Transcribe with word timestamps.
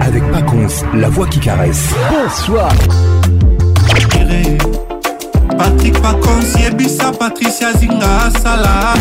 Avec 0.00 0.28
Paconce, 0.32 0.82
la 0.92 1.08
voix 1.08 1.26
qui 1.28 1.38
caresse. 1.38 1.90
Bonsoir. 2.10 2.72
Patrick 5.56 6.02
Paconce, 6.02 6.54
Yebisa, 6.60 7.12
Patricia 7.12 7.72
Zinga, 7.74 8.28
Salah. 8.42 8.94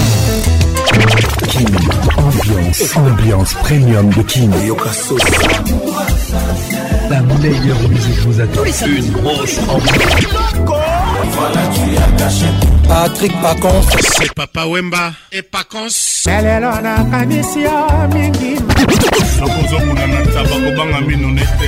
Kin, 1.48 1.66
ambiance, 2.18 2.96
ambiance 2.96 3.54
premium 3.56 4.10
de 4.10 4.22
Kin. 4.22 4.52
La 7.10 7.22
meilleure 7.22 7.90
musique 7.90 8.20
vous 8.28 8.40
attend. 8.40 8.64
Une 8.86 9.12
grosse 9.14 9.58
ambiance. 9.68 10.77
Voilà, 11.38 11.62
tu 11.74 11.98
as 11.98 12.12
caché. 12.18 12.46
Patrick 12.88 13.34
Pacons. 13.42 13.82
C'est 14.02 14.34
Papa 14.34 14.66
Wemba 14.66 15.12
et 15.32 15.42
Pacons. 15.44 15.88
lelo 16.26 16.72
nakanisi 16.82 17.62
yo 17.62 17.72
mingi 18.14 18.56
nakozomona 19.40 20.08
na 20.08 20.22
taba 20.26 20.56
kobanga 20.64 21.02
mino 21.02 21.30
nete 21.32 21.68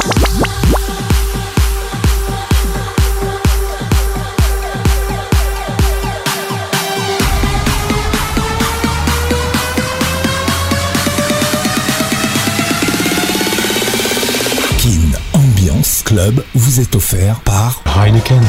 Club 16.11 16.43
vous 16.55 16.81
est 16.81 16.93
offert 16.93 17.39
par 17.39 17.81
Heineken. 17.95 18.43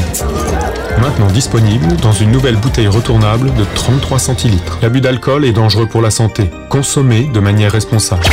Maintenant 1.01 1.29
disponible 1.29 1.95
dans 1.97 2.11
une 2.11 2.33
nouvelle 2.33 2.57
bouteille 2.57 2.89
retournable 2.89 3.55
de 3.55 3.65
33 3.77 4.19
centilitres. 4.19 4.79
L'abus 4.83 5.01
d'alcool 5.01 5.45
est 5.45 5.53
dangereux 5.53 5.87
pour 5.87 6.03
la 6.03 6.11
santé. 6.11 6.51
Consommez 6.69 7.31
de 7.33 7.39
manière 7.39 7.71
responsable. 7.71 8.25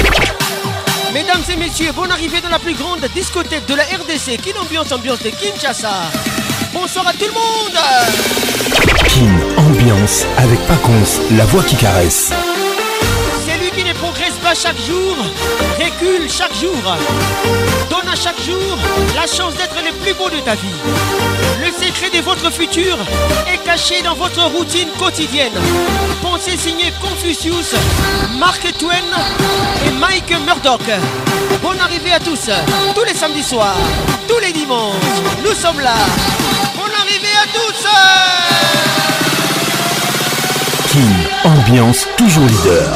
Mesdames 1.13 1.43
et 1.53 1.57
messieurs, 1.57 1.91
bonne 1.95 2.09
arrivée 2.11 2.41
dans 2.41 2.49
la 2.49 2.57
plus 2.57 2.73
grande 2.73 3.05
discothèque 3.13 3.67
de 3.67 3.75
la 3.75 3.83
RDC. 3.83 4.41
Kin 4.41 4.59
Ambiance, 4.59 4.91
ambiance 4.91 5.21
de 5.21 5.29
Kinshasa. 5.29 6.09
Bonsoir 6.73 7.07
à 7.07 7.13
tout 7.13 7.27
le 7.27 7.33
monde. 7.33 7.77
Kin, 9.07 9.61
ambiance 9.61 10.25
avec 10.39 10.59
Paconce, 10.61 11.19
la 11.37 11.45
voix 11.45 11.63
qui 11.63 11.75
caresse. 11.75 12.31
Chaque 14.55 14.81
jour, 14.81 15.15
recule 15.77 16.27
chaque 16.29 16.53
jour. 16.55 16.75
Donne 17.89 18.09
à 18.11 18.15
chaque 18.15 18.41
jour 18.41 18.77
la 19.15 19.27
chance 19.27 19.53
d'être 19.53 19.75
le 19.85 19.93
plus 20.03 20.13
beau 20.15 20.29
de 20.29 20.39
ta 20.43 20.55
vie. 20.55 20.73
Le 21.61 21.67
secret 21.67 22.09
de 22.09 22.21
votre 22.23 22.51
futur 22.51 22.97
est 23.47 23.63
caché 23.63 24.01
dans 24.01 24.15
votre 24.15 24.43
routine 24.45 24.89
quotidienne. 24.97 25.53
Pensée 26.21 26.57
signée 26.57 26.91
Confucius, 26.99 27.75
Mark 28.37 28.61
Twain 28.77 28.95
et 29.85 29.91
Mike 29.91 30.33
Murdoch. 30.45 30.81
Bonne 31.61 31.79
arrivée 31.79 32.11
à 32.11 32.19
tous, 32.19 32.49
tous 32.95 33.03
les 33.03 33.13
samedis 33.13 33.43
soirs, 33.43 33.77
tous 34.27 34.39
les 34.39 34.51
dimanches. 34.51 34.95
Nous 35.45 35.53
sommes 35.53 35.79
là. 35.79 35.95
Bonne 36.75 36.95
arrivée 36.99 37.35
à 37.37 37.47
tous. 37.53 37.87
Kin, 40.91 41.49
ambiance 41.49 42.07
toujours 42.17 42.45
leader. 42.47 42.93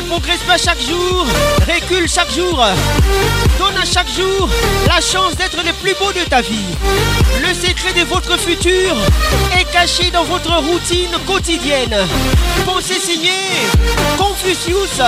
Ne 0.00 0.06
progresse 0.06 0.40
pas 0.46 0.56
chaque 0.56 0.80
jour, 0.80 1.26
recule 1.68 2.08
chaque 2.08 2.32
jour. 2.32 2.64
Donne 3.58 3.76
à 3.76 3.84
chaque 3.84 4.08
jour 4.08 4.48
la 4.86 4.98
chance 5.00 5.36
d'être 5.36 5.58
le 5.58 5.72
plus 5.74 5.94
beau 5.94 6.10
de 6.12 6.26
ta 6.26 6.40
vie. 6.40 6.74
Le 7.42 7.52
secret 7.52 7.92
de 7.92 8.04
votre 8.06 8.38
futur 8.38 8.96
est 9.58 9.70
caché 9.70 10.10
dans 10.10 10.24
votre 10.24 10.56
routine 10.56 11.10
quotidienne. 11.26 11.94
Pensée 12.64 12.98
signée 12.98 13.68
Confucius, 14.16 15.00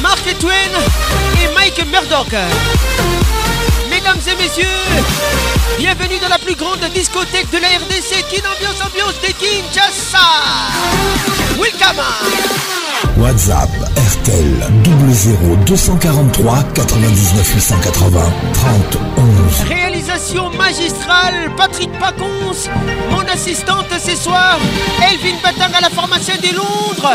Mark 0.00 0.24
Twain 0.38 0.72
et 1.42 1.54
Mike 1.54 1.84
Murdoch. 1.90 2.34
Mesdames 3.90 4.20
et 4.26 4.42
messieurs, 4.42 4.64
bienvenue 5.78 6.18
dans 6.20 6.28
la 6.28 6.38
plus 6.38 6.54
grande 6.54 6.84
discothèque 6.94 7.50
de 7.50 7.58
la 7.58 7.68
RDC, 7.68 8.24
Kin 8.30 8.48
Ambiance 8.48 8.80
Ambiance 8.82 9.20
de 9.20 9.32
Kinshasa? 9.34 10.18
Welcome 11.58 12.81
WhatsApp 13.18 13.68
RTL 13.96 14.70
00 14.84 15.56
243 15.66 16.62
99 16.74 17.54
880 17.54 18.20
30 18.54 18.98
11. 19.16 19.68
Réalisation 19.68 20.50
magistrale, 20.50 21.50
Patrick 21.56 21.90
Pacons, 21.98 22.70
mon 23.10 23.20
assistante 23.32 23.86
ce 23.98 24.16
soir, 24.16 24.58
Elvin 25.00 25.36
Batang 25.42 25.72
à 25.76 25.80
la 25.82 25.90
formation 25.90 26.34
de 26.36 26.56
Londres. 26.56 27.12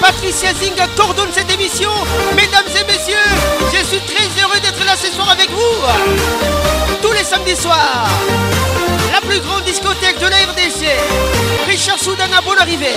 Patricia 0.00 0.54
Zinga 0.54 0.86
coordonne 0.96 1.30
cette 1.32 1.52
émission. 1.52 1.90
Mesdames 2.34 2.64
et 2.68 2.86
messieurs, 2.90 3.30
je 3.72 3.86
suis 3.86 4.00
très 4.00 4.42
heureux 4.42 4.60
d'être 4.60 4.84
là 4.86 4.94
ce 4.96 5.12
soir 5.12 5.30
avec 5.30 5.50
vous. 5.50 6.96
Tous 7.02 7.12
les 7.12 7.24
samedis 7.24 7.56
soirs, 7.56 8.08
la 9.12 9.20
plus 9.20 9.40
grande 9.40 9.64
discothèque 9.64 10.18
de 10.18 10.26
la 10.26 10.36
RDC. 10.36 10.86
Richard 11.68 11.98
Soudana, 11.98 12.40
bonne 12.44 12.58
arrivée. 12.58 12.96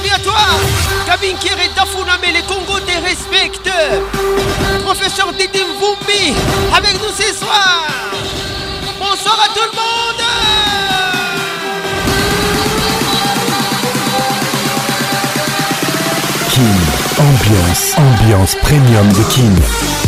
Arrivée 0.00 0.14
à 0.14 0.18
toi. 0.18 0.40
Kabin 1.06 1.34
Kere 1.40 1.68
Dafuname, 1.76 2.32
les 2.32 2.42
Congo 2.42 2.78
te 2.80 2.92
respectent. 3.04 3.70
Professeur 4.84 5.32
Didi 5.32 5.60
Mvumbi, 5.60 6.34
avec 6.76 6.94
nous 6.94 7.14
ce 7.14 7.34
soir. 7.34 7.86
Bonsoir 8.98 9.38
à 9.44 9.54
tout 9.54 9.60
le 9.60 9.76
monde. 9.76 10.24
Kin, 16.50 17.22
ambiance, 17.22 17.94
ambiance 17.96 18.54
premium 18.62 19.08
de 19.12 19.22
Kin. 19.32 19.99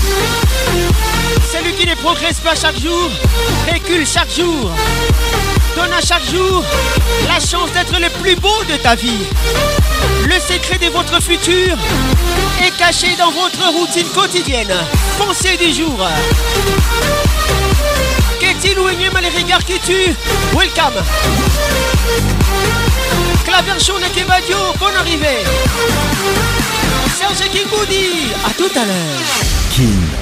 Ne 1.87 1.97
progresse 1.97 2.38
pas 2.38 2.54
chaque 2.54 2.81
jour, 2.81 3.10
recule 3.70 4.06
chaque 4.06 4.31
jour. 4.31 4.70
Donne 5.76 5.93
à 5.93 6.00
chaque 6.00 6.25
jour 6.31 6.65
la 7.26 7.41
chance 7.41 7.72
d'être 7.72 8.00
le 8.00 8.09
plus 8.20 8.37
beau 8.37 8.62
de 8.70 8.76
ta 8.76 8.94
vie. 8.94 9.26
Le 10.25 10.34
secret 10.34 10.78
de 10.78 10.91
votre 10.91 11.21
futur 11.21 11.76
est 12.65 12.76
caché 12.78 13.09
dans 13.19 13.31
votre 13.32 13.69
routine 13.72 14.06
quotidienne. 14.09 14.72
Pensée 15.19 15.56
du 15.56 15.72
jour. 15.72 15.98
Qu'est-il 18.38 18.78
ou 18.78 18.88
énième 18.88 19.19
les 19.21 19.41
regards 19.41 19.65
qui 19.65 19.78
tuent 19.81 20.15
Welcome. 20.56 21.03
Claverchon 23.44 23.98
et 23.98 24.10
Kebadio, 24.19 24.56
bonne 24.78 24.97
arrivée. 24.97 25.44
Serge 27.19 27.50
Kingoudi, 27.50 28.32
à 28.47 28.50
tout 28.54 28.71
à 28.78 28.84
l'heure. 28.84 30.22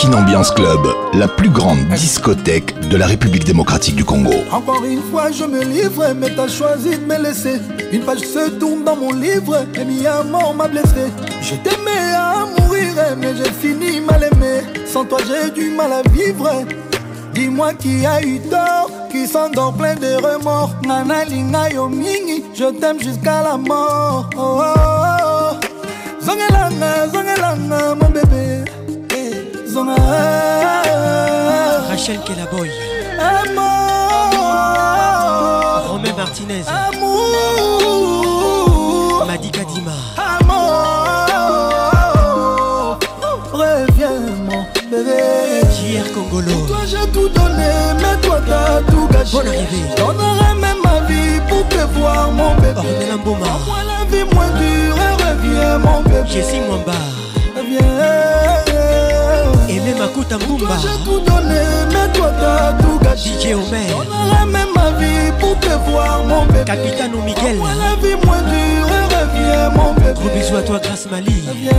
Kin 0.00 0.14
Ambiance 0.14 0.50
Club, 0.52 0.80
la 1.12 1.28
plus 1.28 1.50
grande 1.50 1.86
discothèque 1.88 2.88
de 2.88 2.96
la 2.96 3.04
République 3.04 3.44
démocratique 3.44 3.96
du 3.96 4.02
Congo. 4.02 4.32
Encore 4.50 4.82
une 4.82 5.02
fois, 5.02 5.30
je 5.30 5.44
me 5.44 5.62
livre, 5.62 6.14
mais 6.16 6.34
t'as 6.34 6.48
choisi 6.48 6.96
de 6.96 7.04
me 7.04 7.22
laisser. 7.22 7.60
Une 7.92 8.00
page 8.00 8.20
se 8.20 8.48
tourne 8.48 8.82
dans 8.82 8.96
mon 8.96 9.12
livre, 9.12 9.58
et 9.78 9.84
mi 9.84 10.06
amour 10.06 10.54
m'a 10.54 10.68
blessé. 10.68 11.12
Je 11.42 11.54
t'aimais 11.56 12.14
à 12.16 12.46
mourir, 12.46 12.94
mais 13.18 13.34
j'ai 13.36 13.50
fini 13.52 14.00
mal 14.00 14.22
aimé. 14.22 14.62
Sans 14.86 15.04
toi, 15.04 15.18
j'ai 15.28 15.50
du 15.50 15.68
mal 15.68 15.92
à 15.92 16.02
vivre. 16.08 16.50
Dis-moi 17.34 17.74
qui 17.74 18.06
a 18.06 18.22
eu 18.22 18.40
tort, 18.40 18.90
qui 19.12 19.26
s'endort 19.26 19.74
plein 19.74 19.96
de 19.96 20.14
remords. 20.14 20.76
Nana 20.86 21.26
linga 21.26 21.68
yo 21.74 21.90
mingi, 21.90 22.42
je 22.54 22.64
t'aime 22.70 23.02
jusqu'à 23.02 23.42
la 23.42 23.58
mort. 23.58 24.30
Oh, 24.34 24.62
oh, 24.62 24.64
oh. 24.64 25.66
Zongelanga, 26.24 27.06
zongelanga, 27.12 27.94
mon 28.00 28.08
bébé. 28.08 28.64
Zonga. 29.72 29.94
Rachel 31.88 32.20
Kelaboy. 32.26 32.70
Amour. 33.18 33.60
Romain 35.88 36.14
Martinez. 36.16 36.64
Amour. 36.66 37.20
Madi 39.26 39.50
Kadima. 39.50 39.92
Amour. 40.16 40.58
Reviens, 43.52 44.20
mon 44.44 44.64
bébé. 44.90 45.20
Congolo. 46.14 46.66
Toi, 46.66 46.78
j'ai 46.86 47.06
tout 47.12 47.28
donné, 47.28 47.70
mais 48.00 48.16
toi, 48.22 48.38
t'as 48.46 48.80
tout 48.90 49.06
gâché. 49.12 49.32
Bonne 49.36 49.48
arrivée. 49.48 49.84
Je 49.90 49.96
donnerai 49.96 50.54
même 50.60 50.80
ma 50.82 51.00
vie 51.06 51.40
pour 51.48 51.64
te 51.68 51.82
voir, 51.96 52.32
mon 52.32 52.54
bébé. 52.56 52.78
Ornella 52.78 53.16
Mboma. 53.18 53.46
Moi, 53.66 53.82
la 53.86 54.04
vie 54.10 54.24
moins 54.34 54.50
dure, 54.58 54.96
reviens, 54.96 55.78
mon 55.78 56.02
bébé. 56.02 56.26
Jessie 56.26 56.60
Mwamba. 56.60 56.89
Mbumba. 60.70 60.82
j'ai 60.82 61.04
tout 61.04 61.20
donné, 61.20 61.60
mais 61.88 62.12
toi, 62.12 62.30
t'as 62.38 62.72
tout 62.82 62.98
gâché. 63.02 63.30
DJ 63.30 63.54
Omer. 63.54 63.88
Donnerai 63.88 64.46
même 64.46 64.68
ma 64.74 64.90
vie 64.98 65.32
pour 65.38 65.58
te 65.58 65.68
voir, 65.90 66.24
mon 66.24 66.44
bébé. 66.46 66.64
Capitaine 66.64 67.12
Miguel. 67.24 67.56
Moi, 67.56 67.70
la 67.78 67.96
vie 68.00 68.16
moins 68.24 68.42
dure, 68.42 68.88
reviens, 69.10 69.70
mon 69.70 69.94
bébé. 69.94 70.12
Gros 70.14 70.28
bisous 70.30 70.56
à 70.56 70.62
toi, 70.62 70.78
Grâce 70.82 71.06
Mali. 71.10 71.42
Reviens. 71.48 71.72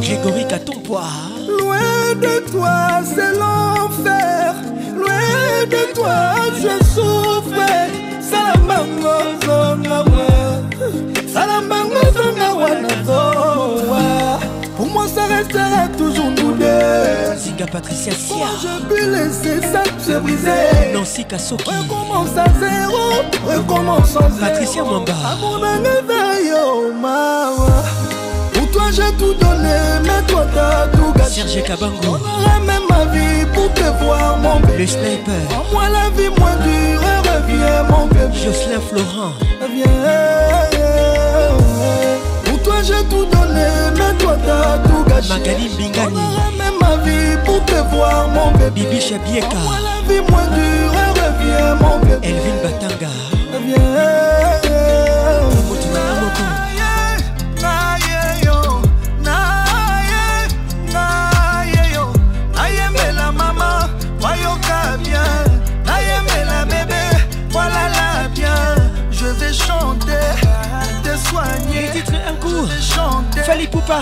Grégory 0.00 0.46
Catompois. 0.46 1.08
Loin 1.48 2.14
de 2.20 2.50
toi, 2.50 3.00
c'est 3.04 3.32
l'enfer. 3.38 4.54
Loin 4.96 5.66
de 5.68 5.94
toi, 5.94 6.34
je 6.56 6.84
souffre. 6.84 7.66
Salamango 8.20 9.16
zongawa. 9.44 10.26
Salamango 11.32 12.02
zongawa. 12.14 12.68
Pour 14.76 14.86
moi, 14.86 15.06
ça 15.08 15.26
restera 15.26 15.88
toujours. 15.98 16.39
Zinga 17.36 17.66
Patricia 17.66 18.12
Sia. 18.12 18.34
Comment 18.34 18.46
je 18.62 18.82
peux 18.86 19.10
laisser 19.10 19.60
ça 19.66 19.82
se 19.98 20.18
briser? 20.18 20.92
Nancy 20.92 21.24
Kasoki. 21.24 21.64
Recommence 21.70 22.36
à 22.36 22.44
zéro, 22.60 23.02
recommence 23.46 24.16
à 24.16 24.28
zéro. 24.30 24.40
Patricia 24.40 24.82
Mwamba. 24.84 25.12
Amour 25.32 25.58
nangazayo, 25.58 26.92
mawa. 27.00 27.82
Pour 28.52 28.70
toi 28.70 28.90
j'ai 28.92 29.12
tout 29.18 29.34
donné, 29.34 29.78
mais 30.02 30.22
toi 30.26 30.46
t'as 30.54 30.86
tout 30.96 31.12
gâché. 31.16 31.42
Serge 31.42 31.62
Kabango. 31.64 32.00
J'aurais 32.02 32.60
même 32.66 32.86
ma 32.88 33.04
vie 33.06 33.46
pour 33.54 33.72
te 33.72 33.84
voir, 34.02 34.38
mon 34.38 34.60
bébé. 34.60 34.78
Le 34.78 34.86
sniper. 34.86 35.42
En 35.58 35.72
moi 35.72 35.84
la 35.88 36.10
vie 36.16 36.30
moins 36.38 36.56
dure, 36.56 37.00
reviens, 37.30 37.82
mon 37.90 38.06
bébé. 38.06 38.34
Jocelyn 38.34 38.80
Florent. 38.80 39.32
Reviens. 39.62 40.49
J'ai 42.90 43.04
tout 43.08 43.24
donné, 43.24 43.66
mais 43.94 44.18
toi 44.18 44.36
t'as 44.44 44.78
tout 44.78 45.04
gâché. 45.08 45.28
Magali 45.28 45.68
Bingani. 45.78 46.16
Même 46.58 46.74
ma 46.80 46.96
vie 47.04 47.36
pour 47.44 47.64
te 47.64 47.74
voir, 47.94 48.28
mon 48.28 48.50
bébé. 48.58 48.70
Bibi 48.82 49.00
Chabieka. 49.00 49.46
la 49.48 50.08
vie 50.08 50.20
moins 50.28 50.46
dure, 50.46 50.92
reviens, 51.20 51.74
mon 51.76 51.98
bébé. 52.00 52.28
Elvin 52.28 52.56
Batanga. 52.62 53.08
Reviens. 53.52 54.29
Fali 73.50 73.66
Poupa. 73.66 74.00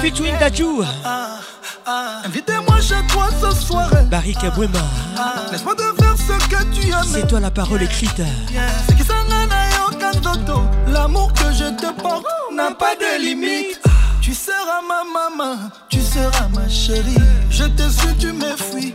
Featuring 0.00 0.38
Dajou. 0.38 0.82
Ah, 1.04 1.40
ah. 1.84 2.22
invitez-moi 2.24 2.80
chez 2.80 3.06
toi 3.12 3.28
ce 3.38 3.54
soir 3.54 3.90
Barry 4.10 4.32
Kabwema. 4.32 4.78
Ah, 5.18 5.42
laisse-moi 5.52 5.74
te 5.74 5.82
faire 6.00 6.16
ce 6.16 6.48
que 6.48 6.64
tu 6.72 6.88
aimes 6.88 7.04
C'est 7.04 7.26
toi 7.26 7.38
la 7.40 7.50
parole 7.50 7.82
écrite. 7.82 8.22
C'est 8.88 8.96
qui 8.96 9.04
L'amour 10.86 11.32
que 11.34 11.52
je 11.52 11.68
te 11.76 12.00
porte 12.00 12.24
n'a 12.54 12.70
pas 12.70 12.94
de 12.94 13.22
limite 13.22 13.78
Tu 14.22 14.32
seras 14.32 14.80
ma 14.88 15.04
maman, 15.04 15.56
tu 15.90 16.00
seras 16.00 16.48
ma 16.54 16.66
chérie 16.66 17.14
Je 17.50 17.64
te 17.64 17.82
suis, 17.90 18.14
tu 18.18 18.32
me 18.32 18.56
fuis 18.56 18.94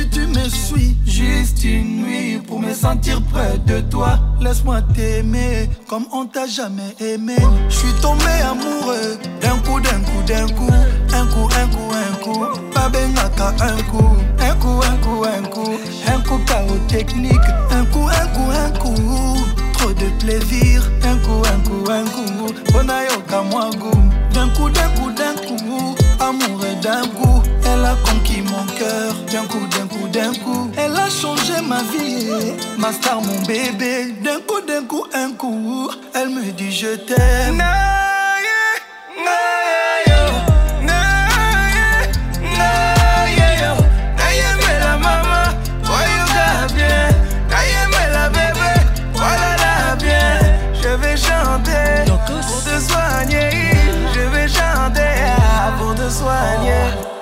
Fuis, 0.00 0.08
tu 0.08 0.26
me 0.26 0.48
suis 0.48 0.96
Juste 1.04 1.62
une 1.64 2.02
nuit 2.02 2.38
pour 2.46 2.60
me 2.60 2.72
sentir 2.72 3.20
près 3.22 3.58
de 3.66 3.80
toi. 3.80 4.18
Laisse-moi 4.40 4.80
t'aimer 4.94 5.68
comme 5.88 6.06
on 6.12 6.24
t'a 6.24 6.46
jamais 6.46 6.94
aimé. 7.00 7.36
Je 7.68 7.74
suis 7.74 7.92
tombé 8.00 8.24
amoureux 8.42 9.18
D'un 9.42 9.58
coup, 9.58 9.80
d'un 9.80 10.00
coup, 10.00 10.22
d'un 10.26 10.46
coup. 10.54 10.72
Un 11.12 11.26
coup, 11.26 11.48
un 11.54 11.66
coup, 11.66 11.90
un 11.92 12.24
coup. 12.24 12.46
Babengaka 12.74 13.54
un 13.60 13.82
coup. 13.82 14.16
Un 14.40 14.54
coup, 14.54 14.80
un 14.82 14.96
coup, 14.96 15.24
un 15.24 15.48
coup. 15.48 15.78
Un 16.06 16.20
coup 16.20 16.38
chaos 16.46 16.78
technique 16.88 17.34
Un 17.70 17.84
coup, 17.86 18.08
un 18.08 18.26
coup, 18.28 18.50
un 18.50 18.70
coup. 18.78 19.44
Trop 19.74 19.92
de 19.92 20.08
plaisir. 20.18 20.82
Un 21.02 21.16
coup, 21.16 21.42
un 21.44 21.60
coup, 21.68 21.90
un 21.90 22.04
coup. 22.04 22.72
Bonayoka 22.72 23.42
moi 23.50 23.70
goût. 23.78 23.90
D'un 24.32 24.48
coup, 24.50 24.70
d'un 24.70 24.88
coup, 24.90 25.10
d'un 25.10 25.34
coup 25.46 25.96
Amour 26.20 26.60
d'un 26.82 27.02
coup 27.02 27.42
Elle 27.64 27.84
a 27.84 27.96
conquis 28.04 28.42
mon 28.42 28.64
cœur. 28.78 29.14
D'un 29.32 29.46
coup, 29.46 29.66
d'un 29.70 29.86
coup, 29.86 30.08
d'un 30.08 30.32
coup 30.34 30.70
Elle 30.76 30.96
a 30.96 31.08
changé 31.08 31.60
ma 31.66 31.82
vie. 31.82 32.54
Ma 32.78 32.92
star, 32.92 33.20
mon 33.22 33.40
bébé 33.46 34.14
D'un 34.22 34.40
coup, 34.40 34.60
d'un 34.60 34.84
coup, 34.84 35.04
un 35.14 35.32
coup 35.32 35.90
Elle 36.14 36.28
me 36.30 36.52
dit 36.52 36.72
je 36.72 36.94
t'aime 36.96 37.62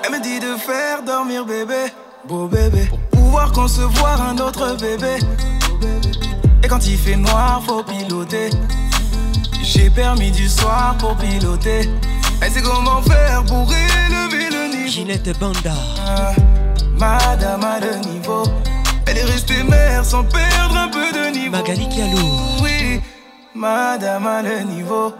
Elle 0.03 0.11
me 0.11 0.21
dit 0.21 0.39
de 0.39 0.55
faire 0.57 1.03
dormir 1.03 1.45
bébé, 1.45 1.91
beau 2.27 2.47
bébé, 2.47 2.87
pour 2.89 2.99
pouvoir 3.21 3.51
concevoir 3.51 4.21
un 4.21 4.37
autre 4.37 4.75
bébé. 4.79 5.19
Et 6.63 6.67
quand 6.67 6.85
il 6.85 6.97
fait 6.97 7.15
noir, 7.15 7.61
faut 7.65 7.83
piloter. 7.83 8.49
J'ai 9.63 9.89
permis 9.89 10.31
du 10.31 10.49
soir 10.49 10.95
pour 10.99 11.15
piloter. 11.15 11.89
Elle 12.41 12.51
sait 12.51 12.61
comment 12.61 13.01
faire 13.01 13.43
pour 13.45 13.67
élever 13.71 14.49
le 14.49 14.75
niveau. 14.75 14.89
Ginette 14.89 15.37
Banda. 15.39 15.73
Ah, 16.05 16.31
Madame 16.97 17.63
a 17.63 17.79
le 17.79 17.95
niveau. 18.09 18.43
Elle 19.05 19.17
est 19.17 19.25
restée 19.25 19.63
mère 19.63 20.05
sans 20.05 20.23
perdre 20.23 20.75
un 20.77 20.87
peu 20.89 21.11
de 21.11 21.37
niveau. 21.37 21.51
Magali 21.51 21.87
Kialou. 21.89 22.39
Oui, 22.61 23.01
Madame 23.55 24.27
a 24.27 24.41
le 24.41 24.61
niveau. 24.61 25.13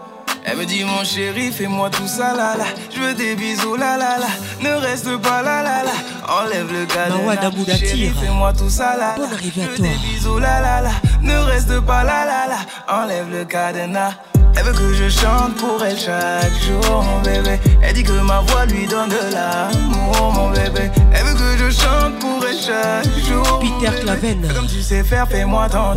Elle 0.49 0.57
me 0.57 0.65
dit 0.65 0.83
mon 0.83 1.03
chéri, 1.03 1.51
fais-moi 1.51 1.89
tout 1.91 2.07
ça 2.07 2.33
là 2.35 2.57
là. 2.57 2.65
Je 2.93 2.99
veux 2.99 3.13
des 3.13 3.35
bisous 3.35 3.75
là 3.75 3.97
là 3.97 4.17
là. 4.17 4.27
Ne 4.61 4.73
reste 4.81 5.15
pas 5.17 5.43
là 5.43 5.61
là 5.61 5.83
là. 5.83 5.91
Enlève 6.27 6.71
le 6.71 6.85
cadenas. 6.85 7.77
Chéri, 7.77 8.11
fais-moi 8.19 8.53
tout 8.53 8.69
ça 8.69 8.97
là. 8.97 8.97
là. 8.97 9.15
Bonne 9.17 9.33
arrivée 9.33 9.61
à 9.61 9.65
Je 9.65 9.69
veux 9.69 9.77
des 9.77 9.97
bisous 9.97 10.39
là 10.39 10.59
là 10.59 10.81
là. 10.81 10.91
Ne 11.21 11.37
reste 11.37 11.79
pas 11.81 12.03
là 12.03 12.25
là 12.25 12.47
là. 12.47 12.57
Enlève 12.87 13.29
le 13.31 13.45
cadenas. 13.45 14.13
Elle 14.57 14.63
veut 14.65 14.73
que 14.73 14.93
je 14.93 15.07
chante 15.07 15.55
pour 15.57 15.83
elle 15.85 15.97
chaque 15.97 16.51
jour, 16.63 17.03
mon 17.03 17.21
bébé. 17.21 17.59
Elle 17.83 17.93
dit 17.93 18.03
que 18.03 18.11
ma 18.11 18.39
voix 18.41 18.65
lui 18.65 18.87
donne 18.87 19.09
de 19.09 19.33
l'amour, 19.33 20.33
mon 20.33 20.49
bébé. 20.49 20.89
Elle 21.13 21.25
veut 21.25 21.35
que 21.35 21.57
je 21.63 21.69
chante 21.69 22.17
pour 22.19 22.43
elle 22.45 22.57
chaque 22.57 23.05
jour. 23.27 23.59
Peter. 23.59 24.01
Claven. 24.01 24.47
Comme 24.55 24.67
tu 24.67 24.81
sais 24.81 25.03
faire, 25.03 25.27
fais-moi 25.27 25.69
ton 25.69 25.93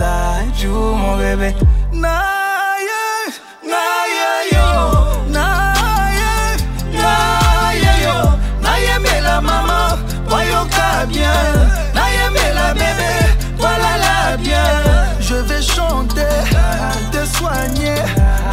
jour, 0.61 0.97
mon 0.97 1.16
bébé. 1.16 1.54
Naïe, 1.92 2.51
bien. 11.06 11.32
La 11.94 12.75
bébé, 12.75 13.12
voilà 13.59 13.99
la 13.99 14.37
bien. 14.37 14.64
Je 15.21 15.35
vais 15.35 15.62
chanter, 15.62 16.21
te 17.11 17.25
soigner. 17.37 17.97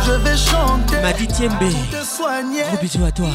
Je 0.06 0.12
vais 0.12 0.38
chanter, 0.38 1.02
Madi 1.02 1.28
Tiembe. 1.28 1.60
te 1.92 2.04
soigner. 2.06 2.64
Gros 2.64 2.78
bisous 2.82 3.06
à 3.06 3.12
toi. 3.12 3.28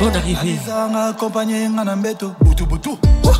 Bonne 0.00 0.16
arrivée. 0.16 0.58
Oh. 3.24 3.30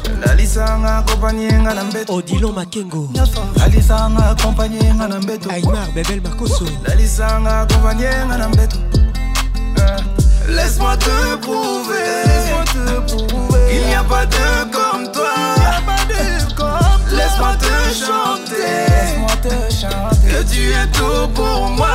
Odilo 2.09 2.53
Makengo. 2.53 3.09
Aymar 5.51 5.89
Bebel 5.95 6.21
Makoso. 6.21 6.65
Eh, 9.77 10.51
laisse-moi 10.53 10.97
te 10.97 11.37
prouver, 11.37 11.95
laisse-moi 12.27 12.65
te 12.65 13.13
prouver. 13.29 13.61
Il 13.75 13.87
n'y 13.87 13.95
a 13.95 14.05
pas 14.05 14.27
de 14.27 14.71
comme 14.73 15.11
toi, 15.13 15.33
Laisse-moi 17.11 17.55
te 17.57 17.95
chanter. 17.95 18.92
Que 19.43 20.43
tu 20.53 20.71
es 20.71 20.87
tout 20.93 21.29
pour 21.35 21.71
moi. 21.71 21.89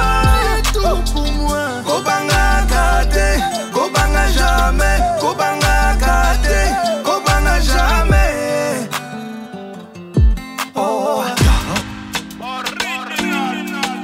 Tu 0.64 0.80
es 0.80 0.82
tout 0.82 1.12
pour 1.14 1.32
moi. 1.32 1.68
Kobanga 1.86 2.66
kate 2.68 3.42
Kobanga 3.74 4.28
jamais 4.38 5.00
Kobanga 5.22 5.96
kate 6.00 6.58
jamais 7.64 8.90
Oh. 10.76 11.24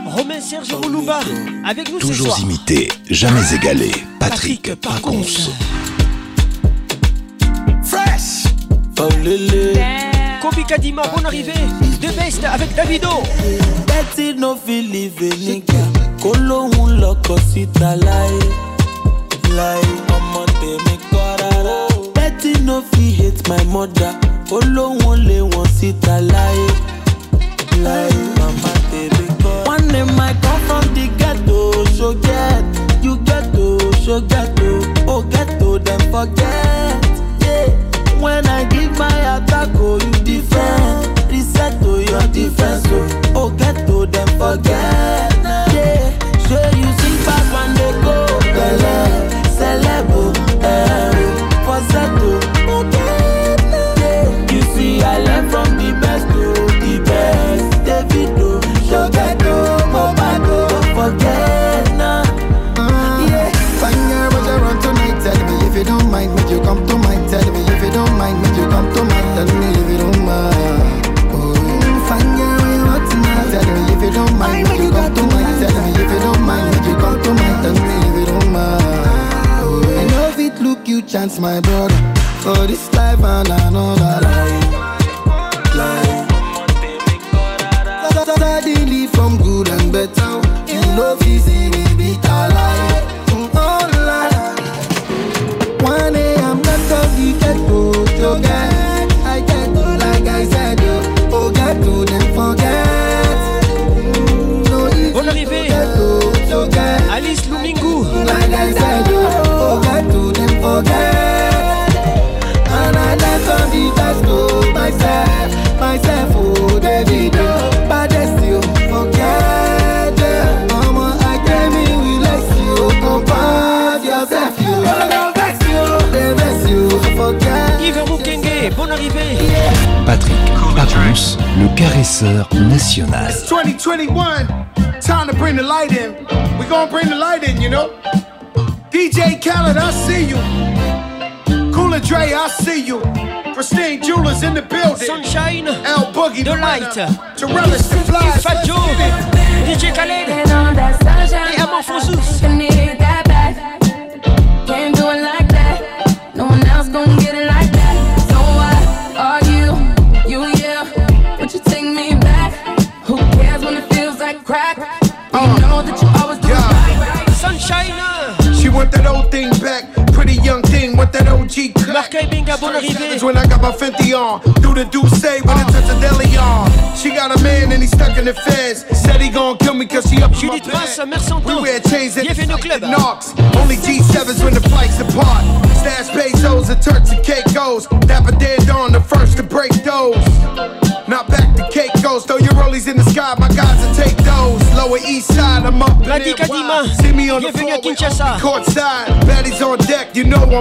Romain 0.05 0.39
Serge 0.41 0.71
Roulouba 0.73 1.19
avec 1.65 1.91
nous 1.91 1.99
Toujours 1.99 2.15
ce 2.15 2.23
soir. 2.23 2.39
imité, 2.39 2.89
jamais 3.09 3.53
égalé. 3.53 3.91
Patrick, 4.19 4.73
Patrick 4.75 5.51
Fresh. 7.83 8.45
Kobi 10.43 10.65
Kadima, 10.65 11.03
bonne 11.15 11.25
arrivée. 11.25 11.53
The 12.01 12.13
Best 12.17 12.43
avec 12.43 12.75
Davido. 12.75 13.23
That's 13.87 14.17
it, 14.19 14.37
no 14.37 14.57
feel 14.57 14.83
living 14.91 15.63
Kolo 16.21 16.69
un 16.81 16.99
loco 16.99 17.37
si 17.53 17.65
talai. 17.67 18.39
Lai, 19.55 19.79
ọmọ 20.15 20.43
tèmi 20.59 20.95
kọ́ra. 21.11 21.87
Betty 22.15 22.59
no 22.61 22.81
fit 22.91 23.15
hate 23.19 23.47
my 23.49 23.63
mother. 23.71 24.13
Olóhùn 24.51 25.17
lé 25.27 25.39
wọn 25.41 25.67
síta 25.79 26.19
láyé. 26.31 26.67
Láyé, 27.83 28.13
màmá 28.39 28.71
tèmi 28.91 29.25
kọ́ra. 29.41 29.69
One 29.73 29.87
name 29.93 30.11
my 30.17 30.33
God. 30.41 30.52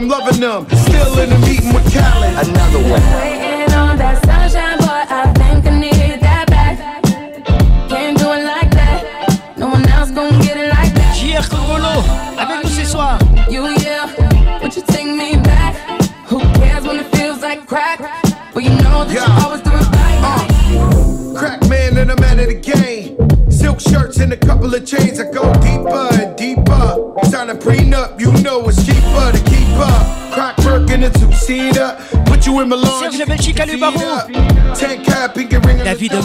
I'm 0.02 0.08
loving 0.08 0.40
them. 0.40 0.71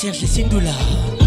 Serge 0.00 0.26
Sindoula. 0.26 1.19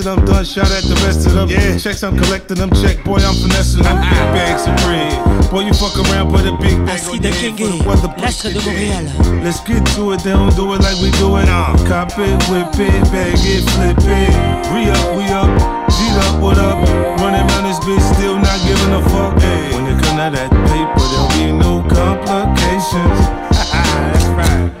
Of 0.00 0.16
them 0.16 0.24
done, 0.24 0.44
shout 0.44 0.70
at 0.72 0.84
the 0.84 0.96
rest 1.04 1.26
of 1.26 1.32
them. 1.34 1.48
Yeah, 1.48 1.76
checks 1.76 2.02
I'm 2.02 2.16
collecting 2.16 2.56
them, 2.56 2.70
check, 2.72 3.04
boy, 3.04 3.20
I'm 3.20 3.36
finessing 3.36 3.82
them. 3.82 4.00
Big 4.00 4.26
bags 4.32 4.64
of 4.66 4.74
bread. 4.84 5.12
Boy, 5.50 5.68
you 5.68 5.74
fuck 5.74 5.96
around, 6.00 6.32
put 6.32 6.46
a 6.48 6.56
big 6.56 6.78
bag 6.88 7.00
on 7.04 7.20
your 7.20 7.32
head 7.32 7.52
for 7.58 7.68
the 7.68 7.78
weather. 7.84 8.08
L'astre 8.18 8.48
de 8.50 8.60
Montréal. 8.60 9.44
Let's 9.44 9.60
get 9.60 9.84
to 9.96 10.12
it, 10.12 10.24
they 10.24 10.32
don't 10.32 10.54
do 10.56 10.72
it 10.74 10.80
like 10.80 10.96
we 11.04 11.10
do 11.20 11.36
it. 11.36 11.48
Uh, 11.48 11.76
cop 11.84 12.16
it, 12.16 12.36
whip 12.48 12.72
it, 12.80 13.02
bag 13.12 13.36
it, 13.36 13.62
flip 13.76 14.00
it. 14.00 14.32
Re 14.72 14.88
up, 14.88 15.06
we 15.16 15.24
up, 15.30 15.50
G'd 15.92 16.16
up, 16.24 16.40
what 16.40 16.58
up? 16.58 16.80
Running 17.20 17.44
around 17.44 17.64
this 17.68 17.80
bitch, 17.84 18.00
still 18.14 18.36
not 18.38 18.58
giving 18.64 18.94
a 18.96 19.02
fuck. 19.10 19.36
Hey, 19.40 19.74
when 19.76 19.84
it 19.86 20.00
come 20.00 20.16
to 20.16 20.32
that 20.32 20.50
paper, 20.70 21.04
there'll 21.12 21.28
be 21.36 21.52
no 21.52 21.84
complications. 21.84 23.20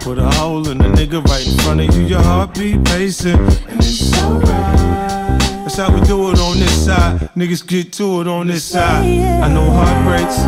Put 0.00 0.18
a 0.18 0.30
hole 0.38 0.66
in 0.68 0.78
the 0.78 0.88
nigga 0.88 1.22
right 1.24 1.46
in 1.46 1.58
front 1.58 1.80
of 1.80 1.94
you, 1.94 2.06
your 2.06 2.22
heartbeat 2.22 2.84
pacing. 2.84 3.38
And 3.68 3.78
it's 3.80 4.16
alright. 4.22 5.09
That's 5.70 5.88
how 5.88 5.94
we 5.94 6.00
do 6.04 6.32
it 6.32 6.40
on 6.40 6.58
this 6.58 6.84
side. 6.86 7.30
Niggas 7.36 7.64
get 7.64 7.92
to 7.92 8.22
it 8.22 8.26
on 8.26 8.48
this 8.48 8.64
side. 8.64 9.06
I 9.06 9.46
know 9.46 9.70
heartbreaks, 9.70 10.42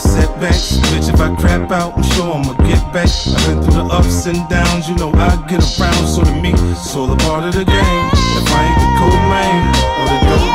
setbacks. 0.00 0.78
Bitch, 0.94 1.12
if 1.12 1.20
I 1.20 1.34
crap 1.34 1.72
out, 1.72 1.98
I'm 1.98 2.04
sure 2.04 2.32
I'ma 2.32 2.54
get 2.62 2.78
back. 2.92 3.10
I've 3.10 3.46
been 3.48 3.60
through 3.60 3.74
the 3.74 3.88
ups 3.90 4.26
and 4.26 4.48
downs, 4.48 4.88
you 4.88 4.94
know 4.94 5.10
I 5.14 5.34
get 5.48 5.66
around. 5.80 6.06
So 6.06 6.22
to 6.22 6.30
me, 6.30 6.52
it's 6.54 6.94
all 6.94 7.10
a 7.10 7.16
part 7.16 7.42
of 7.42 7.54
the 7.54 7.64
game. 7.64 8.10
If 8.38 8.46
I 8.54 8.62
ain't 8.70 8.78
the 8.78 9.18
man 9.26 9.66
or 9.98 10.06
the 10.14 10.18
dope 10.30 10.47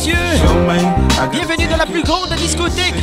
messieurs, 0.00 0.38
show 0.40 0.54
man, 0.66 0.80
I 1.12 1.26
got 1.26 1.30
bienvenue 1.32 1.66
dans 1.68 1.76
la 1.76 1.86
plus 1.86 2.02
grande 2.02 2.30
discothèque 2.36 2.94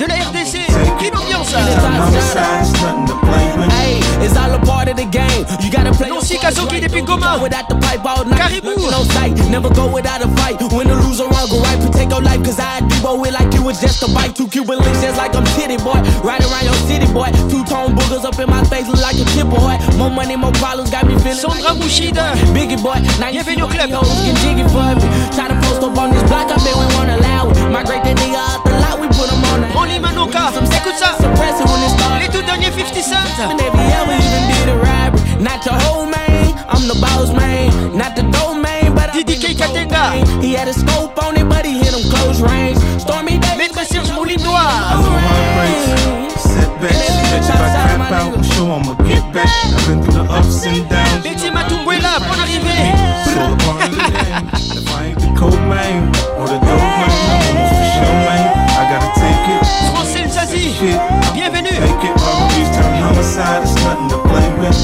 de 0.00 0.06
la 0.06 0.14
RDC. 0.14 0.58
Quelle 0.98 1.14
ambiance 1.16 1.52
homicide, 1.52 2.16
it's 2.16 2.80
nothing 2.80 3.06
to 3.06 3.14
play 3.20 3.46
with. 3.58 3.72
Hey, 3.72 4.00
it's 4.24 4.36
all 4.36 4.54
a 4.54 4.58
part 4.64 4.88
of 4.88 4.96
the 4.96 5.04
game. 5.04 5.44
You 5.60 5.70
gotta 5.70 5.92
play 5.92 6.08
Nancy 6.08 6.38
Kazoki 6.38 6.80
depuis 6.80 7.02
Goma. 7.02 7.40
without 7.42 7.68
the 7.68 7.76
pipe 7.76 8.04
all 8.04 8.24
night. 8.24 8.40
Caribou. 8.40 8.90
No 8.90 9.04
sight, 9.12 9.36
never 9.50 9.68
go 9.70 9.86
without 9.92 10.22
a 10.24 10.28
fight. 10.40 10.56
Win 10.72 10.90
or 10.90 10.96
lose 11.04 11.20
or 11.20 11.28
wrong, 11.28 11.48
go 11.50 11.60
right, 11.60 11.78
protect 11.80 12.10
your 12.10 12.22
life. 12.22 12.42
Cause 12.42 12.58
I 12.58 12.80
do 12.80 13.24
it 13.24 13.32
like 13.32 13.52
you 13.52 13.62
was 13.62 13.80
just 13.80 14.02
a 14.02 14.08
bite. 14.14 14.34
Two 14.34 14.48
Cuban 14.48 14.78
links 14.78 15.02
just 15.02 15.18
like 15.18 15.34
I'm 15.36 15.44
titty 15.56 15.76
boy. 15.78 16.00
Right 16.24 16.40
around 16.40 16.64
your 16.64 16.78
city 16.88 17.06
boy. 17.12 17.28
Two 17.52 17.64
tone 17.68 17.92
boogers 17.92 18.24
up 18.24 18.38
in 18.38 18.48
my 18.48 18.64
face, 18.64 18.88
look 18.88 19.02
like 19.02 19.16
a 19.20 19.24
chip 19.36 19.48
boy. 19.52 19.76
More 19.98 20.10
money, 20.10 20.36
more 20.36 20.52
problems, 20.52 20.90
got 20.90 21.06
me 21.06 21.18
feeling. 21.20 21.36
Sandra 21.36 21.76
Mouchide. 21.76 22.24
Biggie 22.56 22.80
boy, 22.80 22.96
now 23.20 23.28
you 23.28 23.44
Bienvenue 23.44 23.64
au 23.64 23.68
club. 23.68 23.90
hoes 23.92 24.08
get 24.24 24.36
jiggy 24.40 24.64
for 24.72 24.82
me. 24.96 25.04
Try 25.36 25.48
to 25.48 25.56
post 25.66 25.82
up 25.84 25.98
on 25.98 26.10
this 26.10 26.22
block, 26.24 26.45
I 26.50 26.56
bet 26.64 26.74
we 26.76 26.86
won't 26.94 27.10
allow 27.10 27.50
it. 27.50 27.56
Migrate 27.70 28.04
that 28.04 28.16
nigga 28.16 28.38
out 28.38 28.64
the 28.64 28.72
lot, 28.82 29.00
we 29.00 29.08
put 29.08 29.28
him 29.30 29.42
on 29.52 29.60
the 29.62 29.68
Only 29.76 29.98
Manoka, 29.98 30.52
écoute 30.76 30.98
ça. 30.98 31.16
Suppressor 31.20 31.66
when 31.66 31.82
it 31.82 31.90
started. 31.96 32.20
Les 32.22 32.28
tout 32.28 32.44
derniers 32.46 32.70
50 32.70 33.02
Cent. 33.02 33.26
And 33.40 33.60
if 33.60 33.72
he 33.72 33.84
ever 34.00 34.14
even 34.14 34.42
did 34.52 34.68
a 34.70 34.76
robbery, 34.78 35.20
not 35.42 35.62
the 35.64 35.72
whole 35.84 36.06
man, 36.06 36.54
I'm 36.68 36.86
the 36.88 36.96
boss 37.00 37.32
man, 37.32 37.70
not 37.96 38.14
the 38.16 38.22
dope 38.22 38.58
man, 38.60 38.94
but 38.94 39.10
I 39.14 39.22
DDK 39.22 39.54
Katenga. 39.56 40.42
He 40.42 40.54
had 40.54 40.68
a 40.68 40.72
scope 40.72 41.16
on 41.22 41.36
it, 41.36 41.48
but 41.48 41.64
he 41.66 41.78
hit 41.78 41.92
him 41.94 42.04
close 42.10 42.40
range. 42.40 42.78
Stormy 43.00 43.38
Day. 43.38 43.56
Maître 43.56 43.84
Serge 43.86 44.10
I 44.10 44.14
Moulinois. 44.14 44.42
know 44.42 45.18
heartbreaks, 45.26 46.42
setbacks. 46.42 46.96
Bitch, 47.32 47.48
if 47.48 47.60
I 47.60 47.68
crap 47.96 48.12
out, 48.12 48.34
I'm 48.36 48.42
sure 48.42 48.70
I'ma 48.72 48.94
get 49.04 49.24
back. 49.32 49.48
I've 49.48 49.86
been 49.86 50.02
through 50.02 50.14
the 50.14 50.32
ups 50.32 50.64
and 50.66 50.88
downs. 50.88 51.22
Betty 51.22 51.50
Matumbuela, 51.50 52.18
bonne 52.26 52.40
arrivée. 52.40 52.92
It's 53.26 53.36
all 53.36 53.52
a 53.52 53.56
part 53.56 53.82
of 53.84 53.90
the 53.90 53.98
game. 53.98 54.46
If 54.78 54.94
I 54.94 55.04
ain't 55.06 55.25
cold 55.36 55.60
man 55.68 56.08
or 56.40 56.46
the 56.48 56.58
dope 56.58 56.80
man, 57.00 57.12
I'm 57.28 57.42
almost 57.46 57.74
for 57.76 57.88
sure, 57.96 58.18
man. 58.26 58.42
I 58.80 58.82
gotta 58.90 59.10
take 59.20 59.46
it. 59.54 59.62
Francine 59.92 60.30
Zazie, 60.32 60.72
Shit, 60.76 60.98
bienvenue. 61.34 61.76
take 61.76 62.04
it. 62.08 62.14
Robberies 62.24 62.70
turn 62.74 62.92
homicide. 63.04 63.62
It's 63.62 63.74
nothing 63.84 64.08
to 64.12 64.18
play 64.28 64.48
with. 64.60 64.78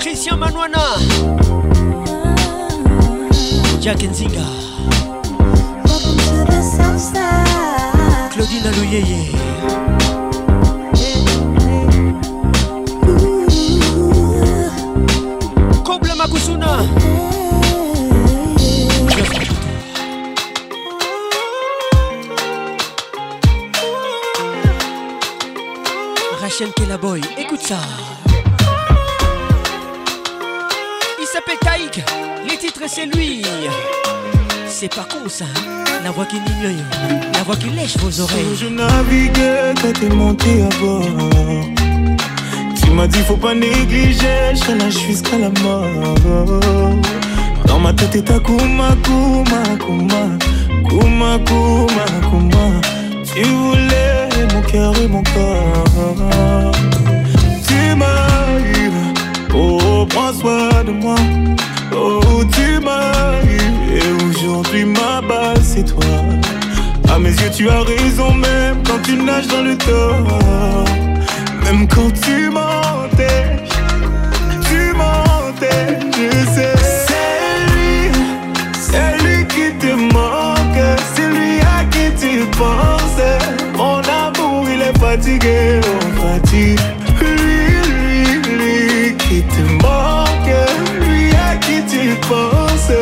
Christian 0.00 0.36
Manouana. 0.40 0.84
Jack 3.80 3.98
Nzinga. 3.98 4.46
Claudine 8.32 8.68
Écoute 26.60 27.60
ça. 27.60 27.76
Il 31.20 31.26
s'appelle 31.32 31.58
Kaïk, 31.60 32.04
les 32.48 32.56
titres 32.56 32.82
c'est 32.88 33.06
lui. 33.06 33.42
C'est 34.66 34.92
pas 34.92 35.04
con 35.04 35.28
ça, 35.28 35.44
hein. 35.44 35.84
la 36.02 36.10
voix 36.10 36.24
qui 36.24 36.34
mignonne, 36.40 36.84
la 37.32 37.44
voix 37.44 37.54
qui 37.54 37.70
lèche 37.70 37.96
vos 37.98 38.20
oreilles. 38.22 38.56
Je 38.60 38.66
naviguais 38.66 39.72
quand 39.80 39.92
t'es 40.00 40.08
monté 40.08 40.62
à 40.62 40.68
bord. 40.80 41.04
Tu 42.82 42.90
m'as 42.90 43.06
dit 43.06 43.20
faut 43.20 43.36
pas 43.36 43.54
négliger, 43.54 44.54
je 44.54 44.98
jusqu'à 45.06 45.38
la 45.38 45.50
mort. 45.62 45.84
Dans 47.66 47.78
ma 47.78 47.92
tête 47.92 48.16
est 48.16 48.30
à 48.32 48.40
Kuma, 48.40 48.96
Kuma, 49.04 49.62
Kuma, 49.78 50.24
Kuma, 50.88 51.38
Kuma, 51.38 52.04
Kuma. 52.28 52.80
Tu 53.32 53.44
voulais 53.44 54.17
mon 54.54 54.62
cœur 54.62 54.92
et 55.02 55.08
mon 55.08 55.22
corps. 55.22 56.72
Tu 57.66 57.94
m'arrives, 57.96 59.02
oh 59.54 60.06
prends 60.08 60.32
soin 60.32 60.84
de 60.84 60.92
moi. 60.92 61.16
Oh 61.92 62.42
tu 62.52 62.80
m'arrives, 62.80 63.80
et 63.92 64.24
aujourd'hui 64.28 64.84
ma 64.84 65.20
base 65.20 65.74
c'est 65.74 65.84
toi. 65.84 66.04
À 67.10 67.18
mes 67.18 67.30
yeux, 67.30 67.50
tu 67.56 67.68
as 67.68 67.80
raison, 67.80 68.32
même 68.34 68.82
quand 68.86 69.00
tu 69.02 69.16
nages 69.16 69.48
dans 69.48 69.62
le 69.62 69.76
tort. 69.78 70.38
Même 71.64 71.88
quand 71.88 72.12
tu 72.22 72.50
mentais, 72.50 73.56
tu 74.62 74.92
mentais, 74.94 75.98
je 76.12 76.30
sais. 76.54 76.76
C'est 77.08 77.58
lui, 77.72 78.10
c'est 78.78 79.16
lui 79.24 79.46
qui 79.46 79.72
te 79.78 79.94
manque, 79.94 80.82
c'est 81.14 81.28
lui 81.28 81.60
à 81.60 81.84
qui 81.90 82.12
tu 82.20 82.44
penses. 82.56 82.97
Fatigué, 84.98 85.80
on 85.84 86.10
fatigue. 86.20 86.80
Lui, 87.20 87.60
lui, 87.90 88.22
lui 88.58 89.16
qui 89.16 89.42
te 89.42 89.62
manque, 89.82 90.54
lui 91.00 91.30
à 91.34 91.56
qui 91.56 91.82
tu 91.86 92.14
penses. 92.28 92.92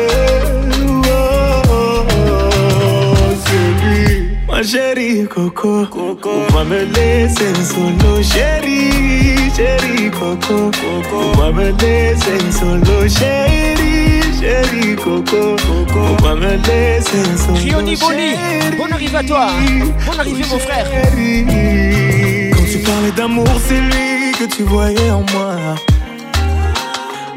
Oh, 0.87 1.61
oh, 1.69 2.03
oh, 2.09 3.15
c'est 3.45 3.69
lui. 3.85 4.29
Ma 4.49 4.63
chérie 4.63 5.25
Coco, 5.27 5.85
Coco, 5.85 6.35
va 6.53 6.63
me 6.63 6.83
laisser 6.95 7.53
solo, 7.63 8.21
chérie, 8.21 9.51
chérie 9.55 10.09
Coco, 10.11 10.71
Coco, 10.71 11.19
va 11.39 11.51
me 11.51 11.71
laisser 11.81 12.41
solo, 12.51 13.07
chérie, 13.07 14.06
chérie 14.39 14.95
Coco, 14.95 15.55
Coco, 15.55 16.23
va 16.23 16.35
me 16.35 16.55
laisser. 16.55 17.23
Rioni 17.55 17.95
Boni, 17.95 18.35
bonne 18.77 18.93
arrivée 18.93 19.17
à 19.17 19.23
toi, 19.23 19.47
bonne 20.05 20.19
arrivée 20.19 20.45
mon 20.49 20.59
frère. 20.59 20.87
Quand 22.53 22.65
tu 22.71 22.79
parlais 22.79 23.11
d'amour, 23.15 23.47
c'est 23.67 23.79
lui 23.79 24.31
que 24.39 24.55
tu 24.55 24.63
voyais 24.63 25.11
en 25.11 25.23
moi. 25.33 25.55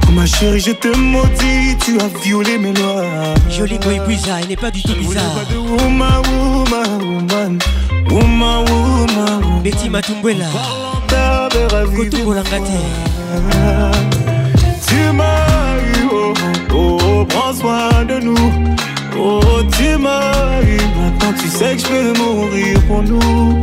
Oh, 0.07 0.13
ma 0.13 0.27
chérie, 0.27 0.61
je 0.61 0.73
te 0.73 0.89
maudis, 0.89 1.77
tu 1.85 1.99
as 2.01 2.09
violé 2.23 2.59
mes 2.59 2.73
lois. 2.73 3.05
Jolie 3.49 3.79
boy 3.79 4.01
bizarre, 4.07 4.41
il 4.43 4.49
n'est 4.49 4.57
pas 4.57 4.71
du 4.71 4.83
tout 4.83 4.95
bizarre. 4.95 5.25
Pas 5.35 5.53
de 5.53 5.59
woman, 5.59 6.23
woman, 6.29 7.03
woman, 7.03 7.59
woman, 8.11 8.65
woman. 8.69 9.63
Betty 9.63 9.89
Matumbwela, 9.89 10.47
Koto 11.97 12.25
Bolangate. 12.25 12.71
Tu 14.89 15.13
m'as 15.13 15.70
oh, 16.13 16.33
oh, 16.75 17.25
prends 17.29 17.55
soin 17.55 18.05
de 18.05 18.19
nous. 18.21 18.53
Oh, 19.19 19.41
tu 19.77 19.97
m'as 19.99 20.61
eu, 20.63 20.77
maintenant 20.97 21.35
tu 21.41 21.49
sais 21.49 21.77
que 21.77 21.83
je 21.83 21.87
peux 21.87 22.19
mourir 22.19 22.81
pour 22.87 23.03
nous. 23.03 23.61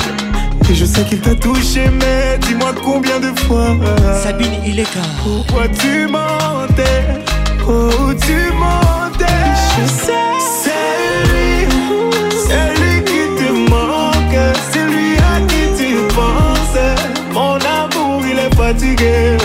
Et 0.70 0.76
je 0.76 0.86
sais 0.86 1.04
qu'il 1.04 1.22
t'a 1.22 1.34
touché, 1.34 1.90
mais 1.90 2.38
dis-moi 2.46 2.74
combien 2.84 3.20
de 3.20 3.32
fois. 3.42 3.76
Sabine 4.22 4.64
Ileka. 4.66 5.00
Pourquoi 5.24 5.68
tu 5.70 6.08
mentais? 6.08 7.06
Oh, 7.68 8.14
tu 8.22 8.52
mentais? 8.54 9.26
Je 9.80 9.88
sais. 9.88 10.14
C'est 10.62 11.24
lui, 11.32 11.68
c'est 12.46 12.70
lui 12.82 13.04
qui 13.04 13.22
te 13.38 13.52
manque. 13.72 14.56
C'est 14.72 14.86
lui 14.86 15.16
à 15.18 15.40
qui 15.48 15.64
tu 15.78 15.96
penses. 16.14 16.78
Mon 17.34 17.56
amour, 17.56 18.22
il 18.30 18.38
est 18.38 18.54
fatigué. 18.56 19.37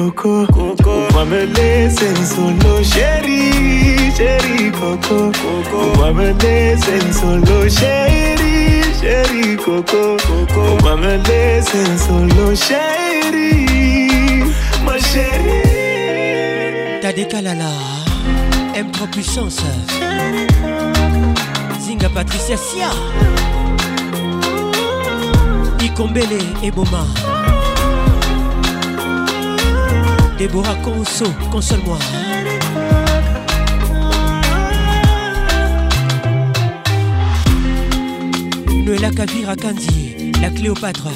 Coco, 0.00 0.46
Coco, 0.46 1.08
va 1.12 1.26
me 1.26 1.44
laisser 1.44 2.16
solo, 2.24 2.82
chérie, 2.82 4.10
chérie 4.16 4.72
Coco, 4.72 5.30
Coco, 5.30 6.00
va 6.00 6.10
me 6.10 6.32
laisser 6.32 7.12
solo, 7.12 7.68
chérie, 7.68 8.82
chérie 8.98 9.56
Coco, 9.58 10.16
Coco, 10.26 10.78
va 10.82 10.96
me 10.96 11.18
solo, 11.98 12.54
chérie, 12.56 14.42
ma 14.86 14.96
chérie. 14.98 15.68
T'as 17.02 17.12
des 17.12 17.26
Kalala, 17.28 17.70
M3 18.74 19.10
puissance. 19.10 19.60
Zinga 21.78 22.08
Patricia 22.08 22.56
Sia. 22.56 22.88
Ikombele 25.78 26.38
et 26.62 26.70
Boma. 26.70 27.04
Déborah 30.40 30.74
Conso, 30.76 31.26
console-moi. 31.50 31.98
Noëlla 38.86 39.10
Kavira 39.10 39.54
Kandi, 39.54 40.32
la 40.40 40.48
Cléopâtre. 40.48 41.08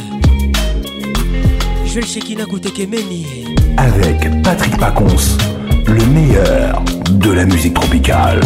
Joël 1.86 2.04
Shekina 2.04 2.44
Koutekemeni. 2.44 3.46
Avec 3.78 4.42
Patrick 4.42 4.76
Pacons, 4.76 5.38
le 5.86 6.04
meilleur 6.04 6.82
de 7.12 7.30
la 7.32 7.46
musique 7.46 7.72
tropicale. 7.72 8.40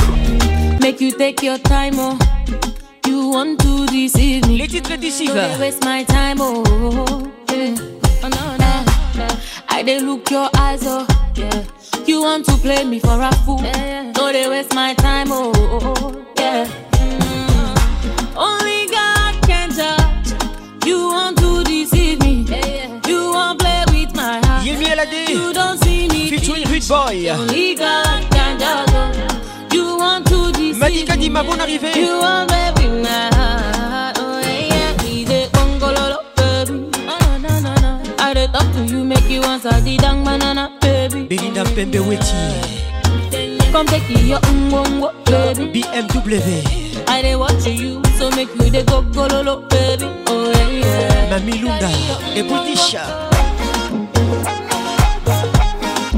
Make 0.81 1.01
you 1.01 1.11
take 1.11 1.45
your 1.45 1.59
time, 1.61 1.99
oh. 1.99 2.17
You 3.05 3.33
want 3.33 3.57
to 3.59 3.85
deceive 3.87 4.47
me. 4.47 4.59
Les 4.59 4.69
titres 4.69 4.97
décisifs. 4.97 5.35
Don't 5.35 5.59
waste 5.59 5.85
my 5.85 6.05
time, 6.05 6.39
oh. 6.41 6.63
Yeah. 7.51 7.75
Oh, 8.23 8.29
no, 8.29 8.57
no. 8.58 8.58
I 9.79 9.83
dey 9.83 10.01
look 10.01 10.29
your 10.29 10.51
eyes, 10.57 10.83
oh. 10.85 11.07
Yeah. 11.37 11.63
You 12.05 12.21
want 12.23 12.47
to 12.47 12.53
play 12.57 12.83
me 12.85 12.99
for 12.99 13.21
a 13.23 13.31
fool. 13.47 13.59
Don't 14.13 14.33
they 14.33 14.49
waste 14.49 14.75
my 14.75 14.93
time, 14.95 15.29
oh. 15.31 15.53
Yeah. 16.37 16.67
Mm. 16.67 18.37
Only 18.37 18.87
God 18.91 19.41
can 19.47 19.71
judge. 19.71 20.35
You 20.85 20.99
want 21.07 21.39
to 21.39 21.63
deceive 21.63 22.19
me. 22.23 22.43
Yeah. 22.49 23.01
You 23.07 23.31
want 23.31 23.61
play 23.61 23.85
with 23.93 24.17
my 24.17 24.41
heart. 24.45 24.67
Yemi 24.67 24.87
Alade. 24.87 25.29
You 25.29 25.53
don't 25.53 25.79
see 25.85 26.09
me. 26.09 26.29
Featuring 26.31 26.65
Rude 26.65 26.89
Boy. 26.89 27.29
Only 27.31 27.77
God 27.77 28.31
can 28.33 28.59
judge. 28.59 28.91
oh. 28.91 29.69
You 29.73 29.97
want 29.97 30.27
to 30.27 30.51
deceive 30.55 30.83
Madika 30.83 31.17
me. 31.17 31.29
Dima, 31.29 31.45
bonne 31.45 31.61
arrivée. 31.61 31.95
You 31.95 32.19
want 32.19 32.49
play 32.49 32.73
with 32.75 33.03
my 33.05 33.09
heart. 33.09 33.38
I 38.49 38.53
talk 38.53 38.73
to 38.75 38.85
you, 38.87 39.05
make 39.05 39.29
you 39.29 39.43
answer 39.43 39.79
the 39.81 39.97
dang 39.99 40.25
banana, 40.25 40.73
baby. 40.81 41.27
Belinda 41.27 41.65
Pembe 41.65 42.01
Weti. 42.01 42.35
Come 43.73 43.87
take 43.87 44.09
your 44.27 44.39
ungongo, 44.41 45.13
baby. 45.27 45.83
BMW. 45.83 47.05
I 47.09 47.23
dey 47.23 47.37
watch 47.37 47.67
you, 47.67 48.03
so 48.19 48.31
make 48.31 48.49
you 48.55 48.71
dey 48.71 48.85
go 48.85 49.03
gololo, 49.03 49.69
baby. 49.69 50.07
Oh 50.29 50.51
yeah, 50.51 50.69
yeah. 50.71 51.39
Mami 51.39 51.61
Lunda. 51.61 51.89
Les 52.35 52.43
British. 52.43 52.95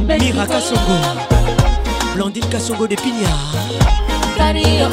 Mira 0.06 0.46
Kasongo. 0.46 0.96
Blandine 2.14 2.46
Kasongo 2.50 2.86
de 2.88 2.96
Pignard. 2.96 4.36
Carry 4.36 4.62
your. 4.78 4.90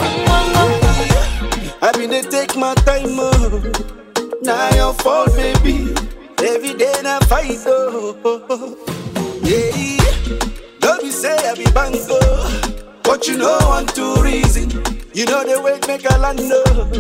I 1.80 1.92
been 1.94 2.10
dey 2.10 2.24
take 2.24 2.56
my 2.58 2.74
time, 2.76 3.06
oh. 3.20 3.72
Now 4.42 4.70
your 4.76 4.94
fault, 4.94 5.36
baby. 5.36 5.94
Every 6.40 6.74
day 6.74 6.94
na 7.04 7.20
fight, 7.22 7.58
oh. 7.66 8.18
oh, 8.24 8.26
oh, 8.26 8.46
oh. 8.50 8.78
Yeah, 9.44 10.40
don't 10.80 11.02
be 11.02 11.10
say 11.12 11.36
I 11.36 11.56
be 11.56 11.66
bango, 11.72 12.20
but 13.04 13.28
you 13.28 13.38
know 13.38 13.58
one 13.68 13.86
two 13.88 14.16
reason. 14.22 14.70
You 15.14 15.26
know 15.26 15.44
the 15.44 15.60
way 15.62 15.80
make 15.88 16.06
a 16.10 16.18
land, 16.18 16.40
oh. 16.44 16.92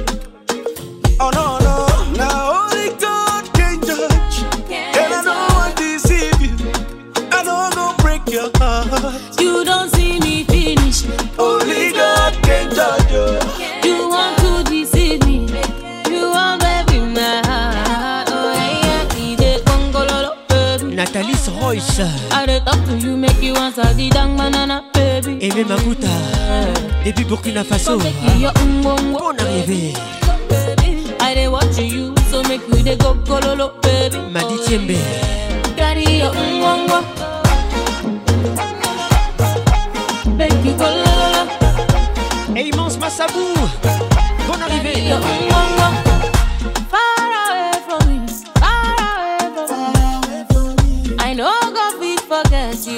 Oh 1.19 1.32
no 1.34 1.58
no, 1.60 2.13
now 2.17 2.65
only 2.65 2.89
God 3.00 3.43
can 3.54 3.82
judge, 3.82 4.43
and 4.71 5.13
I 5.13 5.21
don't 5.23 5.54
want 5.54 5.78
to 5.78 5.84
deceive 5.84 6.41
you. 6.41 6.71
I 7.32 7.43
don't 7.43 7.73
go 7.76 7.93
break 8.04 8.28
your 8.30 8.50
heart. 8.58 9.39
You 9.39 9.63
don't 9.65 9.89
see 9.89 10.19
me 10.19 10.43
finish. 10.45 11.06
Only 11.38 11.91
God 11.93 12.34
can 12.43 12.73
judge 12.73 13.12
you. 13.12 13.46
Royce. 21.67 21.99
I 22.32 22.45
dey 22.45 22.60
talk 22.62 22.80
to 22.86 22.95
you, 22.97 23.17
make 23.17 23.41
you 23.43 23.53
answer 23.56 23.84
the 23.93 24.10
dang 24.10 24.38
banana, 24.38 24.86
baby. 24.93 25.36
Aimé 25.41 25.65
Makuta. 25.67 26.08
Depuis 27.03 27.25
Burkina 27.25 27.63
Faso. 27.65 27.97
Bonne 27.99 29.39
arrivée. 29.41 29.93
I 31.19 31.34
dey 31.36 31.47
watch 31.49 31.77
you, 31.77 32.15
so 32.32 32.41
make 32.43 32.62
you 32.69 32.82
dey 32.84 32.95
go 32.95 33.15
gololo, 33.27 33.73
baby. 33.82 34.17
Madi 34.32 34.56
Tiembe. 34.65 34.95
Carry 35.75 36.19
your 36.23 36.32
ungongo. 36.32 37.03
Make 40.38 40.63
you 40.63 40.71
go 40.71 40.88
gololo. 40.88 41.43
Aimance 42.56 42.97
Massabou. 42.97 43.53
Bonne 44.47 44.63
arrivée. 44.63 45.10
Your 45.10 45.19
ungongo. 45.19 46.07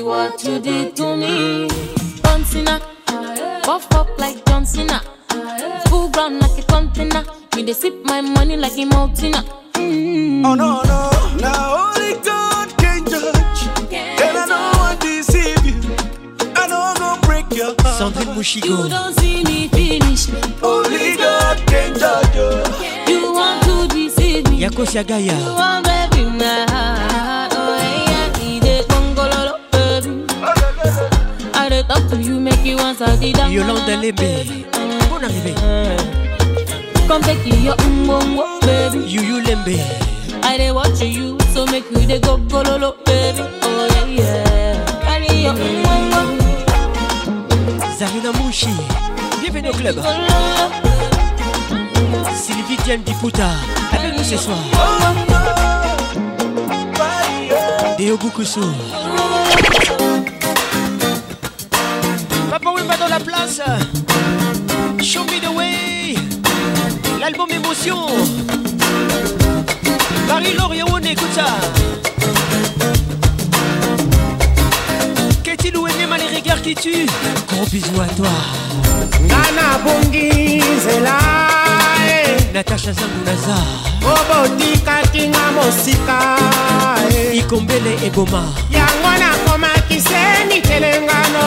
What 0.10 0.44
you 0.44 0.60
did 0.60 0.96
to 0.96 1.16
me. 1.16 1.68
John 2.24 2.44
Cena, 2.44 2.82
ah, 3.10 3.62
buff 3.64 3.86
up 3.94 4.10
like 4.18 4.44
John 4.48 4.66
Cena. 4.66 5.02
Ah. 5.30 5.84
Full 5.90 6.10
ground 6.10 6.40
like 6.42 6.58
a 6.58 6.64
container. 6.64 7.24
Me 7.56 7.62
dey 7.64 7.74
sip 7.74 7.94
my 8.06 8.20
money 8.22 8.58
like 8.58 8.78
a 8.78 8.86
mountain. 8.86 9.36
Ah. 9.36 9.44
Mm. 9.76 10.44
Oh 10.48 10.56
no 10.56 10.82
no, 10.92 11.00
now 11.46 11.94
only 11.94 12.14
God 12.30 12.68
can 12.82 13.06
judge, 13.06 13.62
and 13.94 14.36
I 14.42 14.46
don't 14.52 14.78
want 14.80 15.00
to 15.02 15.08
deceive 15.08 15.64
you. 15.70 15.78
I 16.62 16.66
don't 16.74 16.98
go 16.98 17.10
break 17.28 17.46
your 17.54 17.76
heart. 17.82 18.00
Something 18.02 18.28
Sandrine 18.34 18.66
You 18.66 18.90
don't 18.90 19.14
see 19.20 19.44
me 19.44 19.68
finish. 19.70 20.24
Only 20.64 21.18
God 21.18 21.58
can 21.70 21.90
judge 22.02 22.34
you. 22.36 23.14
You 23.14 23.34
want 23.38 23.62
to 23.70 23.76
deceive 23.94 24.50
me. 24.50 24.58
Yako 24.66 24.84
Siagaya. 24.90 25.38
You 25.38 25.54
want 25.54 25.86
baby 25.86 26.24
my 26.42 26.66
heart. 26.74 26.99
I 31.80 31.84
talk 31.84 32.10
to 32.10 32.18
you, 32.22 32.42
make 32.42 32.66
you 32.66 32.78
answer 32.78 33.06
the 33.16 33.32
dang 33.32 33.54
Yolande 33.54 33.96
Lembe. 33.96 34.70
Bonne 35.10 35.24
arrivée. 35.24 35.56
Come 37.08 37.22
take 37.24 37.46
your 37.64 37.76
umbongo, 37.78 38.44
baby. 38.60 39.00
Yuyu 39.08 39.40
Lembe. 39.46 39.80
I 40.44 40.58
dey 40.58 40.72
watch 40.72 41.00
you, 41.02 41.38
so 41.54 41.66
make 41.68 41.90
you 41.92 42.06
dey 42.06 42.20
go 42.20 42.36
gololo, 42.38 42.96
baby. 43.06 43.44
Oh 43.64 43.88
yeah 43.96 44.08
yeah. 44.08 44.86
Carry 45.06 45.44
your 45.44 45.56
Zarina 47.98 48.32
Mouchi, 48.34 48.68
bienvenue 49.40 49.70
au 49.70 49.74
club. 49.74 50.02
Sylvie 52.36 52.78
Diane 52.84 53.04
Diputa, 53.04 53.52
avec 53.94 54.18
nous 54.18 54.24
ce 54.26 54.36
soir. 54.36 54.58
Deo 57.98 58.18
Bukusu. 58.18 58.60
Papa 62.62 62.76
Wimba 62.76 62.98
dans 62.98 63.08
la 63.08 63.20
place. 63.20 63.62
Show 65.02 65.24
me 65.24 65.40
the 65.40 65.50
way. 65.56 66.16
L'album 67.20 67.50
Émotion. 67.52 68.08
Marie-Laure 70.28 70.74
on 70.92 71.00
écoute 71.00 71.34
ça. 71.34 71.46
Qu'est-il 75.44 75.78
ou 75.78 75.88
aimé 75.88 76.06
les 76.18 76.38
regards 76.38 76.62
qui 76.62 76.76
tuent 76.76 77.08
Gros 77.48 77.66
bisous 77.66 78.02
à 78.02 78.08
toi. 78.16 78.28
Nana 79.22 79.80
Bungi 79.84 80.62
Zela. 80.82 81.69
Natacha 82.54 82.92
Zangunaza. 82.94 83.58
obotikaki 84.12 85.28
nga 85.30 85.52
mosika 85.56 86.20
ikombele 87.34 87.94
eboma 88.08 88.44
yango 88.72 89.12
nakomaki 89.22 90.02
se 90.02 90.46
mitelengano 90.48 91.44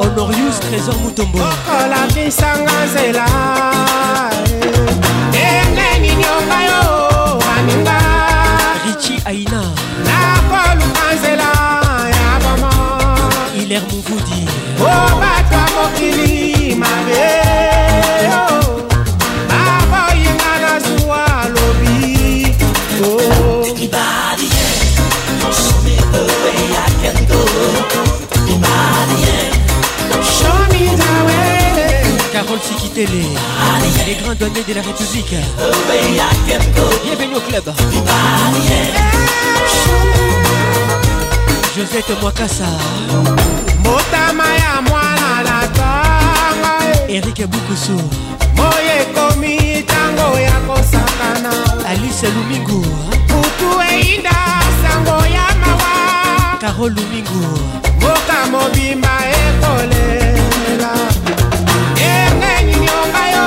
honorius 0.00 0.58
trésor 0.60 0.94
mutombo. 1.02 1.38
Okolakisanga 1.38 2.72
nzela 2.86 3.26
ndenge 5.28 5.98
nini 6.00 6.24
ongayo 6.36 6.82
baninga 7.46 7.98
richi 8.86 9.22
aina. 9.24 9.62
Nakoluka 10.06 11.06
nzela 11.14 11.50
ya 12.16 12.28
bama 12.42 12.72
iler 13.56 13.82
muvudi. 13.82 14.48
O 14.80 15.20
bato 15.20 15.56
ya 15.56 15.66
mokili 15.76 16.74
mabe 16.74 17.49
Sikitele, 32.62 33.24
les 34.06 34.14
grands 34.22 34.34
douaniers 34.34 34.64
de 34.66 34.74
la 34.74 34.82
République. 34.82 35.30
The 35.30 35.88
way 35.88 36.20
I 36.20 36.34
can 36.48 36.62
go. 36.74 36.88
Bienvenue 37.04 37.36
au 37.36 37.40
club. 37.40 37.64
Anybody, 37.78 38.68
yeah. 38.68 39.00
Josette 41.76 42.12
Mwakasa. 42.20 42.66
motama 43.84 44.44
ya 44.44 44.82
mwana 44.82 45.42
na 45.42 45.66
tanga 45.68 47.08
Eric 47.08 47.46
Bukusu. 47.46 48.00
moyo 48.56 48.92
ekomi 49.00 49.56
ntango 49.82 50.38
ya 50.38 50.52
kosakana 50.52 51.52
Alice 51.88 52.26
Lumingu. 52.28 52.86
kutu 53.26 53.80
eyinda 53.92 54.30
sango 54.82 55.26
ya 55.26 55.56
mawa 55.60 56.58
Carole 56.60 56.94
Lumingu. 56.94 57.58
mboka 57.96 58.46
mobimba 58.50 59.10
ekolela 59.30 60.92
enyinyoka 62.58 63.22
yo 63.34 63.46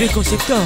Bébé 0.00 0.12
concepteur. 0.14 0.56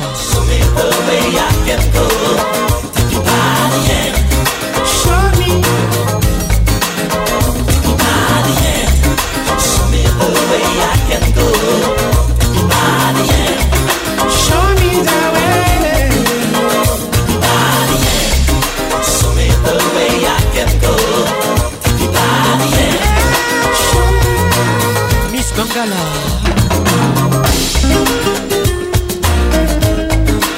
Miss 25.33 25.53
Bangala. 25.57 26.34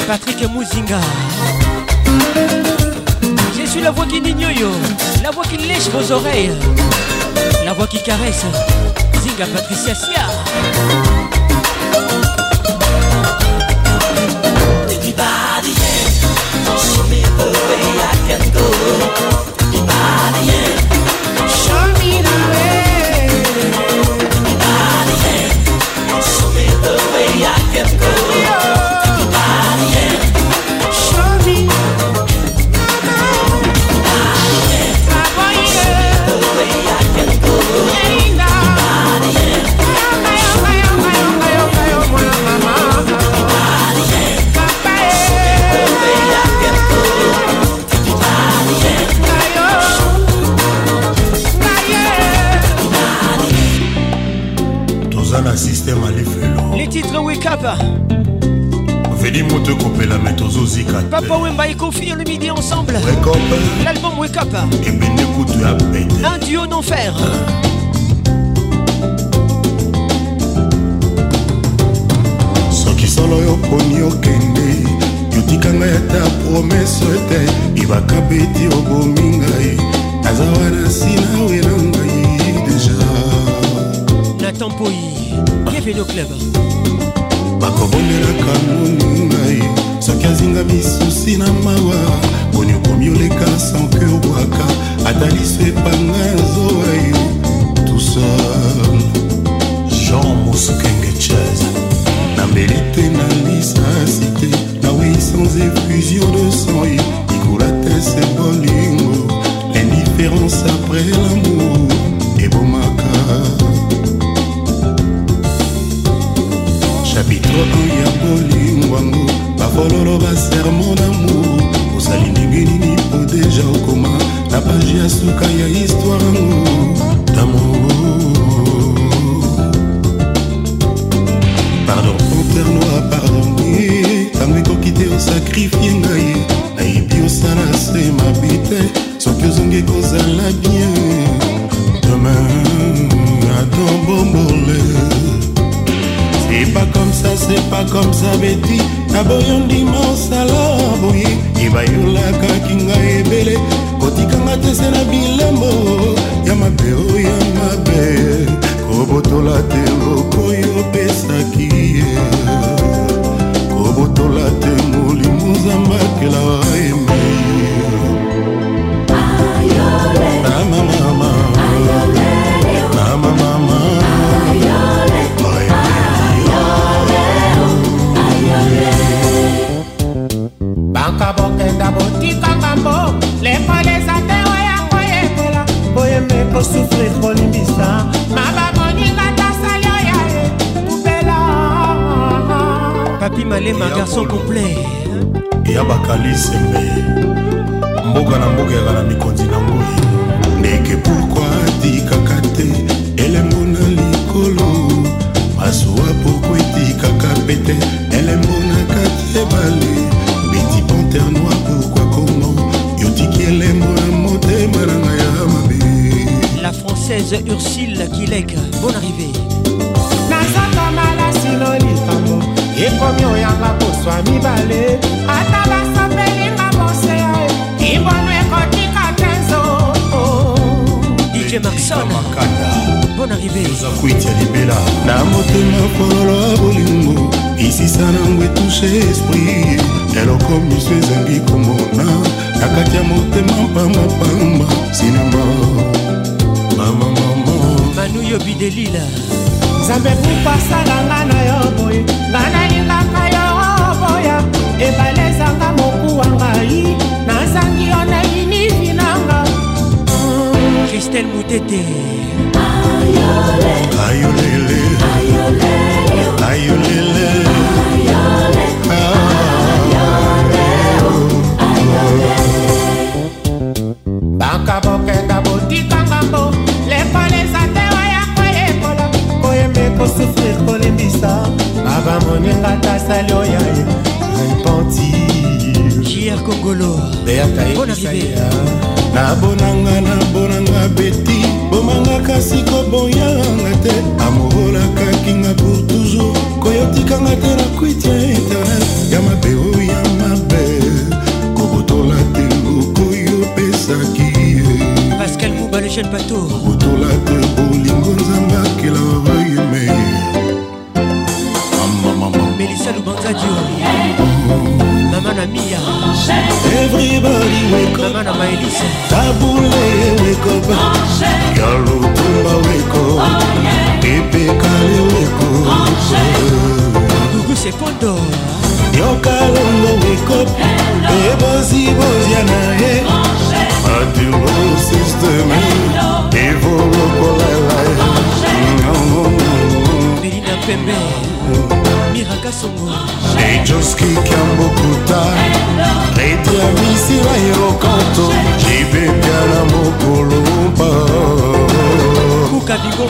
Patrick 0.07 0.49
Mouzinga. 0.49 1.01
Je 3.59 3.67
suis 3.67 3.81
la 3.81 3.91
voix 3.91 4.07
qui 4.07 4.21
n'ignore, 4.21 4.73
la 5.23 5.31
voix 5.31 5.45
qui 5.45 5.57
lèche 5.57 5.89
vos 5.89 6.13
oreilles, 6.13 6.53
la 7.65 7.73
voix 7.73 7.87
qui 7.87 8.01
caresse. 8.03 8.45
Zinga 9.23 9.47
Patricia 9.47 9.95
Sia. 9.95 11.16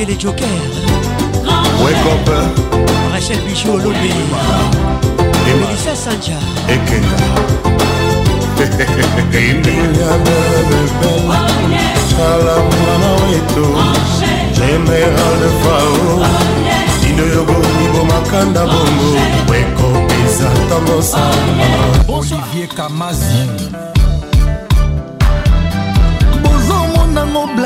et 0.00 0.06
les 0.06 0.18
jokers. 0.18 0.46
Wake 1.82 1.94
up. 2.12 2.30
Rachel 3.12 3.38
Bichot 3.46 3.76
Lobé. 3.78 4.10
Melissa 5.46 5.94
Sanja. 5.94 6.38
sala 12.16 12.56
mwana 12.56 13.12
weto 13.12 13.66
general 14.54 15.40
fao 15.62 16.26
dino 17.00 17.26
yogo 17.34 17.52
libomakanda 17.82 18.66
bongo 18.66 19.16
wekopeza 19.50 20.50
ta 20.68 20.80
mosala 20.80 21.34
olivier 22.08 22.68
kamazi 22.68 23.48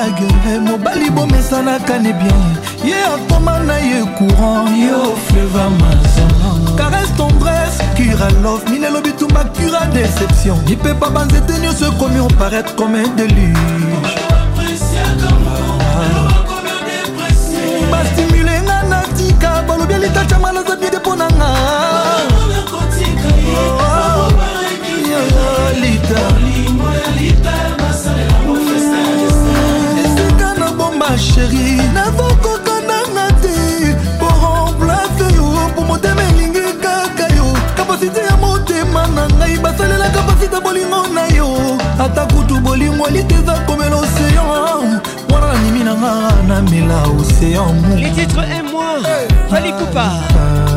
bozomonango 0.04 0.26
blage 0.42 0.60
mobali 0.60 1.10
bomesanaka 1.10 1.98
ne 1.98 2.12
bien. 2.12 2.56
Ye 2.84 2.94
akoma 2.94 3.58
na 3.60 3.78
ye 3.78 4.04
courant. 4.16 4.68
Yo 4.76 5.16
fleva 5.26 5.70
mazanga 5.70 6.76
caresse 6.76 7.12
tendresse 7.16 7.82
cura 7.96 8.30
love 8.42 8.64
minelo 8.70 9.00
bitumba 9.00 9.44
cura 9.54 9.86
déception. 9.92 10.58
Mipepa 10.68 11.10
banzete 11.10 11.58
nyonso 11.60 11.86
ekomi 11.86 12.20
oparaître 12.20 12.74
comme 12.76 12.96
un 12.96 13.08
déluge. 13.16 13.54
Bastimule 17.90 18.62
nga 18.62 18.82
natika 18.82 19.62
balobi 19.62 19.94
alitacama 19.94 20.52
naza 20.52 20.76
biede 20.76 20.98
mpo 20.98 21.16
na 21.16 21.26
nga 21.26 21.48
sheri 31.34 31.76
nazokoka 31.94 32.74
nanga 32.88 33.26
te 33.42 33.56
po 34.18 34.28
remplace 34.42 35.26
yo 35.36 35.46
po 35.74 35.82
motema 35.82 36.22
elingi 36.30 36.62
kaka 36.82 37.26
yo. 37.36 37.46
Kapasite 37.76 38.20
ya 38.28 38.36
motema 38.36 39.06
na 39.06 39.28
ngai 39.28 39.58
basalela 39.58 40.08
kapasite 40.10 40.60
bolingo 40.62 41.06
na 41.14 41.26
yo. 41.36 41.48
Ata 41.98 42.26
kutu 42.26 42.60
bolingo 42.60 43.06
lite 43.10 43.34
eza 43.34 43.54
komela 43.66 43.96
osean 43.96 45.00
wana 45.32 45.46
nanimi 45.52 45.84
na 45.84 45.94
nga 45.94 46.12
namela 46.48 47.02
osean 47.18 47.74
mu 47.82 47.96
Les 47.96 48.10
titres 48.10 48.38
aime-moi, 48.38 49.02
Fali 49.50 49.72
Poupa, 49.72 50.06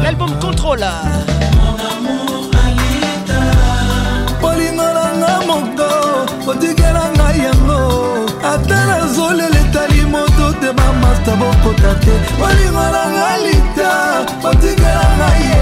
l'album 0.04 0.32
Contrôle. 0.40 0.86
Bamasta 11.28 11.36
bokota 11.36 11.94
te. 12.00 12.12
Bolingo 12.40 12.86
nanga 12.92 13.38
lita 13.44 14.26
otikela 14.44 15.08
ngai 15.18 15.44
ye. 15.50 15.62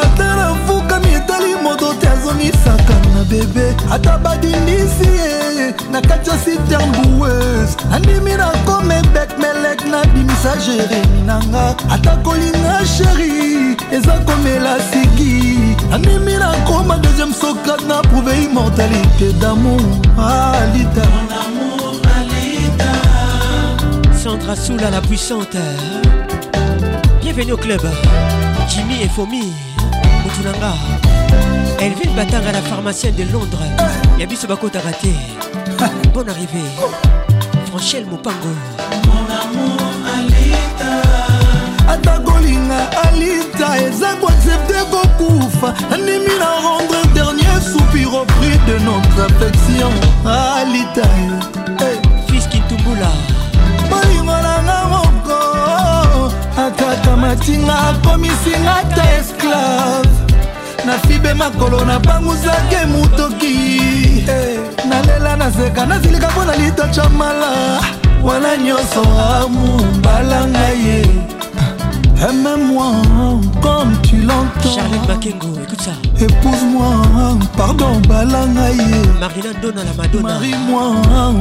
Ata 0.00 0.36
nafukami 0.36 1.14
etali 1.14 1.54
moto 1.62 1.94
te 2.00 2.08
azongisaka 2.08 2.94
na 3.14 3.24
bebe. 3.24 3.74
Ata 3.90 4.18
badindisi 4.18 5.08
ye 5.08 5.74
na 5.90 6.00
kati 6.00 6.30
ya 6.30 6.38
sitemboueuse 6.38 7.76
andimi 7.92 8.32
nakome 8.36 9.02
bek 9.14 9.38
melek 9.38 9.84
nabimisa 9.86 10.56
jeremi 10.56 11.22
nanga 11.26 11.74
ata 11.90 12.16
kolinga 12.16 12.86
sheri 12.86 13.76
eza 13.92 14.12
komela 14.26 14.76
siki 14.90 15.58
andimi 15.92 16.32
nakoma 16.38 16.96
deuxième 16.98 17.32
socrate 17.32 17.86
na 17.88 18.02
prouve 18.02 18.32
immortalité 18.44 19.32
d'amour. 19.40 19.80
Alita 20.18 21.02
Sandra 21.02 21.37
Soula 24.56 24.90
la 24.90 25.00
puissante. 25.02 25.56
Bienvenue 27.20 27.52
au 27.52 27.56
club. 27.56 27.80
Jimmy 28.68 29.02
et 29.02 29.08
Fomi. 29.08 29.52
Mutunanga. 30.24 30.72
Elvin 31.78 32.10
Batanga, 32.16 32.52
la 32.52 32.62
pharmacienne 32.62 33.14
de 33.14 33.24
Londres. 33.30 33.62
Yabiso 34.18 34.46
Bakota 34.46 34.80
Raté. 34.80 35.12
Bonne 36.14 36.30
arrivée. 36.30 36.64
Franchel 37.66 38.06
Mopango. 38.06 38.54
ata 41.88 42.18
kolinga 42.20 42.90
alita 43.04 43.78
eza 43.78 44.14
koaccepte 44.20 44.78
kokufa 44.90 45.74
andimi 45.90 46.34
na 46.38 46.50
rendre 46.62 47.00
dernier 47.14 47.60
soupir 47.72 48.12
au 48.12 48.24
prix 48.26 48.58
de 48.66 48.78
notre 48.84 49.20
affection 49.24 49.90
alita 50.26 51.08
fils 52.28 52.46
kintumbula 52.48 53.08
akata 56.66 57.16
matinga 57.16 57.78
akomisinga 57.88 58.76
ta 58.94 59.04
esclave. 59.18 60.08
Nafibe 60.86 61.34
makolo 61.34 61.84
nabanguzake 61.84 62.86
motoki 62.86 63.54
hey, 64.26 64.54
eh, 64.54 64.60
nalela 64.88 65.36
nazeka 65.36 65.86
nazilika 65.86 66.30
mpo 66.30 66.44
na 66.44 66.56
litocha 66.56 67.08
mala. 67.08 67.80
Wana 68.22 68.56
nyonso 68.56 69.02
amu 69.42 69.84
mbala 69.98 70.46
ngai 70.46 70.86
ye. 70.86 71.06
Ah, 72.20 72.26
aime 72.26 72.56
moi 72.56 73.40
comme 73.62 73.96
tu 74.28 74.68
l'entends. 74.68 74.74
Charlotte 74.74 75.08
Makengo, 75.08 75.48
écoute 75.62 75.80
ça. 75.82 75.92
Épouse-moi, 76.20 77.38
pardon, 77.56 78.00
balangaye. 78.08 78.76
Marina 79.20 79.52
Donna 79.62 79.82
la 79.84 80.02
Madonna. 80.02 80.34
Marie-moi, 80.34 80.94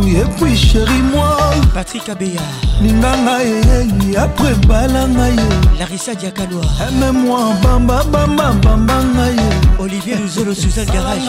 et 0.07 0.25
puis 0.39 0.55
chéris-moi. 0.55 1.37
Patrick 1.73 2.07
Abeya. 2.09 2.41
Ningangaye, 2.81 4.15
après 4.17 4.53
balangaye. 4.67 5.35
Larissa 5.79 6.15
Diakanoa. 6.15 6.61
Aime-moi, 6.87 7.39
bamba, 7.61 8.03
bamba, 8.11 8.51
bambangaye. 8.63 9.37
Olivier 9.79 10.15
Luzolo, 10.15 10.53
Suzanne 10.53 10.85
Garage. 10.87 11.21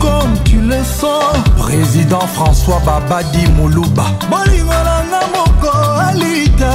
Comme 0.00 0.34
tu 0.44 0.60
le 0.60 0.82
sens. 0.84 1.34
Président 1.58 2.26
François 2.34 2.80
Babadi 2.84 3.46
Moulouba. 3.56 4.04
bolingo 4.30 4.70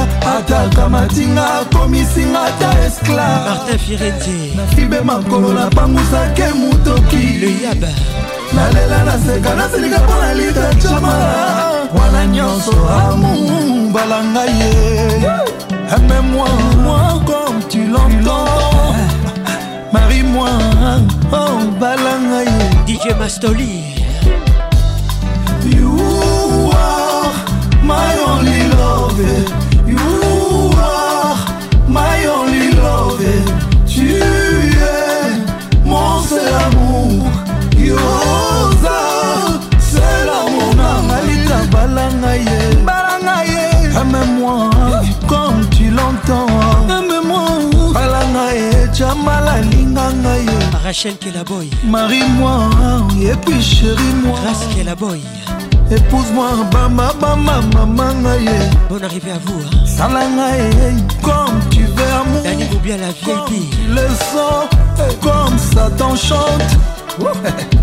alita 0.06 0.36
ataka 0.36 0.88
matinga 0.88 1.60
akomisinga 1.60 2.40
ata 2.42 2.86
esclave. 2.86 3.48
Martin 3.48 3.78
firenze. 3.78 4.56
Nafibe 4.56 5.00
makolo 5.00 5.52
napangusake 5.52 6.44
mutoki 6.54 7.40
le 7.40 7.50
yab 7.62 7.84
nalela 8.54 9.04
naseka 9.04 9.54
nasilika 9.54 9.98
mpo 9.98 10.14
na 10.14 10.34
lita 10.34 10.74
camala 10.82 11.88
wana 11.94 12.26
nyonso 12.26 12.72
amu 12.88 13.90
balanga 13.92 14.44
ye. 14.44 14.72
Aime-moi 15.90 16.48
moi 16.82 17.22
comme 17.26 17.62
tu 17.68 17.78
l'entends. 17.78 18.96
Marie-moi 19.92 20.50
oh 21.32 21.58
balanga 21.80 22.42
ye. 22.42 22.70
Dj 22.86 23.14
mastoli. 23.18 23.84
You 25.64 26.70
are 26.72 27.32
my 27.82 28.14
only 28.26 28.68
love. 28.68 29.55
tambala 49.16 49.60
linga 49.60 50.12
ngai 50.22 50.46
rachel 50.84 51.16
kelaboy 51.16 51.68
marie 51.84 52.24
moi 52.38 52.68
epuis 53.20 53.62
chéri 53.62 54.10
moi. 54.24 54.38
Grace 54.42 54.66
kelaboy 54.74 55.20
épouse 55.90 56.32
moi 56.34 56.50
bamba 56.72 57.12
bamba 57.20 57.60
mama 57.74 58.12
ngai 58.22 58.48
bon 58.88 59.02
arrivé 59.02 59.30
à 59.30 59.38
vous 59.44 59.60
hein? 59.60 59.86
sala 59.86 60.28
ngai 60.28 61.02
comme 61.22 61.60
tu 61.70 61.84
veux 61.84 62.12
amour. 62.20 62.42
Dani 62.44 62.64
bien 62.82 62.98
la 62.98 63.12
vieille 63.22 63.70
le 63.88 64.06
son 64.30 64.68
comme 65.22 65.58
ça 65.58 65.90
t'enchante. 65.96 66.72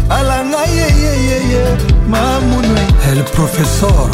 Alanga 0.09 0.65
yeyeyeye 0.67 1.63
mamunwe 2.07 2.81
el 3.11 3.23
professeur 3.23 4.09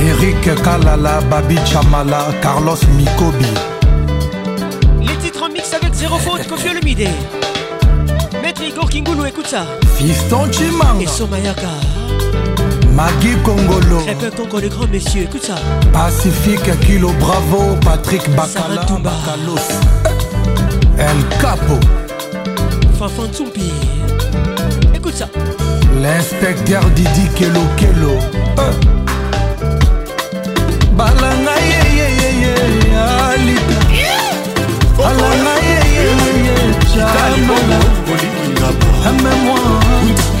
eric 0.00 0.62
kalala 0.62 1.20
babi 1.30 1.56
chamala 1.64 2.26
carlos 2.42 2.80
mikobi. 2.96 3.75
Olomide. 6.96 7.10
Maître 8.42 8.62
Igor 8.62 8.88
Kingoulou, 8.88 9.26
écoute 9.26 9.46
ça. 9.46 9.66
Fiston 9.96 10.50
Chimanga. 10.50 11.02
Et 11.02 11.06
Somayaka. 11.06 11.68
Magui 12.92 13.36
Kongolo. 13.44 14.00
Très 14.00 14.14
peu 14.14 14.60
les 14.60 14.68
grands 14.68 14.86
messieurs, 14.86 15.22
écoute 15.24 15.44
ça. 15.44 15.56
Pacifique 15.92 16.78
Kilo 16.80 17.12
Bravo, 17.20 17.76
Patrick 17.84 18.22
Bakala, 18.34 18.82
Bakalos. 19.00 19.60
El 20.98 21.38
Capo. 21.40 21.78
Fanfan 22.98 23.28
Tsumpi. 23.32 23.72
Écoute 24.94 25.16
ça. 25.16 25.28
L'inspecteur 26.00 26.82
Didi 26.94 27.28
Kelo 27.34 27.60
Kelo. 27.76 28.18
Euh. 28.58 28.72
Balanga, 30.92 31.52
yeah, 31.60 31.88
yeah, 31.94 32.10
yeah, 32.20 32.88
yeah. 32.88 33.28
Alita. 33.32 33.76
Alanga, 34.98 35.24
yeah, 35.28 35.44
yeah, 35.44 35.55
yeah. 36.96 37.12
Chamala. 37.12 37.78
Aime-moi 39.08 39.60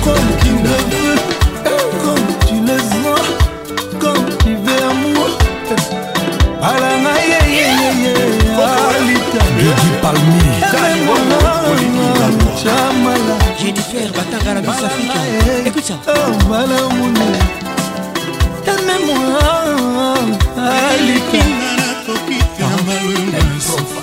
comme 0.04 0.30
tu 0.42 0.52
le 0.64 0.76
veux, 0.90 1.18
comme 2.02 2.28
tu 2.46 2.56
le 2.68 2.78
sens, 2.78 3.26
comme 4.00 4.26
tu 4.42 4.52
veux 4.64 4.82
amour. 4.90 5.28
Alanga, 6.62 7.14
yeah, 7.28 7.46
yeah, 7.46 7.72
yeah, 7.82 8.22
yeah. 8.44 8.96
Alita. 8.96 9.42
Didi 9.58 9.90
Palma. 10.02 10.56
Jennifer 13.58 14.12
Batanga 14.12 14.54
la 14.54 14.60
Miss 14.60 14.82
Africa 14.84 15.20
Écoute 15.64 15.84
ça 15.84 15.94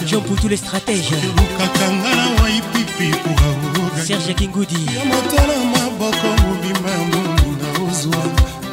Jean 0.06 0.22
pour 0.22 0.36
tous 0.36 0.48
les 0.48 0.58
stratèges 0.58 1.12
Serge 4.06 4.34
Kingoudi 4.34 4.78
motala 5.06 5.54
maboko 5.74 6.28
mobimba 6.44 6.90
ya 6.92 6.98
moninga 6.98 7.70
ozwa. 7.92 8.24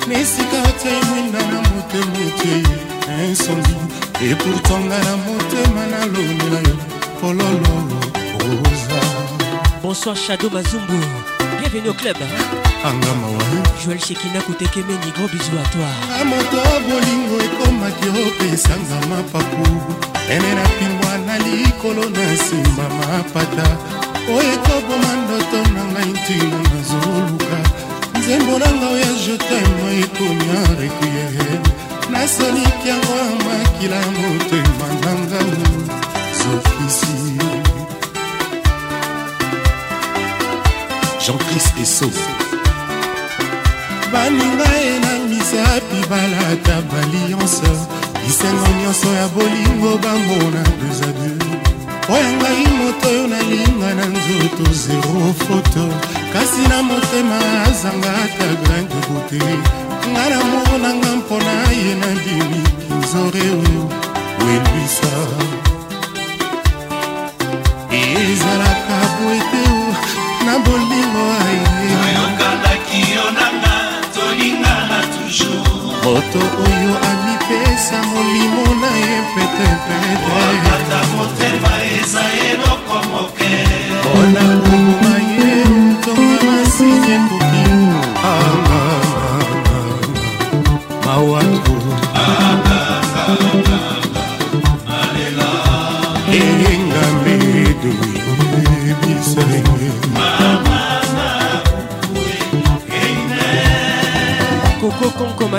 Na 0.09 0.15
esika 0.19 0.63
otai 0.63 1.05
mwinda 1.11 1.39
na 1.39 1.61
motema 1.63 2.19
otie 2.27 2.63
insombi 3.29 3.75
epourtanga 4.31 4.99
na 4.99 5.17
motema 5.17 5.87
nalonela 5.87 6.69
yo 6.69 6.77
pololo 7.21 7.75
oza. 8.41 9.01
Bonsoir 9.83 10.17
Shadow 10.17 10.51
Mazumbu. 10.51 10.99
Bienvenue 11.61 11.89
au 11.89 11.95
club 11.95 12.17
angamawa 12.85 13.43
Joël 13.85 14.01
Shekina 14.01 14.41
Koutekemeni 14.43 15.13
Gros 15.17 15.29
bisous 15.29 15.59
à 15.59 15.69
toi. 15.73 15.91
Moto 16.25 16.59
bolingo 16.89 17.37
ekomaki 17.45 18.09
opesanga 18.09 19.07
mapapu. 19.09 19.71
Ene 20.31 20.55
na 20.55 20.63
pingwa 20.79 21.19
na 21.27 21.39
likolo 21.39 22.09
na 22.11 22.33
nsima 22.33 22.89
mapata 22.99 23.67
oyo 24.37 24.53
ekoboma 24.57 25.11
ndoto 25.23 25.59
na 25.75 25.83
ngai 25.91 26.11
ntina 26.17 26.59
nazoluka. 26.71 27.57
Nzembo 28.19 28.59
na 28.59 28.69
ngao 28.77 28.97
ya 29.05 29.11
jetema 29.25 29.89
ekomi 30.05 30.47
arequiere 30.65 31.51
nasoliki 32.13 32.89
yango 32.89 33.15
ya 33.23 33.31
makila 33.45 34.01
motema 34.19 34.89
na 35.03 35.13
ngangu 35.21 35.71
zofisi 36.39 37.17
jean-chris 41.25 41.67
eso 41.83 42.09
baninga 44.13 44.69
ye 44.85 44.99
na 45.05 45.13
misapi 45.29 45.99
balata 46.11 46.77
balianse 46.91 47.71
lisengo 48.27 48.69
nyonso 48.83 49.09
ya 49.19 49.27
bolingo 49.35 49.99
bamona 50.05 50.63
deux 50.81 51.01
a 51.09 51.11
deux 51.19 51.50
oya 52.13 52.31
ngai 52.39 52.67
moto 52.79 53.09
oyo 53.09 53.25
nalinga 53.33 53.91
na 53.99 54.05
nzoto 54.15 54.65
zero 54.83 55.35
foto 55.45 55.85
kasi 56.33 56.63
na 56.71 56.79
motema 56.89 57.39
azanga 57.69 58.11
ata 58.25 58.49
grain 58.63 58.87
de 58.91 58.99
beauté 59.07 59.43
nga 60.11 60.25
na 60.31 60.39
moko 60.51 60.75
na 60.85 60.91
nga 60.99 61.11
mpona 61.19 61.55
ye 61.81 61.93
na 62.03 62.11
bimi 62.23 62.63
kinzore 62.81 63.45
oyo 63.63 63.85
welwisa 64.43 65.13
ezalaka 68.01 68.99
boete 69.17 69.65
na 70.47 70.55
bolingo 70.65 71.25
aye 71.47 72.70
moto 76.11 76.39
oyo 76.67 76.93
amipesa 77.11 77.99
molimo 78.11 78.65
na 78.81 78.91
ye 79.03 79.19
petepete 79.35 79.95
mpona 84.01 84.43
ngumuma 84.55 85.20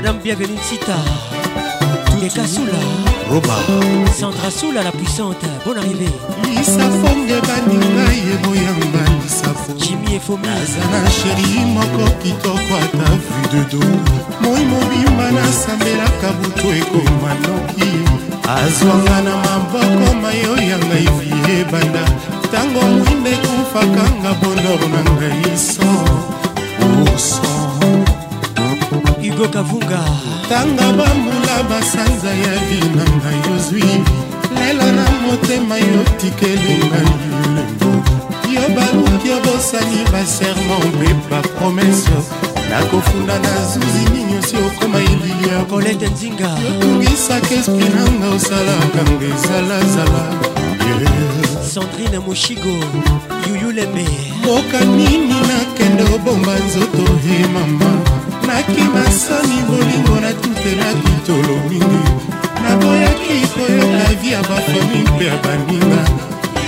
Madame 0.02 0.18
Bienvenue 0.24 0.58
Sita 0.64 0.97
Keka 2.20 2.47
Soula. 2.47 2.82
Roba. 3.30 3.54
Sandra 4.12 4.49
Soula 4.49 4.82
la 4.82 4.91
puissante. 4.91 5.45
Bonne 5.64 5.78
arrivée. 5.78 6.10
Lisafonge 6.43 7.38
baninga 7.45 8.08
ye 8.10 8.36
boyamba 8.41 9.04
lisafo 9.22 9.74
Jimmy 9.78 10.16
Efomi 10.16 10.47
aza 10.47 10.82
na 10.89 11.08
sheri 11.08 11.66
moko 11.66 12.10
kitoko 12.18 12.76
ata 12.82 13.12
vu 13.14 13.41
de 13.52 13.62
do 13.70 13.80
moi 14.41 14.66
mobimba 14.66 15.32
nasambelaka 15.32 16.32
butu 16.41 16.68
ekoma 16.80 17.34
noki 17.43 17.91
azwanga 18.49 19.22
na 19.22 19.38
maboko 19.38 20.16
mayo 20.22 20.56
ya 20.70 20.78
ngai 20.78 21.10
vi 21.20 21.60
ebanda 21.60 22.06
ntango 22.45 22.82
mwinde 22.82 23.32
ekufakanga 23.32 24.34
bonor 24.41 24.82
na 24.89 25.02
ngai 25.12 25.58
son 25.58 27.14
oson 27.14 27.61
Hugo 29.42 29.54
Kavunga. 29.54 30.04
Tanga 30.50 30.94
bambula 30.94 31.64
basanza 31.70 32.30
ya 32.30 32.56
vi 32.68 32.80
na 32.96 33.04
ngai 33.04 33.56
ozwi 33.56 33.84
lelo 34.60 34.92
na 34.92 35.06
motema 35.26 35.78
yo 35.78 36.04
tikeli 36.18 36.78
ngai 36.86 37.14
elengo 37.44 37.92
yo 38.54 38.62
baluki 38.76 39.32
obosani 39.32 40.06
baserment 40.12 40.86
mpe 40.96 41.14
bapromese 41.30 42.10
nakofunda 42.70 43.39
na 43.39 43.66
zuzi 43.66 44.10
ninyosi 44.14 44.56
okoma 44.58 44.98
elili 45.00 45.50
ya 45.50 45.66
Colette 45.66 46.10
Nzinga. 46.10 46.50
Yotungisaka 46.66 47.56
espri 47.56 47.89
nanga 47.96 48.30
osalaka 48.36 49.02
nga 49.12 49.26
ezalazala 49.26 50.24
Sandrine 51.74 52.20
Moshigo 52.20 52.76
Yuyu 53.48 53.72
Lembe. 53.72 54.06
Mboka 54.39 54.86
nini 54.86 55.36
nakende 55.48 56.04
obomba 56.16 56.56
nzoto 56.60 57.18
he 57.24 57.48
mama 57.48 58.01
nakima 58.52 59.04
soni 59.12 59.58
bolingo 59.68 60.16
natutelaki 60.20 61.14
tolo 61.26 61.56
mingi. 61.70 62.04
Naboyaki 62.64 63.47
koyoka 63.54 64.08
vi 64.22 64.32
ya 64.32 64.41
bafami 64.41 64.99
mpe 65.16 65.26
ya 65.26 65.38
baninga. 65.43 66.04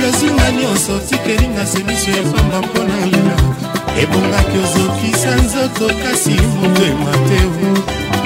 Lozinga 0.01 0.51
nyonso 0.51 0.99
tikelinga 1.09 1.65
semiso 1.65 2.11
ya 2.11 2.23
pamba 2.31 2.59
mpona 2.67 2.97
lela 3.05 3.37
ebongaki 4.01 4.57
ozokisa 4.63 5.35
nzoto 5.35 5.87
kasi 6.03 6.31
motema 6.31 7.11
te. 7.27 7.39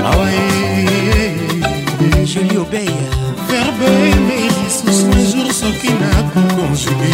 Awa 0.05 0.28
Jolie 2.26 2.58
Obey 2.58 2.89
verbe 3.47 3.89
eme 4.12 4.38
lisusu 4.55 5.08
jour 5.32 5.53
soki 5.53 5.91
nakokonjuge 6.01 7.12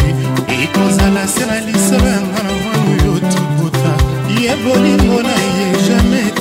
ekozala 0.62 1.26
se 1.28 1.46
na 1.46 1.60
liso 1.60 1.94
yanga 1.94 2.42
na 2.42 2.52
mwana 2.60 2.84
oyo 2.90 3.20
tokota 3.20 3.94
ye 4.40 4.56
bolingo 4.56 5.22
na 5.22 5.36
ye 5.56 5.66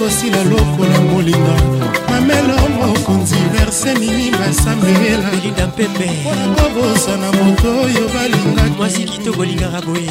ekosila 0.04 0.44
lokola 0.44 1.00
molinga 1.00 1.56
mamelo 2.10 2.56
mokonzi 2.78 3.36
verse 3.54 3.94
nini 3.94 4.32
basambela. 4.32 5.30
Belinda 5.32 5.68
Mpembe 5.68 6.12
mpona 6.12 6.56
kobosana 6.56 7.32
moto 7.32 7.70
oyo 7.82 8.10
balingaki. 8.14 8.78
Mwasi 8.78 9.04
kitoko 9.04 9.38
bolingaka 9.38 9.82
boye 9.82 10.10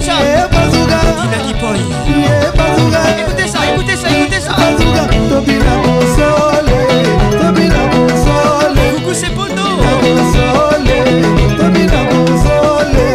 écoute 0.00 0.06
ça 0.06 0.48
Bazouga 0.48 0.98
Dina 1.20 1.38
Kipoy 1.46 1.80
Bazouga 2.56 3.00
Écoutez 3.20 3.48
ça, 3.48 3.58
écoutez 3.72 3.96
ça, 3.96 4.08
écoutez 4.10 4.40
ça. 4.40 4.52
Bazouga 4.52 5.04
tobina 5.28 5.74
kosole 5.84 6.78
tobina 7.38 7.82
kosole 7.92 8.82
Coucou 8.96 9.14
c'est 9.14 9.34
Bono 9.34 9.66
kosole 10.00 10.96
tobina 11.58 12.00
kosole 12.10 13.06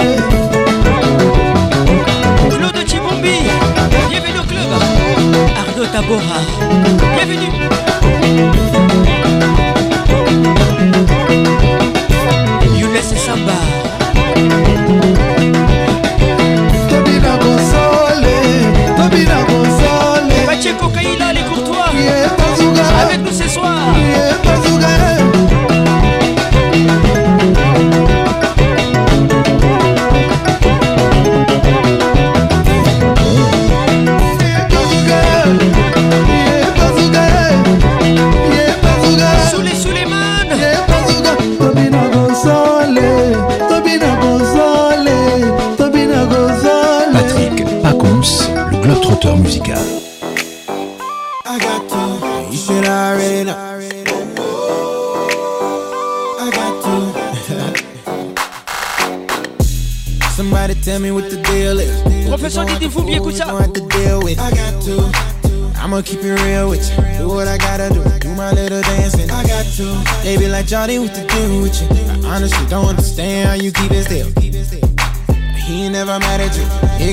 Claude 2.50 2.88
Chibombi 2.88 3.36
Bienvenue 4.10 4.40
au 4.40 4.44
club. 4.44 4.72
Arnaud 5.58 5.88
Tabora 5.92 6.40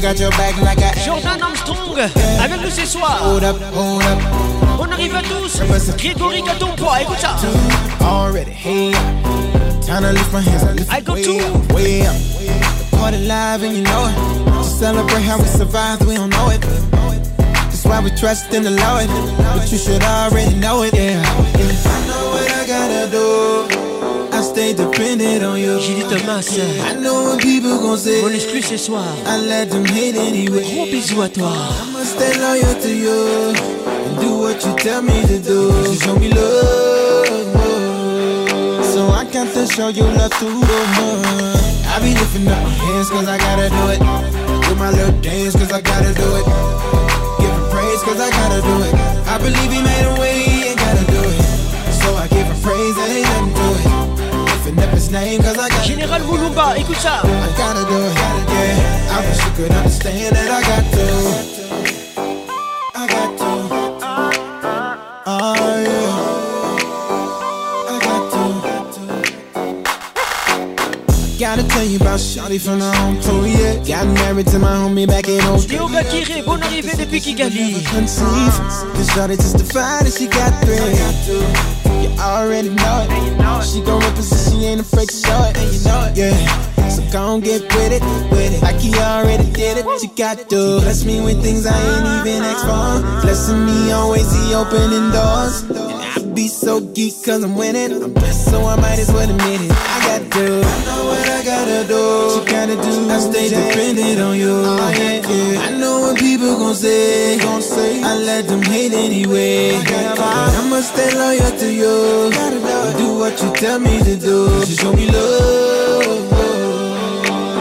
got 0.03 0.19
your 0.19 0.31
back 0.33 0.61
like 0.61 0.79
a 0.79 0.99
Jordan 0.99 1.41
Armstrong 1.41 1.97
avec 2.41 2.61
nous 2.61 2.71
ce 2.71 2.85
soir. 2.85 3.21
Hold 3.23 3.45
up, 3.45 3.57
hold 3.73 4.03
up. 4.03 4.19
On 4.81 4.91
arrive 4.91 5.15
à 5.15 5.23
tous. 5.23 5.61
Grégory 5.97 6.43
Gatompois, 6.43 7.03
écoute 7.03 7.19
ça. 7.21 7.37
Already, 8.05 8.51
hey, 8.51 8.93
time 9.87 10.03
to 10.03 10.13
lift 10.13 10.33
my 10.33 10.41
hands. 10.41 10.65
I, 10.65 10.73
lift 10.73 10.93
I 10.93 11.01
go 11.03 11.15
to. 11.15 11.75
way 11.75 12.03
up. 12.03 12.17
The 12.91 12.97
party 12.97 13.19
live 13.19 13.63
and 13.63 13.77
you 13.77 13.83
know 13.85 14.09
it. 14.09 14.17
To 14.47 14.65
celebrate 14.65 15.23
how 15.23 15.39
we 15.39 15.47
survived, 15.47 16.05
we 16.05 16.17
don't 16.17 16.31
know 16.31 16.51
it. 16.51 16.61
That's 17.71 17.85
why 17.85 18.01
we 18.01 18.11
trust 18.11 18.53
in 18.53 18.65
the 18.65 18.71
Lord. 18.71 19.07
But 19.57 19.71
you 19.71 19.79
should 19.79 20.03
already 20.03 20.57
know 20.57 20.83
it, 20.83 20.95
yeah. 20.95 21.22
Stay 24.63 24.75
dependent 24.75 25.43
on 25.43 25.59
you. 25.59 25.79
Julie 25.81 26.03
Thomas. 26.03 26.59
I 26.59 26.95
know 26.95 27.25
what 27.25 27.41
people 27.43 27.79
gon' 27.79 27.99
say. 27.99 28.23
Mon 28.23 28.33
exclu 28.33 28.63
ce 28.63 28.77
soir. 28.77 29.07
I 29.27 29.37
let 29.39 29.71
them 29.71 29.85
hate 29.85 30.17
anyway. 30.17 30.63
Gros 30.63 30.87
bisous 30.87 31.23
à 31.23 31.29
toi. 31.29 31.53
I'ma 31.83 32.05
stay 32.05 32.33
loyal 32.39 32.75
to 32.85 32.91
you 33.05 33.55
and 34.07 34.15
do 34.21 34.31
what 34.43 34.65
you 34.65 34.73
tell 34.77 35.03
me 35.03 35.19
to 35.27 35.39
do. 35.39 35.61
You 35.91 35.99
show 35.99 36.17
me 36.17 36.29
love, 36.29 37.27
so 38.93 39.01
I 39.11 39.25
got 39.33 39.49
to 39.55 39.67
show 39.67 39.89
you 39.89 40.05
love 40.19 40.33
through 40.39 40.61
the 40.71 40.81
mud. 40.97 41.59
I 41.93 41.99
be 42.01 42.15
lifting 42.15 42.47
up 42.49 42.63
my 42.63 42.71
hands 42.85 43.11
cause 43.11 43.29
I 43.29 43.39
gotta 43.39 43.69
do 43.69 43.85
it. 43.95 44.01
Do 44.67 44.75
my 44.77 44.91
little 44.91 45.17
dance 45.21 45.55
cause 45.57 45.73
I 45.73 45.81
gotta 45.81 46.13
do 46.15 46.29
it. 46.39 46.47
Giving 47.41 47.67
praise 47.73 48.03
cause 48.07 48.21
I 48.21 48.31
gotta 48.31 48.61
do 48.63 48.75
it. 48.87 48.95
I 49.27 49.39
believe 49.39 49.71
he 49.77 49.81
made 49.83 50.07
a 50.07 50.15
way, 50.21 50.37
ain't 50.71 50.79
gotta 50.79 51.05
do 51.17 51.21
it. 51.35 51.43
So 52.01 52.09
I 52.17 52.29
give 52.29 52.47
him 52.47 52.59
praise 52.63 52.97
and 53.03 53.11
ain't 53.17 53.29
nothing 53.29 53.55
to 53.55 53.69
it. 53.81 53.82
His 55.03 55.11
name 55.11 55.43
cause 55.43 55.59
I 55.59 55.69
gotta 55.69 55.83
Général 55.83 56.23
Moulumba, 56.23 56.79
écoute 56.79 57.01
ça. 57.01 57.23
I 57.25 57.27
gotta 57.59 57.83
do 57.91 58.07
it, 58.07 58.15
yeah. 58.15 59.11
I 59.11 59.19
wish 59.27 59.43
you 59.45 59.51
could 59.57 59.73
understand 59.73 60.37
that 60.37 60.49
I 60.49 60.63
got 60.63 60.85
to. 60.95 61.07
I 62.95 63.07
got 63.09 63.37
to. 63.37 63.51
Oh 65.27 65.55
yeah. 65.83 66.23
I 67.91 67.99
got 67.99 68.31
to. 68.31 68.43
I 71.19 71.37
gotta 71.37 71.65
tell 71.67 71.85
you 71.85 71.97
about 71.97 72.21
Shawty 72.21 72.61
from 72.61 72.79
the 72.79 72.93
home 72.95 73.21
crew, 73.23 73.45
yeah. 73.45 73.83
Got 73.85 74.07
married 74.07 74.47
to 74.53 74.61
my 74.61 74.77
homie 74.77 75.09
back 75.09 75.27
in 75.27 75.41
02. 75.41 75.67
Théo 75.67 75.89
Bakiré, 75.89 76.43
bonne 76.43 76.63
arrivée 76.63 76.95
depuis 76.97 77.21
Kigali. 77.21 77.83
Cause 77.91 78.23
Shawty 79.11 79.37
testified 79.37 80.07
that 80.07 80.13
she 80.17 80.29
got 80.29 80.53
three. 80.63 80.95
You 82.05 82.11
already 82.21 82.69
know 82.69 83.03
it. 83.03 83.33
She 83.63 83.81
gon' 83.81 84.01
represent, 84.01 84.52
afraid 84.63 85.09
to 85.09 85.17
show. 85.17 85.43
And 85.55 85.73
you 85.75 85.81
know 85.85 86.07
it, 86.07 86.17
yeah. 86.17 86.89
So 86.89 87.03
gon' 87.11 87.41
get 87.41 87.63
with 87.63 87.93
it, 87.93 88.03
with 88.31 88.55
it. 88.55 88.63
Like 88.63 88.77
he 88.77 88.95
already 88.95 89.51
did 89.53 89.79
it. 89.79 90.01
She 90.01 90.09
got 90.09 90.39
to 90.39 90.81
bless 90.81 91.05
me 91.05 91.21
with 91.21 91.43
things 91.43 91.67
I 91.67 91.75
ain't 91.75 92.27
even 92.27 92.43
asked 92.43 92.67
for. 92.67 93.23
Blessing 93.23 93.67
me 93.67 93.93
always, 93.93 94.31
he 94.31 94.55
opening 94.55 95.11
doors. 95.11 95.63
And 95.63 96.31
I 96.31 96.35
be 96.35 96.49
so 96.49 96.81
geek 96.81 97.15
cause 97.25 97.43
I'm 97.43 97.57
winning. 97.57 98.03
I'm 98.03 98.13
blessed, 98.13 98.51
so 98.51 98.65
I 98.65 98.77
might 98.77 98.99
as 98.99 99.11
well 99.13 99.29
admit 99.29 99.61
it. 99.63 99.73
I 99.73 100.19
got 100.19 100.33
to. 100.33 100.45
I 100.45 100.85
know 100.85 101.05
what 101.07 101.29
I 101.29 101.45
gotta 101.45 101.89
do. 101.89 101.97
What 101.97 102.47
you 102.47 102.53
gotta 102.53 102.77
do. 102.77 103.11
I 103.11 103.19
stay 103.19 103.49
dependent 103.49 104.21
on 104.21 104.39
you. 104.39 104.53
Oh, 104.53 104.95
yeah, 104.97 105.27
yeah. 105.29 105.82
I 106.43 106.45
people 106.45 106.59
gon' 106.59 106.75
say. 106.75 107.39
Gon' 107.39 107.63
say. 107.63 108.03
I 108.03 108.17
let 108.19 108.49
them 108.49 108.63
hate 108.63 108.93
anyway. 108.93 109.79
I'ma 109.79 110.81
stay 110.81 111.15
loyal 111.15 111.53
to 111.59 111.73
you. 111.73 112.31
Do 112.99 113.19
what 113.19 113.41
you 113.41 113.53
tell 113.55 113.79
me 113.79 114.03
to 114.03 114.17
do. 114.17 114.49
Just 114.67 114.81
show 114.81 114.93
me 114.93 115.07
love. 115.07 116.35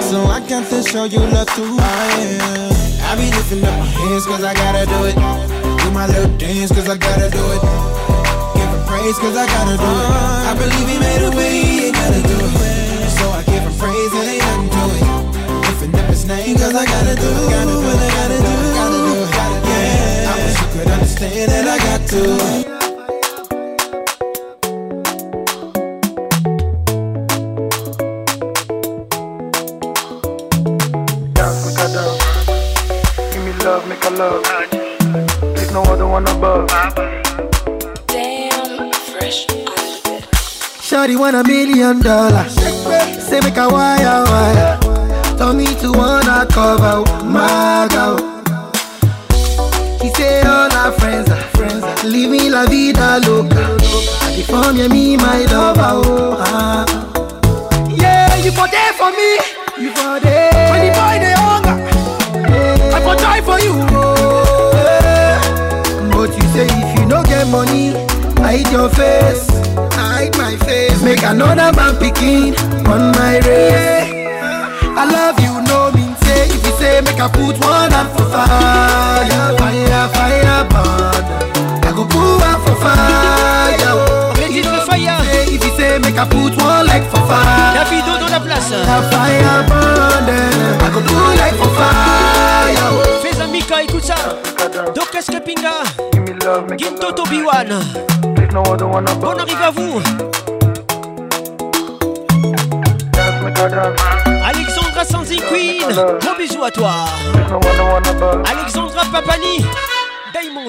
So 0.01 0.23
I 0.25 0.41
got 0.49 0.67
to 0.71 0.81
show 0.81 1.03
you 1.05 1.19
love 1.19 1.47
too. 1.53 1.61
Oh, 1.61 1.77
yeah. 1.77 3.05
I 3.05 3.15
be 3.15 3.29
lifting 3.29 3.63
up 3.63 3.77
my 3.77 3.85
hands 3.85 4.25
cause 4.25 4.43
I 4.43 4.53
gotta 4.55 4.85
do 4.89 5.05
it. 5.05 5.13
Do 5.13 5.91
my 5.91 6.07
little 6.07 6.35
dance 6.37 6.71
cause 6.71 6.89
I 6.89 6.97
gotta 6.97 7.29
do 7.29 7.43
it. 7.53 7.61
Give 8.57 8.65
him 8.65 8.81
praise 8.89 9.17
cause 9.19 9.37
I 9.37 9.45
gotta 9.45 9.77
do 9.77 9.85
it. 9.85 10.09
Uh-huh. 10.09 10.49
I 10.49 10.53
believe 10.57 10.87
he 10.89 10.97
made 10.97 11.21
a 11.21 11.29
way, 11.37 11.61
he 11.61 11.91
gotta 11.91 12.21
do 12.25 12.33
it. 12.33 13.09
So 13.13 13.29
I 13.29 13.43
give 13.45 13.61
him 13.61 13.75
praise 13.77 14.13
and 14.17 14.25
ain't 14.25 14.41
nothing 14.41 14.73
to 14.73 14.83
it. 14.97 15.05
Lifting 15.69 15.93
up 15.99 16.09
his 16.09 16.25
name 16.25 16.57
cause 16.57 16.73
I 16.73 16.85
gotta 16.85 17.13
do 17.13 17.29
it. 17.29 17.49
Gotta 17.51 17.69
do 17.69 17.77
it, 17.77 17.99
I 18.01 18.09
gotta 18.09 18.39
do 18.41 18.47
it, 18.47 18.50
you 21.21 21.29
could 21.29 21.49
understand 21.49 21.51
that 21.51 21.67
I 21.67 21.77
got 21.77 22.01
to. 22.09 22.21
Make 31.63 31.79
a. 31.79 32.07
Give 33.31 33.43
me 33.45 33.53
love, 33.63 33.87
make 33.87 34.03
a 34.03 34.09
love. 34.09 34.43
There's 35.55 35.71
no 35.71 35.83
other 35.83 36.07
one 36.07 36.27
above. 36.27 36.67
Damn, 38.07 38.91
fresh 38.93 39.45
Shawty 40.81 41.17
want 41.19 41.35
a 41.35 41.43
million 41.43 42.01
dollars. 42.01 42.53
Say 43.23 43.39
make 43.41 43.57
a 43.57 43.69
wire 43.69 44.23
wire. 44.25 44.79
Tell 45.37 45.53
me 45.53 45.65
to 45.81 45.91
wanna 45.91 46.45
cover 46.49 47.03
my 47.25 47.87
girl. 47.91 48.30
La 52.61 52.69
vida 52.69 53.19
loca. 53.19 53.75
I 54.21 54.35
dey 54.35 54.43
form 54.43 54.77
you 54.77 54.89
me 54.89 55.17
my 55.17 55.45
lover. 55.45 56.01
Oh, 56.05 56.35
ah. 56.39 56.85
Yeah, 57.89 58.35
you 58.37 58.51
for 58.51 58.67
there 58.67 58.93
for 58.93 59.11
me. 59.11 59.31
You 59.83 59.91
for 59.91 60.19
there. 60.19 60.69
When 60.71 60.81
the 60.85 60.91
boy 60.93 61.17
dey 61.23 61.35
hunger, 61.41 61.77
I 62.95 63.01
for 63.01 63.15
try 63.15 63.41
for 63.41 63.59
you. 63.59 63.73
Oh, 63.73 64.71
yeah. 64.75 66.11
But 66.11 66.35
you 66.35 66.45
say 66.53 66.67
if 66.69 66.99
you 66.99 67.05
no 67.05 67.23
get 67.23 67.47
money, 67.47 67.93
hide 68.37 68.69
your 68.71 68.89
face. 68.89 69.47
Hide 69.97 70.37
my 70.37 70.55
face. 70.57 71.01
Make 71.03 71.23
another 71.23 71.71
man 71.75 71.95
picking 71.97 72.55
on 72.87 73.11
my 73.17 73.39
race. 73.39 74.11
I 75.01 75.05
love 75.05 75.39
you, 75.39 75.61
no 75.65 75.91
mean 75.93 76.15
say. 76.23 76.45
If 76.45 76.65
you 76.65 76.73
say 76.77 77.01
make 77.01 77.19
I 77.19 77.27
put 77.27 77.57
one 77.59 77.93
up 77.93 78.07
for 78.15 78.25
fire, 78.29 79.57
fire, 79.57 80.07
fire, 80.13 80.69
burn. 80.69 81.70
One 82.09 82.59
for 82.65 82.75
fire. 82.81 84.33
Petit 84.35 84.61
de 84.61 84.79
Faya. 84.87 85.17
Say, 85.23 85.55
If 85.55 85.63
you 85.63 85.71
say 85.77 85.99
make 85.99 86.17
I 86.17 86.25
put 86.27 86.55
one 86.61 86.85
leg 86.87 87.03
for 87.09 87.21
fire. 87.27 87.73
Davido 87.75 88.17
dans 88.19 88.31
la 88.31 88.39
place. 88.39 88.71
A 88.71 89.01
fire 89.11 89.63
burn, 89.69 90.25
then 90.25 90.81
I 90.81 90.89
go 90.93 90.99
put 91.01 91.35
leg 91.37 91.53
for 91.55 91.69
fire. 91.77 92.91
Fais 93.21 93.47
Mika, 93.51 93.83
écoute 93.83 94.03
ça. 94.03 94.15
Docas 94.95 95.25
Kepinga. 95.29 95.83
Ginto 96.77 97.11
Tobiwan. 97.11 97.69
Bonne 99.19 99.39
arrivée 99.39 99.63
à 99.63 99.71
vous. 99.71 100.01
Alexandra 104.43 105.05
Sanzi 105.05 105.37
Queen. 105.37 105.83
Gros 105.93 106.35
bisous 106.37 106.63
à 106.63 106.71
toi. 106.71 106.91
Alexandra 108.49 109.03
Papani. 109.11 109.65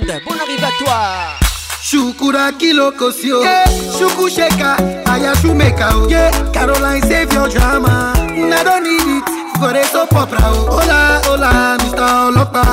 Diamond, 0.01 0.23
bonne 0.27 0.41
arrivée 0.41 0.65
à 0.65 0.85
toi. 0.85 1.03
Shukura 1.83 2.53
kilokosio 2.53 3.43
yeah. 3.43 3.65
Shuku 3.99 4.29
sheka, 4.31 4.77
aya 5.07 5.35
shumeka 5.37 5.91
oh. 5.95 6.09
yeah. 6.09 6.31
Caroline 6.53 7.03
save 7.03 7.33
your 7.33 7.49
drama 7.49 8.13
I 8.17 8.65
don't 8.65 8.85
need 8.85 9.03
it 9.03 9.59
for 9.59 9.77
a 9.77 9.85
soap 9.85 10.13
opera. 10.15 10.41
Hola, 10.41 11.21
hola, 11.25 11.77
Mr. 11.81 12.31
Olopa 12.31 12.65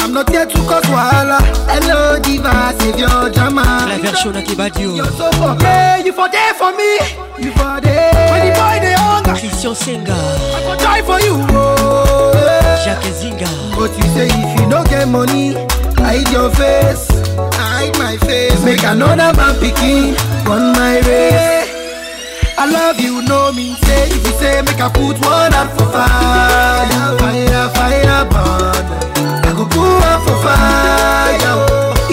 I'm 0.00 0.12
not 0.12 0.28
here 0.28 0.44
to 0.44 0.58
cause 0.68 0.84
wahala 0.84 1.38
Hello 1.70 2.18
diva, 2.20 2.74
save 2.78 2.98
your 2.98 3.30
drama 3.30 3.86
La 3.88 3.96
version 3.98 4.34
Kibadio. 4.34 4.96
You're 4.96 5.06
so 5.12 5.30
yeah, 5.62 5.96
you 5.98 6.12
for 6.12 6.28
there 6.28 6.52
for 6.54 6.72
me 6.76 6.98
You 7.38 7.52
for 7.52 7.80
there 7.80 8.12
When 8.32 8.48
the 8.48 8.52
boy 8.52 8.80
dey 8.82 8.94
hunger 8.98 9.30
Christian 9.32 9.74
Senga. 9.74 10.12
I 10.12 10.60
go 10.66 10.76
die 10.76 11.02
for 11.02 11.20
you 11.20 11.36
oh, 11.56 12.32
yeah. 12.34 12.84
Jacques 12.84 13.14
Zinga. 13.14 13.48
But 13.78 13.96
you 13.96 14.04
say 14.12 14.26
if 14.28 14.60
you 14.60 14.66
no 14.68 14.84
get 14.84 15.08
money, 15.08 15.54
Hide 16.04 16.28
your 16.30 16.50
face, 16.50 17.08
hide 17.56 17.96
my 17.98 18.16
face. 18.26 18.62
Make 18.64 18.82
another 18.84 19.32
man 19.36 19.58
picking 19.60 20.14
on 20.46 20.72
my 20.72 21.00
race. 21.06 21.70
I 22.56 22.66
love 22.70 23.00
you, 23.00 23.22
no 23.22 23.52
mean 23.52 23.76
say. 23.84 24.06
If 24.08 24.26
you 24.26 24.32
say, 24.38 24.62
make 24.62 24.80
I 24.80 24.88
put 24.88 25.18
one 25.24 25.54
up 25.54 25.70
for 25.76 25.86
fire, 25.90 27.18
fire, 27.18 27.68
fire 27.76 28.24
burn. 28.30 28.84
I 29.44 29.50
go 29.56 29.64
put 29.64 29.80
one 29.80 30.20
for 30.26 30.36
fire. 30.44 31.56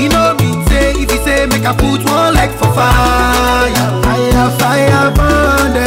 You 0.02 0.10
know 0.10 0.36
mean 0.40 0.66
say. 0.68 0.92
If 0.98 1.12
you 1.12 1.20
say, 1.24 1.46
make 1.46 1.66
I 1.66 1.74
put 1.76 2.04
one 2.10 2.34
like 2.34 2.52
for 2.58 2.72
fire, 2.74 3.88
fire, 4.04 4.50
fire 4.60 5.12
burn. 5.14 5.78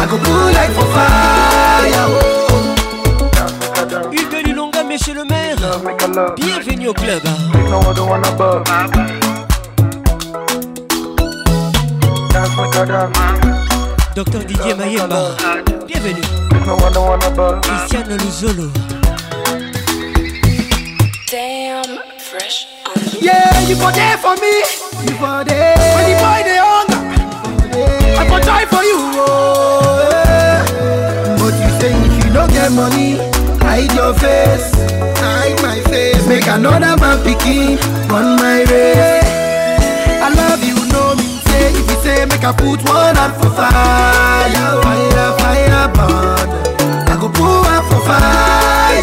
I 0.00 0.06
go 0.10 0.16
put 0.18 0.52
like 0.58 0.72
for 0.72 0.88
fire. 0.96 2.19
Bienvenue 6.36 6.88
au 6.88 6.94
club. 6.94 7.22
No 7.68 7.78
other 7.80 8.04
one 8.04 8.24
above. 8.24 8.64
Dance 12.30 12.56
like 12.56 12.76
a 12.76 12.86
dance. 12.86 13.18
Docteur 14.14 14.44
Didier 14.44 14.74
Mayemba, 14.74 15.36
bienvenue. 15.86 16.22
No 16.66 16.74
other 16.76 17.00
one 17.00 17.22
above. 17.22 17.60
Christiane 17.62 18.16
Luzolo. 18.18 18.70
Damn, 21.30 21.98
fresh. 22.18 22.66
Yeah, 23.20 23.60
you 23.68 23.76
for 23.76 23.92
there 23.92 24.16
for 24.18 24.34
me. 24.36 24.62
You 25.06 25.14
for 25.16 25.44
there. 25.44 25.76
When 25.94 26.04
the 26.10 26.16
boy 26.18 26.42
they 26.44 26.58
hunger, 26.58 27.02
I 28.18 28.26
for 28.28 28.40
die 28.40 28.66
for 28.66 28.82
you. 28.82 28.98
Oh, 29.22 30.08
yeah. 30.10 31.36
But 31.38 31.54
you 31.54 31.70
say 31.80 31.92
if 31.94 32.24
you 32.24 32.32
don't 32.32 32.50
get 32.50 32.72
money, 32.72 33.18
hide 33.60 33.92
your 33.94 34.14
face. 34.14 34.89
Hide 35.50 35.62
my 35.62 35.80
face. 35.90 36.26
Make 36.26 36.46
another 36.46 36.96
man 37.00 37.22
picking 37.24 37.78
on 38.10 38.36
my 38.36 38.62
race. 38.70 39.26
I 40.22 40.30
love 40.34 40.62
you, 40.62 40.74
no 40.92 41.14
me 41.16 41.24
say. 41.46 41.72
If 41.74 41.90
you 41.90 41.96
say 42.02 42.24
make 42.26 42.44
I 42.44 42.52
put 42.52 42.82
one 42.88 43.16
hand 43.16 43.34
for 43.34 43.50
fire, 43.50 44.80
fire, 44.82 45.32
fire, 45.38 45.88
burn. 45.94 46.48
I 47.08 47.16
go 47.20 47.28
put 47.28 47.62
one 47.66 47.84
for 47.90 48.00
fire. 48.06 49.02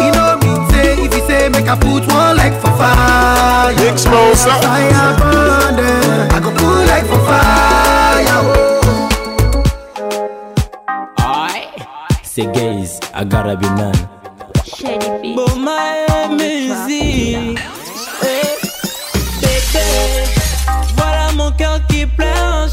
You 0.00 0.10
know 0.16 0.36
me 0.40 0.50
say 0.70 1.04
if 1.04 1.14
you 1.14 1.22
say 1.26 1.48
make 1.50 1.68
I 1.68 1.76
put 1.76 2.06
one 2.08 2.36
leg 2.36 2.52
for 2.60 2.72
fire. 2.76 3.72
Explosive. 3.92 4.52
Fire 4.62 5.16
burn. 5.18 5.78
Eh. 5.78 6.28
I 6.32 6.40
go 6.40 6.50
put 6.52 6.86
leg 6.88 7.04
for 7.04 7.20
fire. 7.28 8.40
Oh. 8.42 8.72
C'est 12.22 12.46
gays, 12.52 13.00
I 13.14 13.24
gotta 13.24 13.56
be 13.56 13.66
none. 13.66 14.15
Bon, 14.98 15.56
ma 15.56 16.28
musique. 16.34 17.58
Eh, 18.22 18.56
bébé, 19.40 20.24
voilà 20.96 21.32
mon 21.34 21.52
cœur 21.52 21.80
qui 21.88 22.06
pleure 22.06 22.65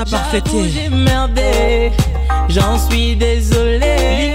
nonga 0.00 0.08
te 0.08 0.08
ata 0.08 0.10
naza 0.10 0.18
parfait 0.18 0.40
te. 0.40 0.68
J'ai 0.68 0.88
merdé, 0.88 1.92
j'en 2.48 2.78
suis 2.78 3.16
désolé. 3.16 4.34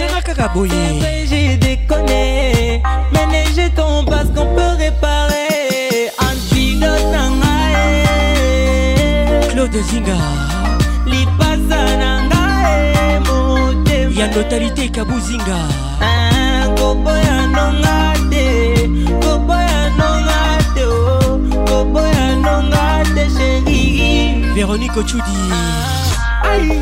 J'ai 1.29 1.57
déconné, 1.57 2.81
mais 3.11 3.25
neige 3.27 3.73
tombe 3.75 4.09
parce 4.09 4.29
qu'on 4.29 4.47
peut 4.55 4.75
réparer. 4.77 6.09
Antidote 6.19 7.11
na 7.11 7.29
ngai. 7.29 8.05
Claude 9.49 9.81
Zinga. 9.89 10.17
Lipasa 11.05 11.81
na 11.97 12.21
ngai, 12.23 13.19
motema. 13.27 14.13
Ya 14.13 14.27
notalité 14.27 14.89
Kabu 14.89 15.19
Zinga. 15.19 15.59
Ah, 16.01 16.67
kopo 16.77 17.09
ya 17.09 17.47
nonga 17.47 18.13
te, 18.29 18.45
kopo 19.21 19.53
ya 19.53 19.89
nonga 19.97 20.41
te, 20.75 20.83
oh. 20.85 21.39
Kopo 21.65 21.99
ya 21.99 22.35
nonga 22.35 23.03
te, 23.15 23.23
chérie. 23.37 24.24
Véronique 24.55 24.95
Ochudi. 24.97 25.35
Ai, 26.43 26.79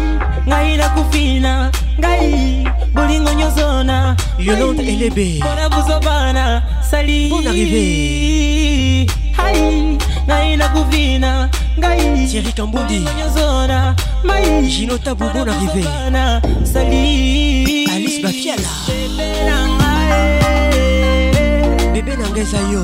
ngai 0.47 0.77
nakufina 0.77 1.71
ngai 1.99 2.63
bolingo 2.93 3.33
nyonso 3.33 3.83
na 3.83 4.15
Yolande 4.39 4.83
Elebe. 4.83 5.39
mpona 5.41 5.69
bozobana 5.69 6.63
sali 6.89 7.29
Bonne 7.29 7.47
arrivée. 7.47 9.07
ai 9.37 9.97
ngai 10.27 10.57
nakufina 10.57 11.49
ngai 11.79 12.27
Thierry 12.29 12.53
Kambundi. 12.53 12.99
bolingo 12.99 13.11
nyonso 13.17 13.67
na 13.67 13.95
mai 14.23 14.69
Gino 14.69 14.97
Tabou, 14.97 15.25
arrivée. 15.25 15.81
bozobana 15.81 16.41
sali 16.63 17.85
Alice 17.89 18.21
Bafiala. 18.21 18.69
Bébé 21.93 22.17
Nangeza 22.17 22.57
yo. 22.71 22.83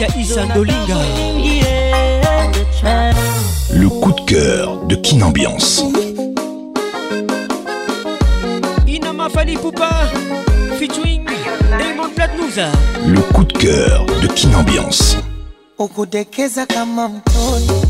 Le 0.00 0.06
coup 4.00 4.12
de 4.12 4.20
cœur 4.22 4.78
de 4.86 4.94
Kin 4.96 5.20
Ambiance. 5.20 5.84
Fali 9.34 9.56
Poupa 9.58 9.90
featuring. 10.78 11.26
Le 13.06 13.20
coup 13.34 13.44
de 13.44 13.52
cœur 13.52 14.06
de 14.22 14.26
Kin 14.28 14.54
Ambiance. 14.54 15.16
ukudekeza 15.78 16.66
kama 16.66 17.08
mtoto, 17.08 17.82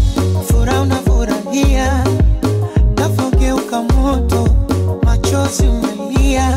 furaha 0.48 0.80
unafurahia, 0.82 2.04
nafogeuka 2.96 3.82
moto, 3.82 4.48
machozi 5.04 5.62
umelia, 5.66 6.56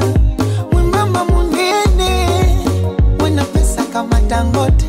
mwembamba 0.72 1.26
munene, 1.26 2.28
wena 3.24 3.44
pesa 3.44 3.84
kama 3.94 4.22
Dangote, 4.22 4.86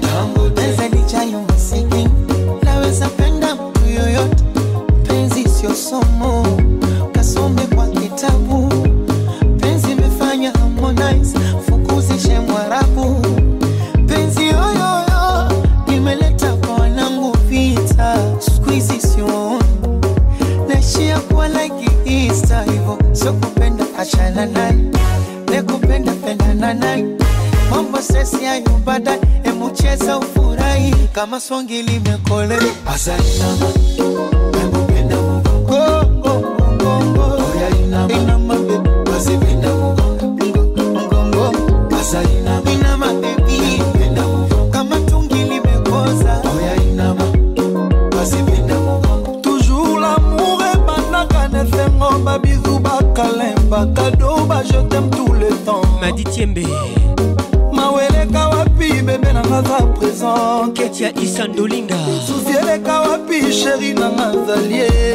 achana 24.04 24.46
naye, 24.46 24.76
nekupenda 25.50 26.12
pendana 26.12 26.74
naye, 26.74 27.04
mambo 27.70 27.98
sesi 28.02 28.44
ya 28.44 28.60
nyumbada, 28.60 29.18
emucheza 29.44 30.18
ufurahi. 30.18 30.94
Kama 31.12 31.40
songi 31.40 31.82
limekole 31.82 32.56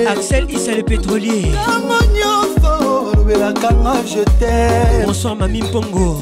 Axel 0.10 0.50
Issa 0.50 0.74
le 0.76 0.82
pétrolier. 0.82 1.52
Bonsoir 5.06 5.36
Mamie 5.36 5.62
Mpongo. 5.62 6.18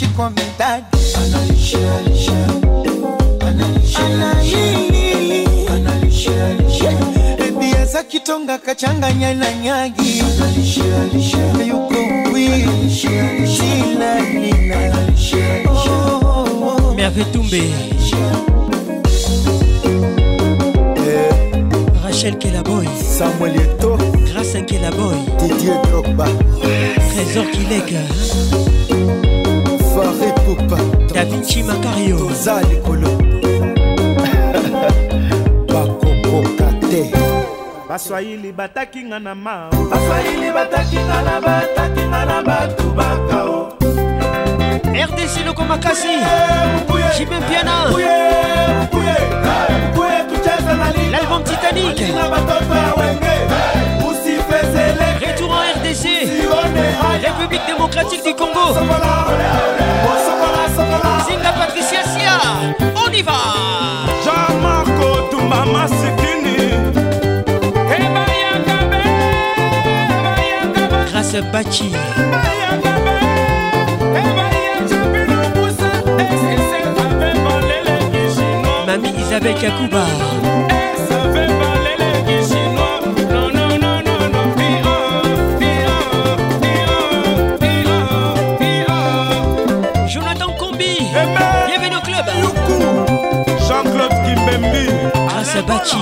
anaishi 0.00 0.16
kwa 0.16 0.30
mtaji 0.30 0.86
anaishi, 1.16 1.76
anaishi, 1.76 2.30
anaishi, 3.40 3.96
anaishi, 3.96 4.56
anaishi, 5.70 6.86
anaishi. 6.86 7.92
Za 7.92 8.02
kitonga 8.04 8.58
kachanganya 8.58 9.34
na 9.34 9.52
nyagi. 9.54 10.18
Yuko 11.68 11.98
wishina 12.34 14.20
nina 14.20 14.76
mervetumbe 16.96 17.62
Rachel 22.04 22.36
Kelaboy 22.38 22.86
Samuel 23.18 23.56
Eto 23.60 23.96
Grâce 23.96 24.62
Kelaboy 24.66 25.16
Didier 25.38 25.82
Drogba. 25.82 26.26
Trésor 27.14 27.46
Kilega 27.50 28.00
da 31.20 31.26
vinci 31.26 31.62
makario 31.62 32.16
toza 32.16 32.60
likolo. 32.62 33.10
Bakokoka 35.72 36.72
te. 36.80 37.12
Baswahili 37.88 38.52
bataki 38.52 39.02
nga 39.04 39.18
na 39.20 39.34
ma. 39.34 39.68
Baswahili 39.90 40.50
bataki 40.52 40.96
nga 40.96 41.22
na 41.22 41.40
bataki 41.40 42.02
nga 42.08 42.24
na 42.24 42.42
bato 42.42 42.84
bakao 42.96 43.76
rdc 45.08 45.44
loko 45.46 45.64
makasi. 45.64 46.16
Jimen 47.16 47.42
piana 47.48 47.92
l'album 51.12 51.42
titanique 51.44 52.08
retour 55.20 55.49
république 57.26 57.66
démocratique 57.66 58.24
du 58.24 58.34
congo. 58.34 58.74
Zinga 61.26 61.52
patricia 61.52 62.02
sia. 62.04 62.36
On 62.94 63.12
y 63.12 63.22
va. 63.22 63.40
Jean-marco 64.24 65.28
tumba 65.30 65.64
masikini 65.64 66.58
grâce 71.10 71.40
bachi 71.52 71.92
mami 78.86 79.08
isabel 79.20 79.54
kakuba 79.54 80.04
club 92.78 93.06
jean-claude 93.66 94.16
kimbembi. 94.24 94.86
Grâce 95.28 95.56
à 95.56 95.62
bachi 95.62 95.96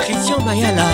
christian 0.00 0.40
mayala. 0.44 0.88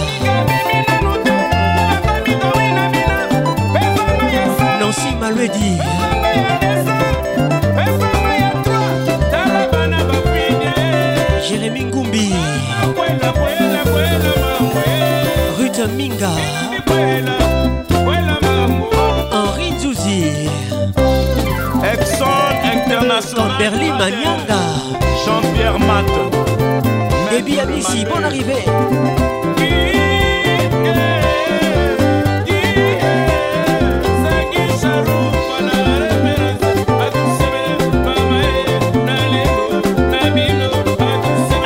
Nancy 4.81 5.15
malwedi 5.21 5.79
jérémi 11.49 11.85
ngumbi. 11.85 12.35
Ruth 15.59 15.81
minga 15.97 16.33
Exxon 21.93 22.27
International. 22.65 23.59
Berlin 23.59 23.95
Manyanga. 23.99 24.61
Jean-Pierre 25.25 25.79
Matt. 25.79 26.11
Eh 27.37 27.43
bien 27.43 27.69
ici, 27.71 28.05
bonne 28.05 28.25
arrivée. 28.25 28.65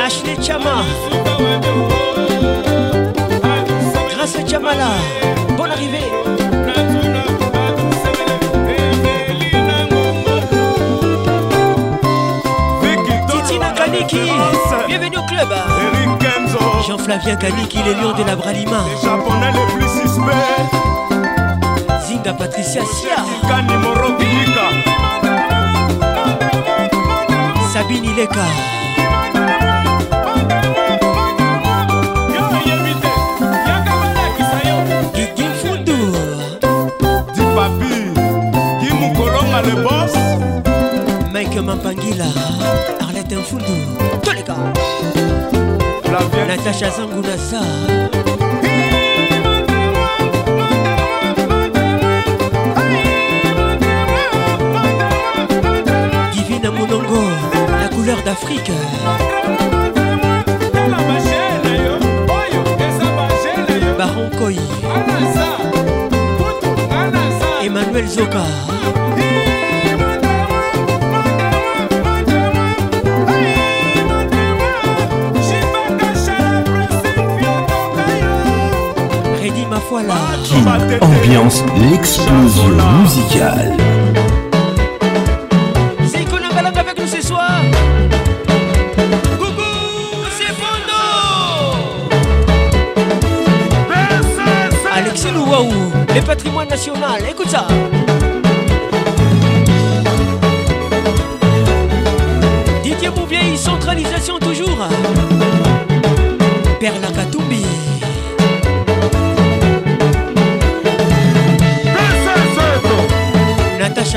Ashley 0.05 0.35
Chama. 0.41 0.83
Grâce 4.09 4.35
à 4.35 4.47
Chamala. 4.47 5.26
Jean-Flavien 16.87 17.35
Gani 17.35 17.67
qui 17.67 17.79
est 17.79 17.83
le 17.83 17.93
lion 17.93 18.13
de 18.13 18.23
la 18.23 18.35
Bralima. 18.35 18.83
Les 18.89 19.07
Japonais 19.07 19.51
les 19.51 19.65
plus 19.73 19.89
suspects. 20.01 20.31
Zinga 22.07 22.33
Patricia 22.33 22.81
Sia. 22.85 23.17
Sabine 27.73 28.05
Ileka. 28.05 28.45
Guigui 35.13 35.47
Fundu. 35.61 35.99
Di 37.33 37.41
Papi. 37.55 37.95
Guy 38.79 38.93
Mukolonga 38.93 39.61
le 39.61 39.75
boss. 39.83 40.13
Mike 41.33 41.59
Mampangila. 41.61 42.25
martin 43.27 43.43
fudu 43.43 43.65
toleka. 44.23 44.55
Natasha 46.47 46.89
zangu 46.89 47.21
na 47.21 47.37
sa. 47.37 47.61
Divina 56.33 56.71
monongo 56.71 57.21
la 57.81 57.89
couleur 57.89 58.21
d'afrique. 58.23 58.71
Baron 63.97 64.29
koyi 64.39 64.59
emmanuel 67.65 68.07
zoka. 68.07 68.43
hey. 69.17 69.46
L'explosion 81.77 82.69
musicale. 83.01 83.77
C'est 86.05 86.25
Konangalanga 86.25 86.81
avec 86.81 86.99
nous 86.99 87.07
ce 87.07 87.21
soir. 87.21 87.61
Coucou, 89.39 89.61
c'est 90.37 90.53
Fondo. 90.59 91.03
Alexis 94.93 95.31
Louaou, 95.31 95.71
le 96.13 96.21
patrimoine 96.21 96.67
national. 96.67 97.21
Écoute 97.29 97.49
ça. 97.49 97.67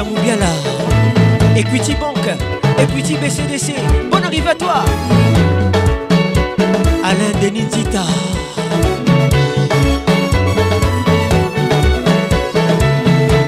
Natacha 0.01 0.05
Moubiala. 0.05 0.46
Equity 1.57 1.94
Bank, 1.94 2.18
Equity 2.78 3.16
BCDC. 3.16 3.74
Bonne 4.11 4.24
arrive 4.24 4.48
à 4.48 4.55
toi. 4.55 4.84
Alain 7.05 7.40
Denizita. 7.40 8.03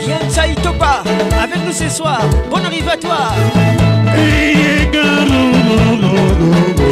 Gianza 0.05 0.47
Itopa, 0.47 1.03
avec 1.43 1.65
nous 1.65 1.73
ce 1.73 1.89
soir. 1.89 2.21
Bonne 2.51 2.67
arrive 2.67 2.89
à 2.89 2.97
toi. 2.97 3.33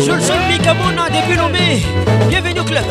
Jolson 0.04 0.34
Mikamona 0.48 1.08
depuis 1.10 1.36
Lomé. 1.36 1.82
Bienvenue 2.28 2.60
au 2.60 2.64
club. 2.64 2.84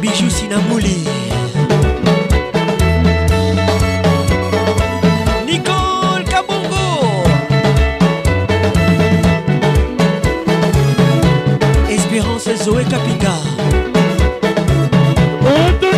Bijou 0.00 0.30
Sinamouli. 0.30 1.23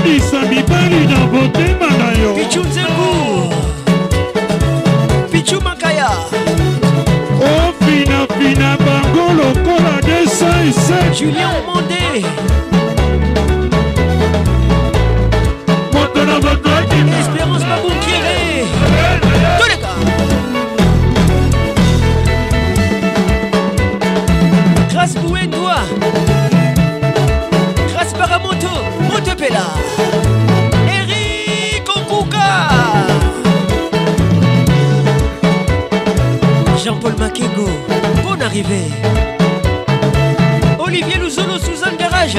Otondisa 0.07 0.41
mibali 0.43 1.07
na 1.07 1.27
motema 1.27 1.87
na 1.99 2.23
yo 2.23 2.35
Pichu 2.35 2.61
Nzengu. 2.61 3.55
Pichu 5.33 5.61
Makaya. 5.61 6.11
ofinafina 7.69 8.77
bango 8.77 9.33
lokola 9.33 10.03
dessin 10.03 10.69
ese 10.69 11.25
Julien 11.25 11.63
Mondé. 11.67 12.76
Makengo. 37.39 37.69
Bonne 38.23 38.43
arrivée. 38.43 38.89
Olivier 40.79 41.19
Louzolo 41.19 41.59
sous 41.59 41.85
un 41.85 41.95
garage. 41.97 42.39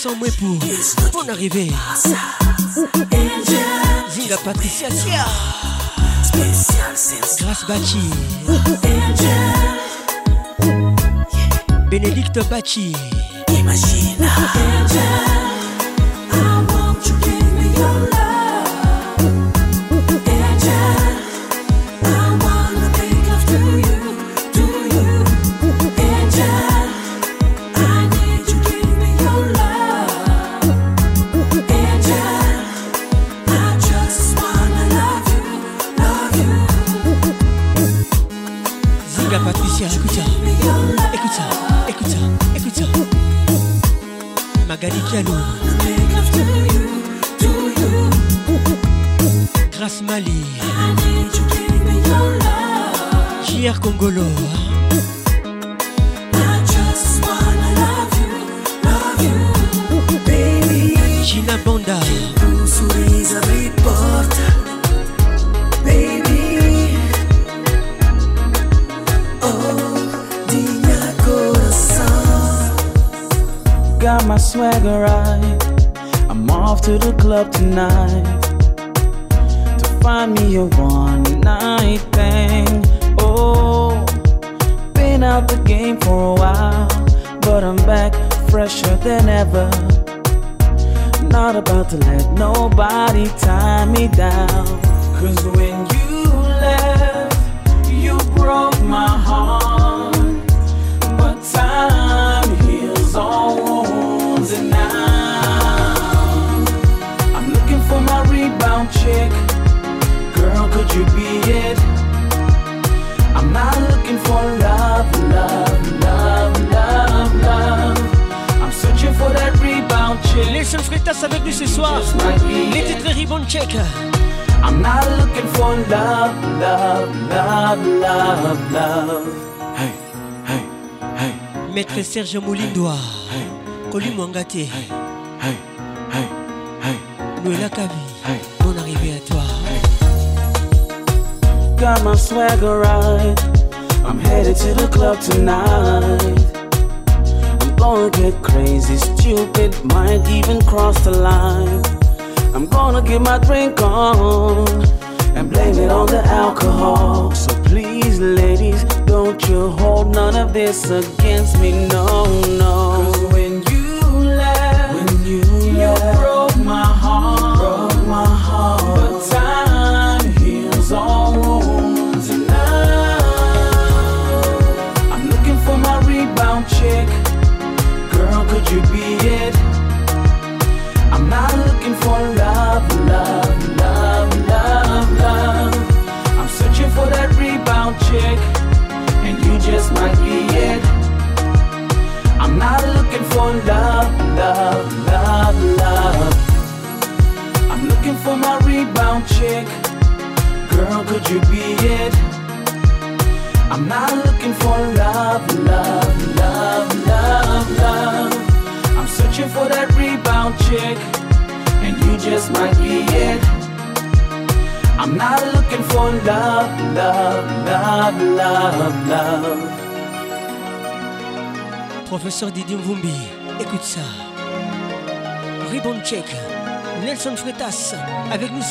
sans 0.00 0.16
moi 0.16 0.28
pour 0.38 1.10
ton 1.10 1.28
arrivée. 1.28 1.70
Zinga 4.08 4.38
Patricia 4.42 4.88
Sia. 4.90 5.26
Grâce 7.38 7.66
Bachi. 7.66 8.00
Bénédicte 11.90 12.38
Bachi. 12.48 12.96
Imagine. 13.58 14.26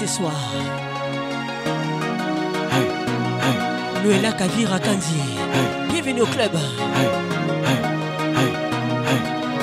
soir. 0.10 0.34
Hey, 2.74 2.88
hey, 3.44 3.58
Noëlla 4.04 4.32
Kavira 4.34 4.80
Kanzi, 4.80 5.20
hey, 5.54 5.92
bienvenue 5.92 6.24
au 6.24 6.26
club. 6.26 6.52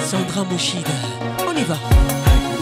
Sandra 0.08 0.44
Mouchida, 0.44 0.96
on 1.48 1.56
y 1.56 1.64
va. 1.64 1.76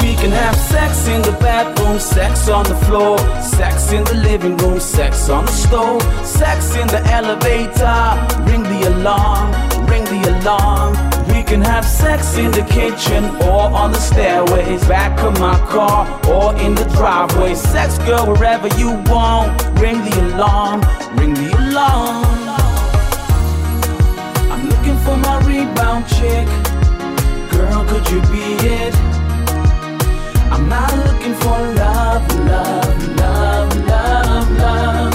We 0.01 0.15
can 0.17 0.33
have 0.33 0.57
sex 0.57 1.07
in 1.09 1.21
the 1.23 1.33
bedroom, 1.41 1.99
sex 1.99 2.49
on 2.49 2.65
the 2.65 2.77
floor, 2.87 3.19
sex 3.43 3.93
in 3.93 4.03
the 4.05 4.15
living 4.15 4.57
room, 4.57 4.81
sex 4.81 5.29
on 5.29 5.45
the 5.45 5.53
stove, 5.53 6.03
sex 6.25 6.75
in 6.77 6.87
the 6.89 7.03
elevator. 7.13 8.01
Ring 8.49 8.63
the 8.63 8.89
alarm, 8.89 9.53
ring 9.89 10.05
the 10.05 10.41
alarm 10.41 11.14
can 11.47 11.61
have 11.63 11.85
sex 11.85 12.37
in 12.37 12.51
the 12.51 12.63
kitchen 12.63 13.25
or 13.43 13.63
on 13.81 13.93
the 13.93 13.99
stairways, 13.99 14.83
back 14.87 15.19
of 15.21 15.39
my 15.39 15.59
car 15.69 16.07
or 16.29 16.55
in 16.57 16.75
the 16.75 16.85
driveway. 16.97 17.55
Sex, 17.55 17.99
girl, 17.99 18.27
wherever 18.27 18.69
you 18.79 18.91
want. 19.11 19.51
Ring 19.79 19.99
the 19.99 20.35
alarm, 20.35 20.81
ring 21.17 21.35
the 21.35 21.51
alarm. 21.59 22.25
I'm 24.53 24.69
looking 24.69 24.97
for 25.05 25.17
my 25.17 25.39
rebound 25.45 26.07
chick. 26.09 26.47
Girl, 27.53 27.85
could 27.89 28.09
you 28.11 28.21
be 28.33 28.47
it? 28.81 28.95
I'm 30.51 30.69
not 30.69 30.93
looking 31.07 31.35
for 31.35 31.59
love, 31.83 32.25
love, 32.47 33.17
love, 33.17 33.77
love, 33.87 34.51
love. 34.59 35.15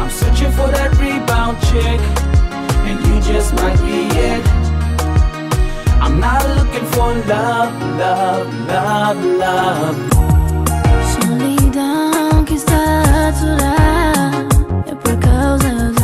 I'm 0.00 0.10
searching 0.10 0.52
for 0.52 0.68
that 0.68 0.90
rebound 1.00 1.58
chick, 1.68 2.00
and 2.88 2.98
you 3.06 3.20
just 3.32 3.54
might 3.54 3.78
be 3.80 4.06
it. 4.16 4.55
I'm 6.06 6.20
not 6.20 6.46
looking 6.56 6.86
for 6.94 7.12
love, 7.26 7.74
love, 7.98 8.46
love, 8.68 9.24
love. 9.42 9.96
Solidão 11.12 12.44
que 12.44 12.56
Soledad 12.56 13.34
quizás 13.42 14.30
é 14.86 14.94
por 14.94 15.16
causa 15.18 15.68
de 15.68 15.95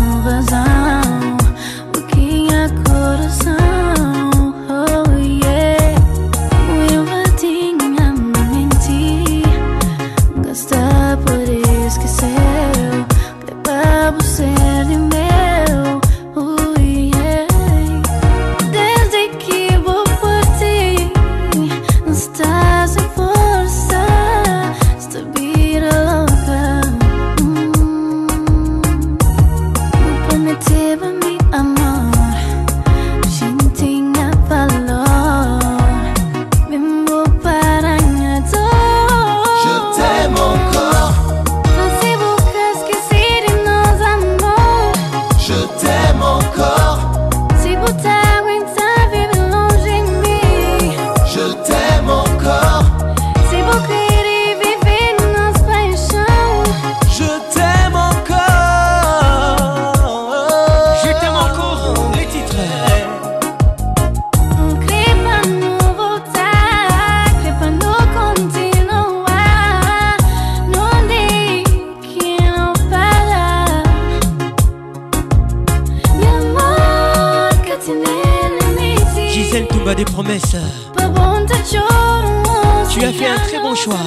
choix 83.82 83.98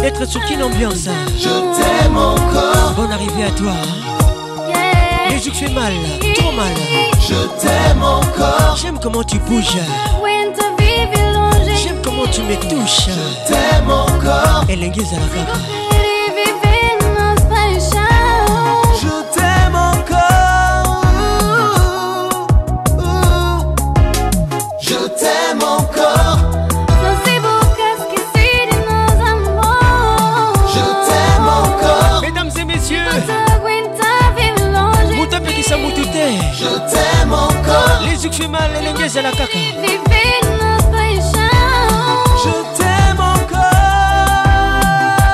d'être 0.00 0.26
sous 0.26 0.40
une 0.50 0.62
ambiance. 0.62 1.08
Je 1.36 1.48
t'aime 1.48 2.16
encore. 2.16 2.92
Bonne 2.96 3.12
arrivée 3.12 3.44
à 3.44 3.50
toi. 3.50 3.72
Les 5.28 5.34
yeah. 5.34 5.44
yeux 5.44 5.52
fait 5.52 5.68
mal, 5.68 5.92
trop 6.36 6.52
mal. 6.52 6.72
Je 7.20 7.34
t'aime 7.60 8.02
encore. 8.02 8.76
J'aime 8.80 8.98
comment 9.00 9.22
tu 9.22 9.38
bouges. 9.40 9.76
J'aime 11.82 12.00
comment 12.02 12.26
tu 12.26 12.42
me 12.42 12.56
touches. 12.68 13.08
Je 13.08 13.48
t'aime 13.48 13.90
encore. 13.90 14.64
À 14.68 14.76
la 14.76 14.88
Je 42.42 42.54
t'aime 42.78 43.20
encore. 43.20 43.58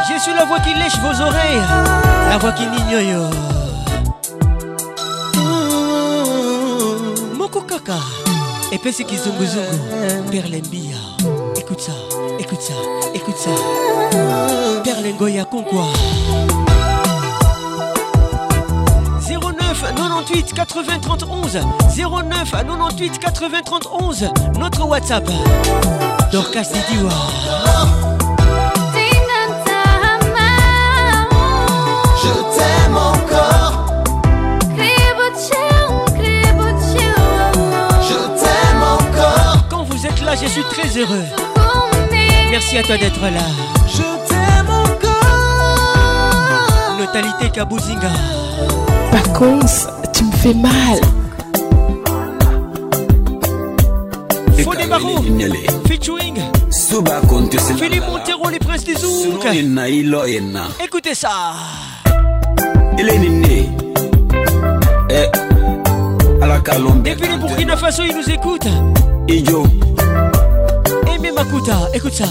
Je 0.08 0.16
suis 0.20 0.34
la 0.34 0.44
voix 0.44 0.58
qui 0.60 0.74
lèche 0.74 0.98
vos 0.98 1.20
oreilles. 1.22 1.62
La 2.28 2.38
voix 2.38 2.52
qui 2.52 2.66
n'ignore 2.66 3.30
mmh. 5.34 7.36
Moko 7.36 7.60
kaka 7.60 7.94
Et 8.72 8.78
puis 8.78 8.92
c'est 8.92 9.04
qui 9.04 9.16
zunguzungu 9.16 10.28
Perlembia 10.30 10.96
Écoute 11.56 11.80
ça, 11.80 11.92
écoute 12.38 12.60
ça, 12.60 12.74
écoute 13.14 13.36
ça. 13.36 13.50
Perlengoya 14.82 15.44
Konkwa 15.44 15.86
09 19.20 19.84
98 19.94 20.52
80 20.54 20.98
31 21.00 21.26
09 21.96 22.52
à 22.52 22.62
98 22.62 23.18
80 23.18 23.62
31 23.64 24.58
notre 24.58 24.86
WhatsApp. 24.86 25.24
Dorcas 26.30 26.68
Didiwa. 26.72 27.10
Là, 40.24 40.34
je 40.34 40.46
suis 40.48 40.62
très 40.64 40.88
heureux. 40.98 41.24
Merci 42.50 42.78
à 42.78 42.82
toi 42.82 42.96
d'être 42.96 43.20
là. 43.20 43.46
Je 43.86 44.02
t'aime 44.28 44.68
encore. 44.68 45.06
Notalité 46.98 47.48
Kabouzinga. 47.50 48.10
Par 49.12 49.32
contre, 49.34 49.92
tu 50.12 50.24
me 50.24 50.32
fais 50.32 50.54
mal. 50.54 50.98
Camaro 54.96 55.22
featuring. 55.86 56.36
Suba 56.70 57.20
Philippe 57.78 58.06
Montero 58.06 58.48
les 58.48 58.58
princes 58.58 58.84
des 58.84 58.94
Zouk. 58.94 59.44
Écoutez 60.82 61.14
ça. 61.14 61.52
Et 62.98 63.02
puis 67.14 67.28
les 67.28 67.36
Burkina 67.38 67.76
Faso 67.76 68.02
ils 68.04 68.16
nous 68.16 68.30
écoutent 68.30 68.68
Ijo 69.28 69.66
Et 71.14 71.18
Makuta 71.30 71.88
écoute 71.92 72.14
ça. 72.14 72.24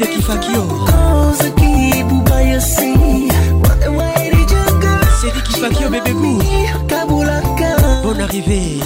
de 0.00 0.06
Kifakio 0.06 0.62
C'est 5.20 5.32
dit 5.34 5.42
Kifakio 5.42 5.90
bébé 5.90 6.12
goût 6.12 6.38
Bonne 8.02 8.20
arrivée. 8.20 8.80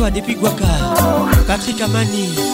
toi 0.00 0.10
depuis 0.10 0.34
Guaka 0.34 0.64
Patrick 1.46 1.78
Amani. 1.82 2.49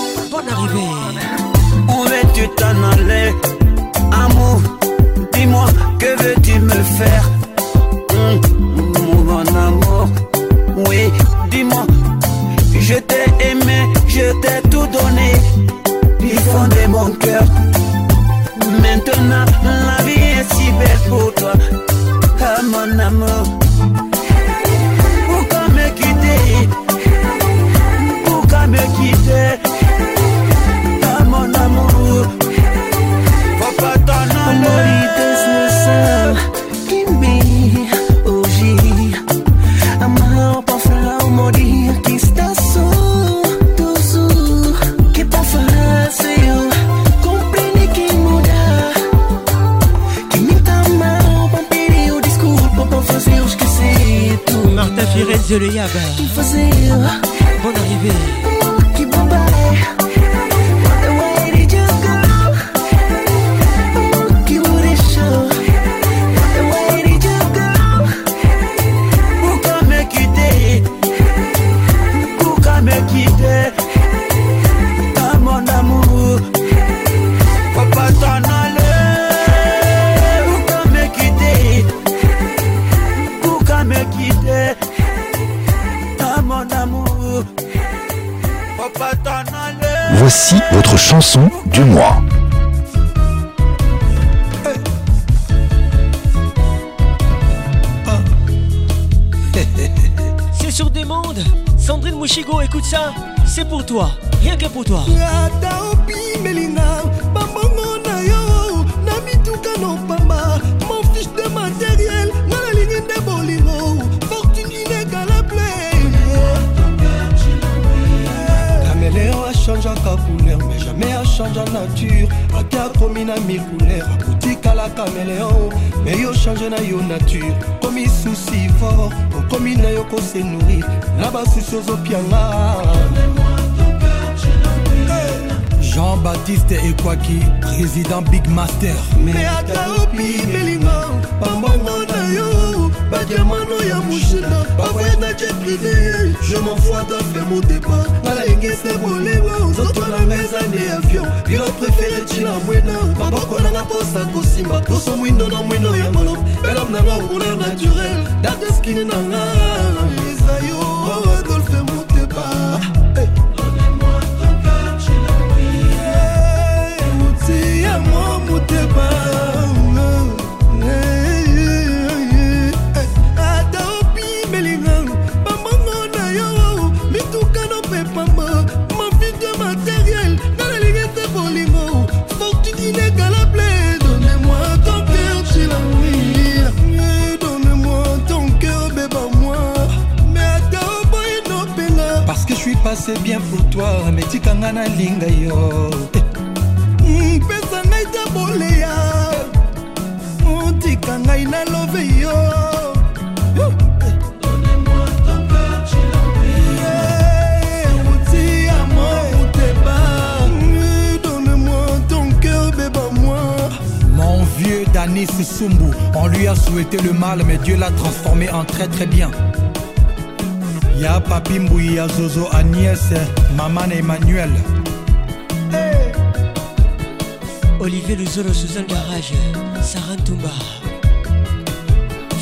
Suzanne 228.67 228.87
Garage, 228.87 229.33
Sarah 229.81 230.17
Ntumba, 230.17 230.51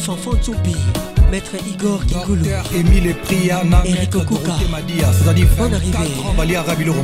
Fanfan 0.04 0.38
Tsoupi, 0.40 0.74
Maître 1.30 1.52
Igor 1.68 2.04
Kingulu, 2.06 2.48
Émile 2.74 3.14
Priana, 3.24 3.82
Eric 3.84 4.10
Kuka, 4.10 4.52
Bon 5.58 5.72
arrivé. 5.74 6.94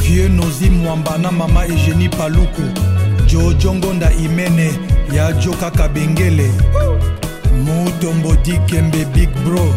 Vieux 0.00 0.28
Nozi 0.28 0.70
Mwambana, 0.70 1.30
Mama 1.30 1.66
Eugénie 1.66 2.08
Paluku, 2.08 2.62
Jojongonda 3.26 4.10
Imene, 4.14 4.72
ya 5.12 5.32
joka 5.32 5.70
kabengele. 5.70 6.50
Mutombo 7.64 8.34
dikembe 8.36 9.04
big 9.12 9.28
bro. 9.44 9.74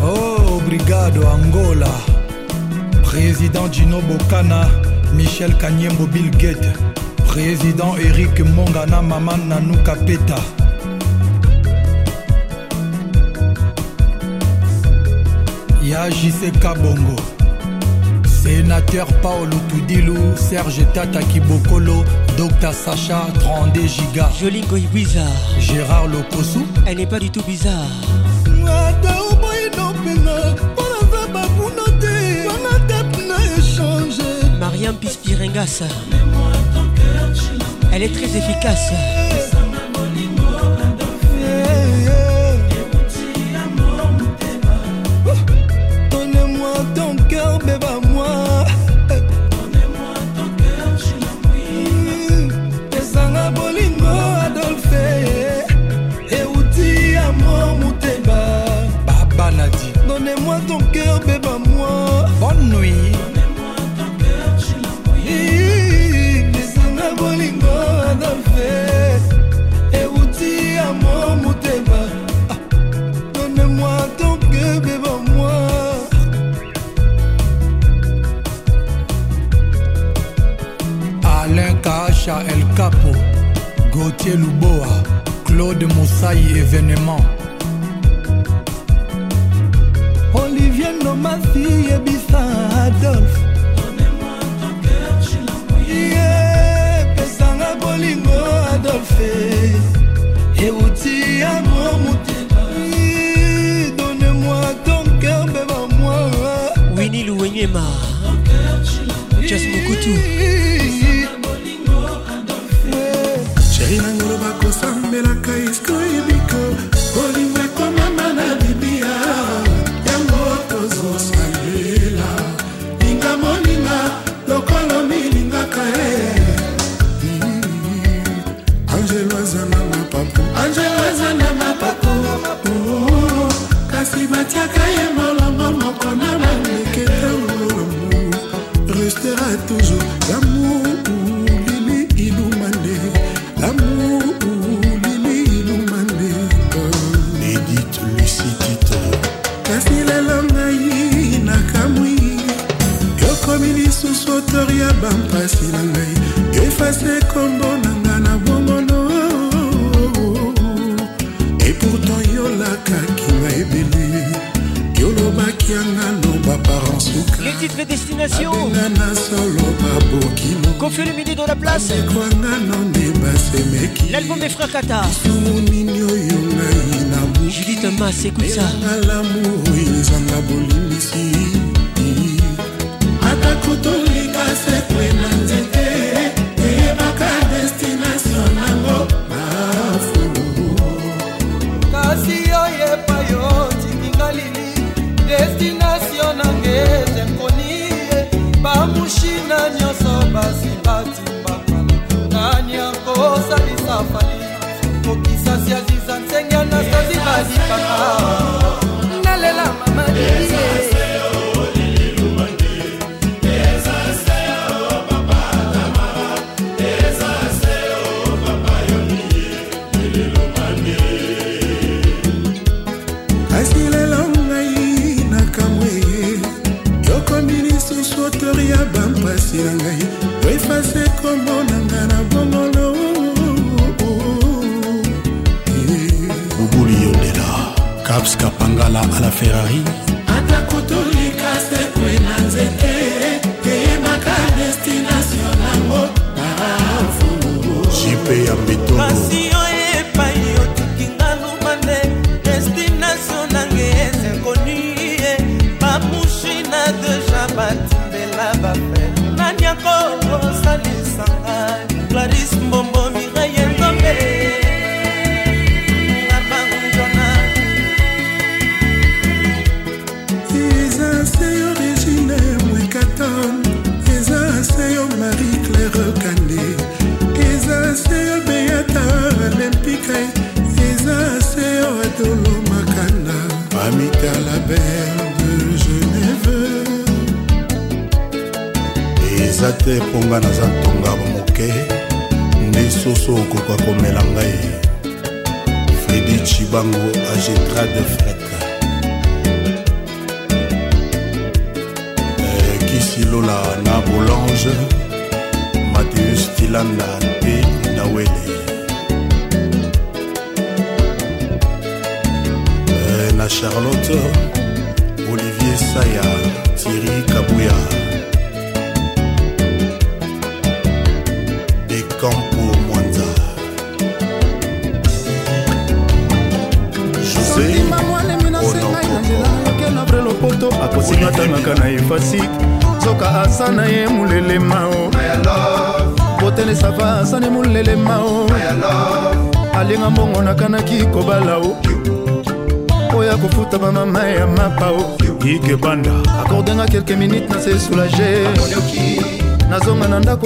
Oh 0.00 0.58
obrigado 0.58 1.28
angola. 1.28 1.90
Président 3.02 3.68
dino 3.68 4.00
bokana. 4.00 4.81
Michel 5.14 5.56
Kanyembo 5.56 6.06
Bill 6.06 6.30
président 7.26 7.96
Eric 7.96 8.40
Mongana 8.40 9.00
Maman 9.02 9.38
Nanou 9.48 9.76
Kapeta. 9.84 10.36
Yajise 15.82 16.50
Kabongo, 16.60 17.16
sénateur 18.24 19.06
Paolo 19.20 19.56
Tudilou, 19.68 20.36
Serge 20.36 20.86
Tata 20.94 21.22
Kibokolo, 21.22 22.04
Dr 22.36 22.72
Sacha 22.72 23.26
32 23.40 23.86
Giga. 23.86 24.30
Jolie 24.40 24.62
Goy 24.62 24.86
Bizarre. 24.92 25.26
Gérard 25.58 26.08
Lokosu. 26.08 26.60
Elle 26.86 26.98
n'est 26.98 27.06
pas 27.06 27.18
du 27.18 27.30
tout 27.30 27.42
bizarre. 27.42 27.88
Elle 37.92 38.02
est 38.02 38.12
très 38.12 38.36
efficace. 38.36 39.21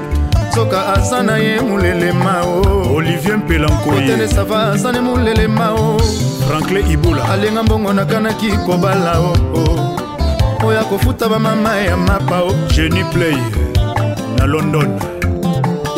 Soka 0.58 0.94
aza 0.94 1.24
na 1.24 1.38
ye 1.38 1.62
mulelema 1.62 2.42
o 2.42 2.96
olivier 2.96 3.38
mpelankoye. 3.38 4.02
Kotene 4.02 4.28
sava 4.28 4.72
aza 4.74 4.92
ne 4.92 5.00
mulelema 5.02 5.72
o 5.74 6.00
franklin 6.48 6.92
ibula. 6.92 7.30
Alenga 7.30 7.64
mbongo 7.64 7.94
nakanaki 7.94 8.52
kobala 8.66 9.20
o. 9.20 9.34
Oyo 10.66 10.80
akofuta 10.80 11.30
bamama 11.30 11.76
ya 11.76 11.98
mapa 11.98 12.42
o 12.42 12.54
geni 12.76 13.04
play 13.04 13.38
na 14.38 14.46
london. 14.46 15.00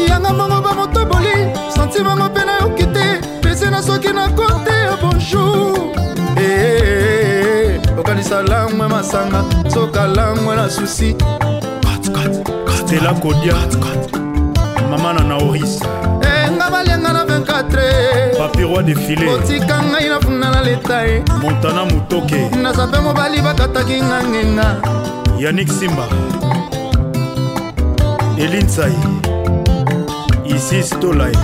Yanga 0.10 0.34
mbongo 0.34 0.62
bamotoboli 0.62 1.56
santi 1.76 2.04
bango 2.04 2.24
mpe 2.30 2.46
nayoki 2.46 2.86
te. 2.86 3.22
Pese 3.42 3.70
na 3.70 3.82
soki 3.82 4.08
na 4.14 4.28
kote 4.30 4.72
ya 4.72 4.98
bonjour. 5.02 5.80
Eh, 6.38 7.80
okanisa 8.00 8.42
langwe 8.42 8.88
masanga 8.88 9.44
soka 9.74 10.08
langwe 10.08 10.56
na 10.56 10.70
susi. 10.70 11.16
Stela 12.90 13.14
kodia 13.14 13.54
mama 14.90 15.14
na 15.14 15.24
naoris 15.24 15.80
Eh, 16.22 16.52
nga 16.52 16.70
balianga 16.70 17.14
na 17.14 17.24
24 17.24 18.38
papiroi 18.38 18.84
defile 18.84 19.30
otika 19.30 19.84
ngai 19.84 20.10
nafunda 20.10 20.50
na 20.52 20.62
leta 20.62 21.02
ye 21.02 21.24
montana 21.42 21.86
motoke. 21.86 22.50
Naza 22.62 22.88
mpe 22.88 23.00
mobali 23.00 23.42
bakataki 23.42 24.02
nga 24.02 24.24
ngenga 24.24 24.76
yanik 25.40 25.70
simba 25.72 26.04
elinsai 28.38 28.96
isis 30.46 30.90
tolai. 31.00 31.36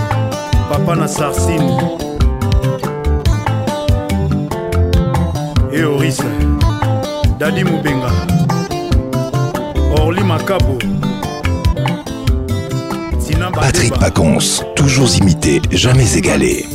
Papa 0.69 0.95
na 0.95 1.07
sarsine. 1.07 1.77
Eoris 5.71 6.19
dadi 7.37 7.63
mobenga 7.63 8.11
orli 10.01 10.23
makabo 10.23 10.77
Patrick 13.65 13.97
Pacons, 13.97 14.61
toujours 14.75 15.09
imité, 15.15 15.59
jamais 15.71 16.15
égalé. 16.15 16.67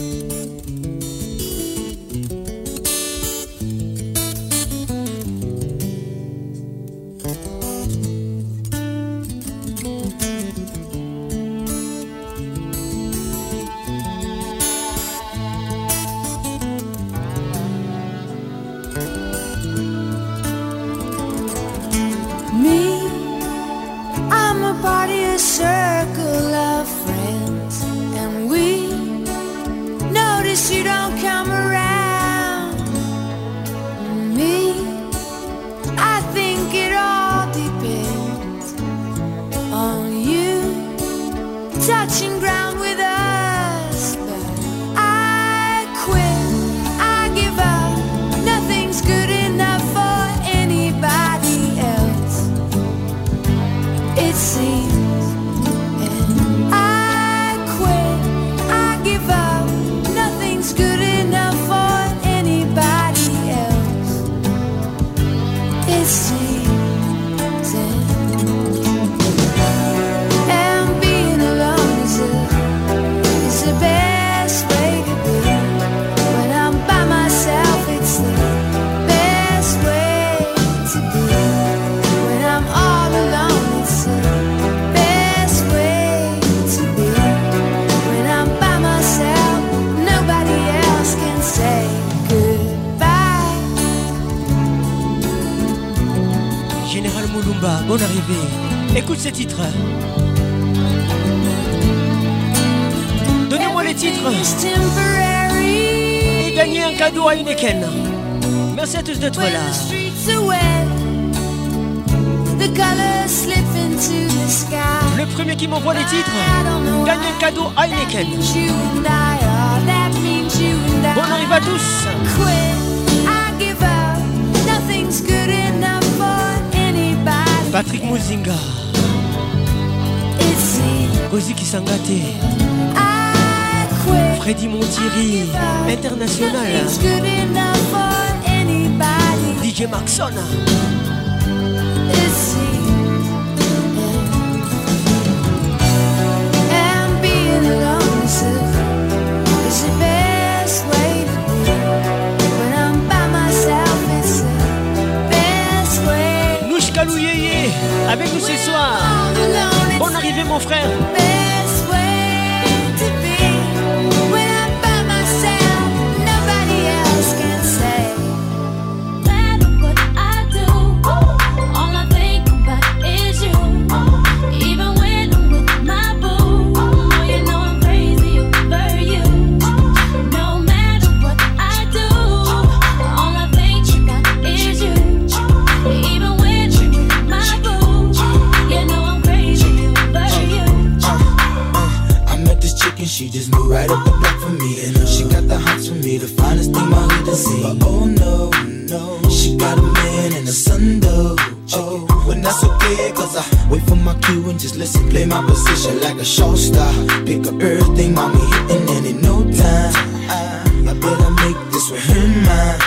Right 193.69 193.91
up 193.91 194.05
the 194.05 194.11
block 194.11 194.39
for 194.41 194.51
me. 194.51 194.85
And 194.85 195.09
she 195.09 195.25
got 195.25 195.47
the 195.49 195.59
hots 195.59 195.89
for 195.89 195.95
me, 195.95 196.19
the 196.19 196.29
finest 196.29 196.73
thing 196.73 196.89
my 196.91 197.03
hood 197.03 197.27
has 197.29 197.45
seen. 197.45 197.79
But 197.79 197.87
oh 197.89 198.05
no, 198.07 198.51
no, 198.89 199.29
she 199.31 199.57
got 199.57 199.79
a 199.79 199.83
man 199.83 200.33
and 200.35 200.49
a 200.49 200.53
son 200.53 201.01
though. 201.01 201.37
Oh, 201.73 202.07
when 202.27 202.43
that's 202.43 202.63
okay, 202.65 203.13
cause 203.13 203.37
I 203.37 203.45
wait 203.71 203.83
for 203.83 203.97
my 203.97 204.15
cue 204.21 204.49
and 204.51 204.59
just 204.59 204.77
listen, 204.77 205.09
play 205.09 205.25
my 205.25 205.43
position 205.47 206.01
like 206.01 206.17
a 206.19 206.25
show 206.25 206.55
star. 206.55 206.93
Pick 207.25 207.47
up 207.47 207.61
everything, 207.63 208.15
mommy 208.15 208.41
hitting, 208.41 208.89
and 208.97 209.07
in 209.07 209.21
no 209.23 209.43
time, 209.45 209.93
I, 210.29 210.63
I 210.91 210.95
better 210.95 211.31
make 211.43 211.59
this 211.73 211.91
with 211.91 212.03
her 212.11 212.27
mine. 212.47 212.81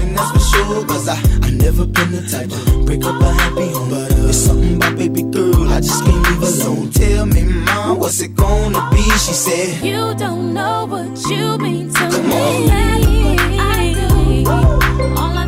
And 0.00 0.16
that's 0.16 0.30
for 0.32 0.40
sure, 0.56 0.86
cause 0.86 1.08
I, 1.08 1.16
I 1.42 1.50
never 1.50 1.84
been 1.84 2.10
the 2.12 2.22
type 2.30 2.48
to 2.48 2.84
break 2.86 3.04
up 3.04 3.20
a 3.20 3.32
happy 3.32 3.68
home. 3.72 3.90
But 3.90 4.12
uh, 4.12 4.28
It's 4.28 4.38
something 4.38 4.76
about 4.76 4.96
baby 4.96 5.22
girl, 5.24 5.49
I 5.80 5.82
just 5.82 6.04
can't 6.04 6.22
leave 6.28 6.42
alone. 6.42 6.90
Tell 6.90 7.24
me, 7.24 7.42
mom, 7.42 7.98
what's 8.00 8.20
it 8.20 8.36
gonna 8.36 8.86
be? 8.92 9.00
She 9.00 9.32
said, 9.32 9.82
You 9.82 10.14
don't 10.14 10.52
know 10.52 10.84
what 10.84 11.08
you 11.30 11.56
mean 11.56 11.88
to 11.88 11.94
Come 12.00 12.28
me. 12.28 12.34
on. 12.36 12.70
I 13.58 13.94
do. 13.94 14.50
All 15.16 15.38
I 15.38 15.39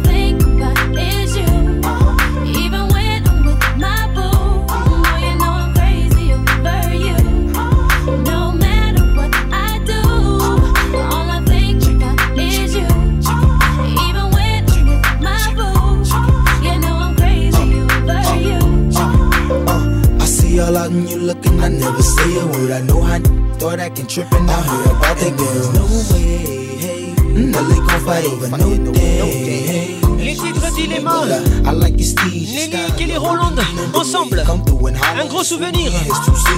all 20.72 20.78
out 20.78 20.90
and 20.90 21.08
you 21.08 21.18
looking, 21.18 21.60
I 21.60 21.68
never 21.68 22.02
say 22.02 22.38
a 22.38 22.46
word. 22.46 22.70
I 22.70 22.80
know 22.82 23.00
how 23.00 23.18
thought 23.58 23.80
I 23.80 23.90
can 23.90 24.06
trip 24.06 24.30
and 24.32 24.50
I 24.50 24.60
heard 24.62 24.86
about 24.86 25.16
that 25.18 25.36
girl. 25.36 25.72
No 25.72 25.84
way, 26.12 26.76
hey. 26.76 27.14
No, 27.32 27.62
they 27.68 27.76
gon' 27.76 28.00
fight 28.04 28.24
over 28.24 28.56
no 28.56 28.92
day, 28.92 29.62
hey. 29.70 30.00
Les 30.18 30.36
titres 30.36 30.74
Dilemma. 30.76 31.26
I 31.64 31.72
like 31.72 31.98
your 31.98 32.08
Steve. 32.08 32.70
Nelly, 32.70 32.92
Kelly 32.96 33.16
Roland, 33.18 33.58
ensemble. 33.94 34.40
Un 34.40 35.28
gros 35.28 35.44
souvenir. 35.44 35.90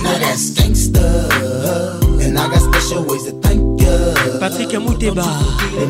Now 0.03 0.19
that's 0.19 0.51
gangsta. 0.51 1.05
And 2.21 2.39
I 2.39 2.49
got 2.49 2.61
special 2.61 3.05
ways 3.05 3.25
to 3.25 3.33
thank 3.41 3.81
you. 3.81 4.39
Patrick 4.39 4.69
Amouteba. 4.71 5.25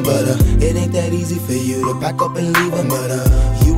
But 0.05 0.29
uh, 0.29 0.65
it 0.65 0.77
ain't 0.77 0.93
that 0.93 1.13
easy 1.13 1.39
for 1.39 1.53
you 1.53 1.85
to 1.87 2.01
back 2.01 2.21
up 2.23 2.37
and 2.37 2.53
leave 2.57 2.73
uh, 2.73 2.83
you 2.83 3.54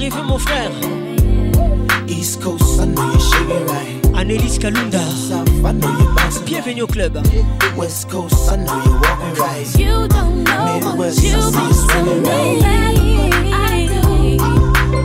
Arrivée, 0.00 0.22
mon 0.22 0.38
frère. 0.38 0.70
East 2.08 2.42
Coast, 2.42 2.80
I 2.80 2.86
know 2.86 3.02
you're 3.12 3.20
shaking 3.20 3.66
right. 3.66 4.18
Annelise 4.18 4.58
Kalunda. 4.58 4.98
South, 4.98 5.48
I 5.64 5.72
know 5.72 5.90
you're 5.98 6.14
bouncing. 6.14 6.44
Bienvenue 6.44 6.82
au 6.82 6.86
club. 6.86 7.18
West 7.76 8.08
Coast, 8.10 8.34
I 8.50 8.56
know 8.56 8.82
you're 8.84 8.94
walking 9.00 9.34
right. 9.38 9.78
You 9.78 10.08
don't 10.08 10.44
know 10.44 10.78
what 10.80 10.84
Midwest, 10.84 11.22
you 11.22 11.36
I 11.36 11.40
see 11.40 11.46
you 11.46 11.52
mean 11.52 11.68
to 11.68 11.74
swinging 11.74 12.22
me. 12.22 12.28
right. 12.28 13.52
I 13.52 13.86
do. 13.86 14.02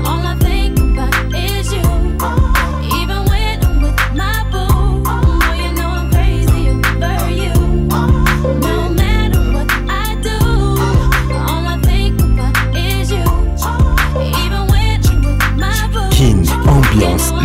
All 0.05 0.25
I 0.25 0.35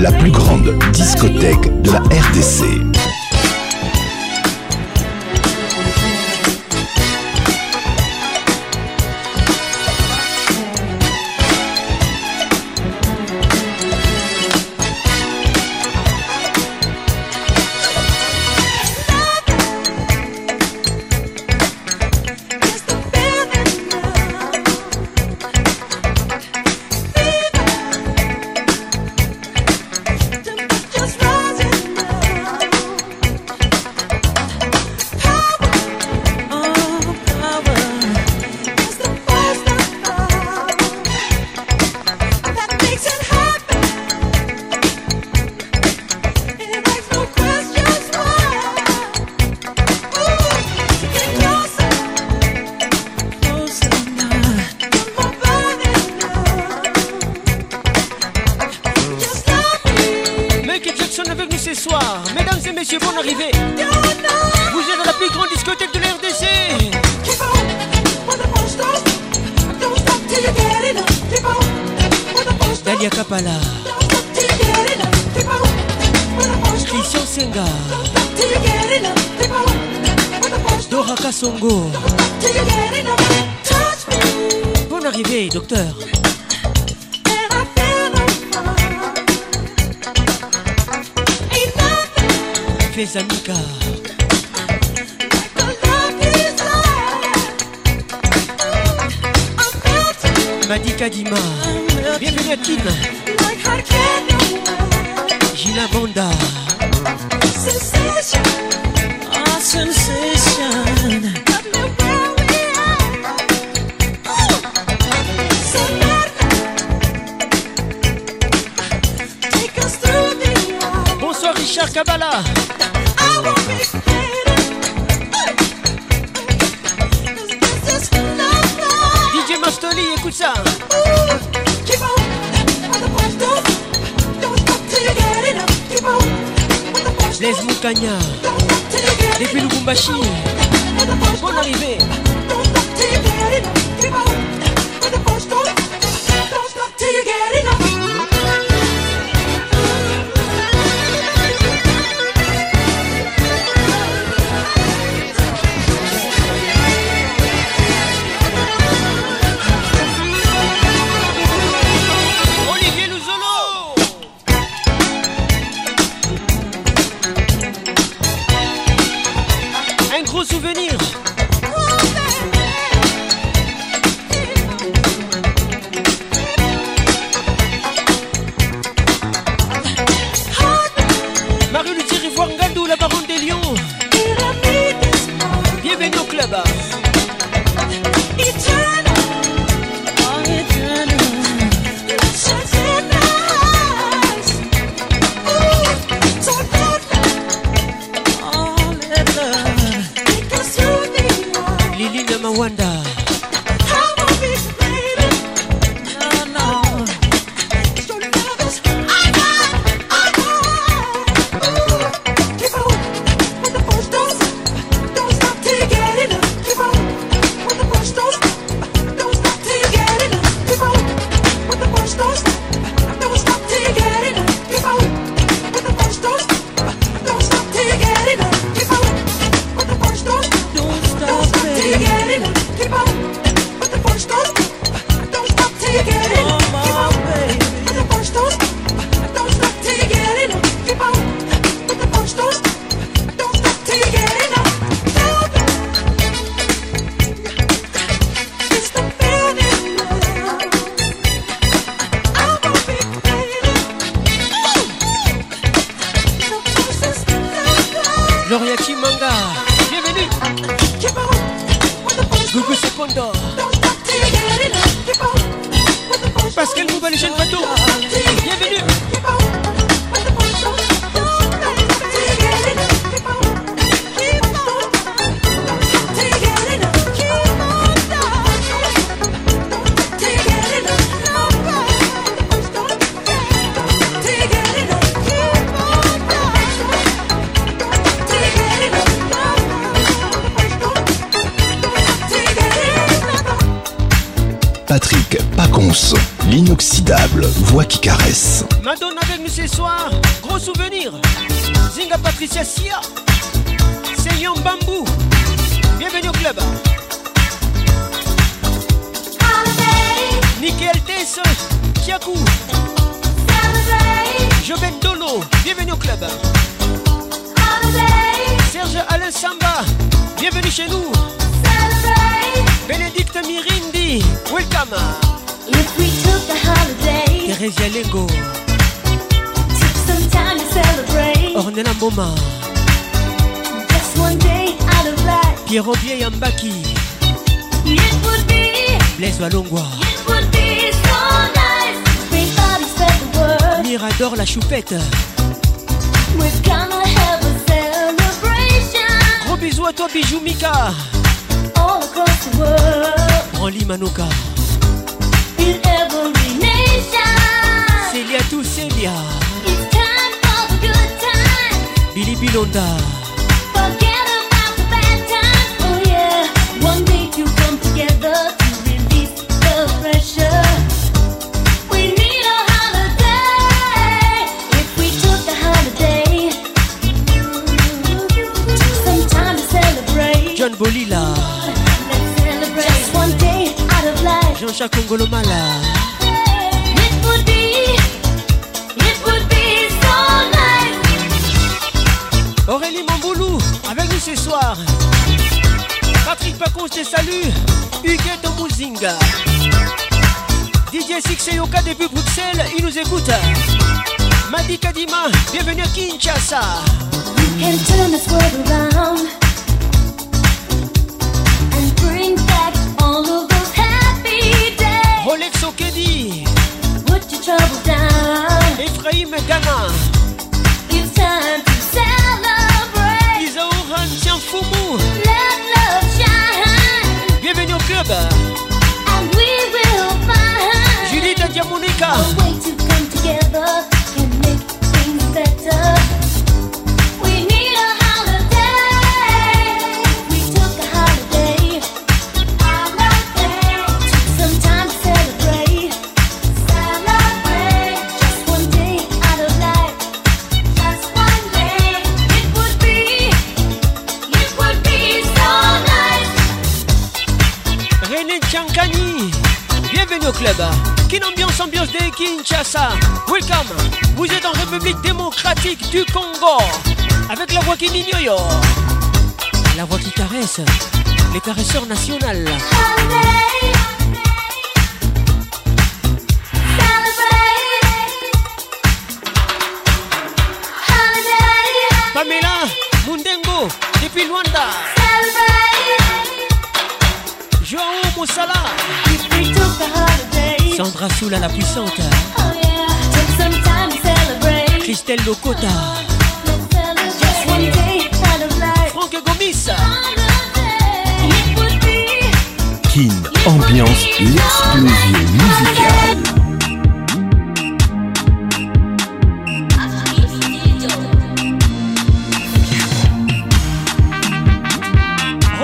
la 0.00 0.12
plus 0.12 0.30
grande 0.30 0.78
discothèque 0.92 1.82
de 1.82 1.90
la 1.92 1.98
RDC. 1.98 3.19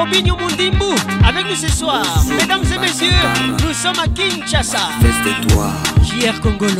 Robinho 0.06 0.36
Mundimbu 0.36 0.94
avec 1.26 1.46
nous 1.48 1.56
ce 1.56 1.68
soir. 1.68 2.04
Mesdames 2.28 2.62
et 2.72 2.78
messieurs, 2.78 3.08
nous 3.50 3.74
sommes 3.74 3.98
à 3.98 4.06
Kinshasa. 4.06 4.78
Feste 5.00 5.48
toi. 5.48 5.72
JR 6.04 6.40
Congolo. 6.40 6.70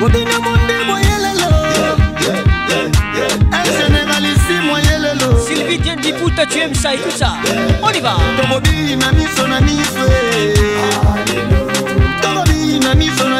Robinho 0.00 0.40
Mundimbu 0.42 0.78
Sylvie 5.44 5.78
Dien 5.78 5.96
Diputa, 5.96 6.46
tu 6.46 6.60
aimes 6.60 6.74
ça, 6.74 6.94
écoute 6.94 7.16
ça. 7.16 7.32
On 7.82 7.90
y 7.90 8.00
va. 8.00 8.16
Tomobi 8.40 8.96
na 8.96 9.10
miso 9.10 9.46
na 9.48 9.60
miso. 9.60 10.06
Tomobi 12.22 12.78
na 12.78 12.94
miso 12.94 13.28
na. 13.28 13.38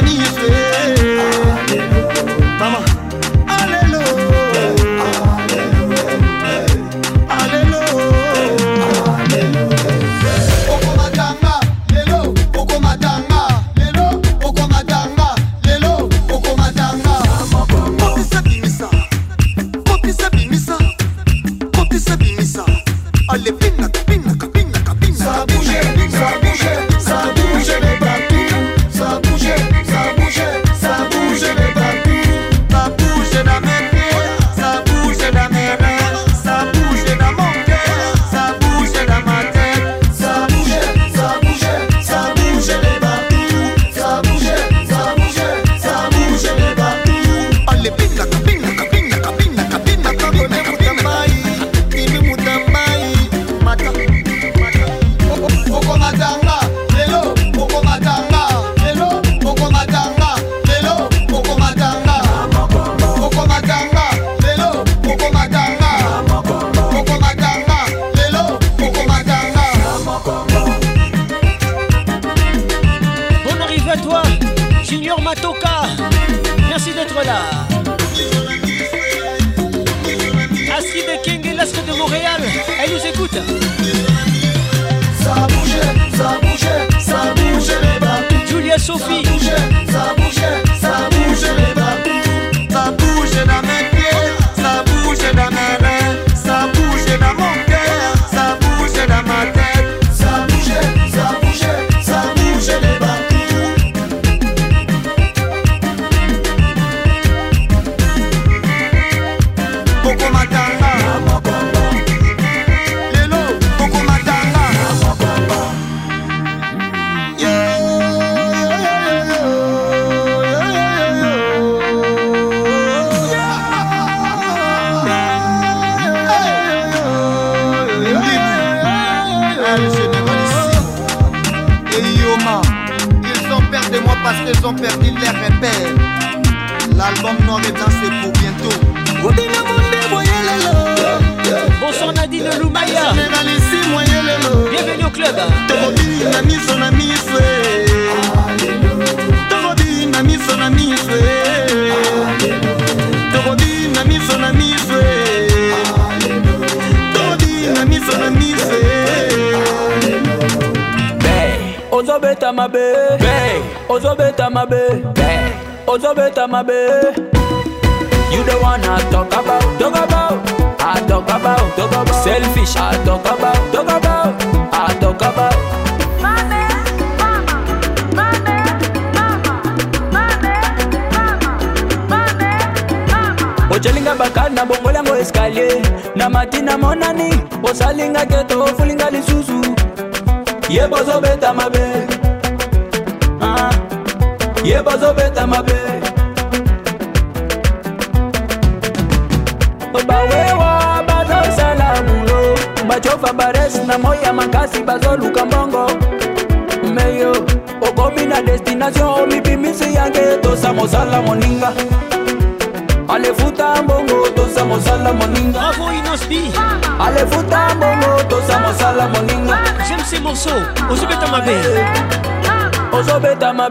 À 223.61 223.71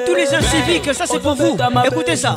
tous 0.00 0.14
les 0.14 0.32
inciviques, 0.34 0.94
ça 0.94 1.04
c'est 1.06 1.18
pour 1.18 1.34
vous. 1.34 1.56
Écoutez 1.84 2.16
ça. 2.16 2.34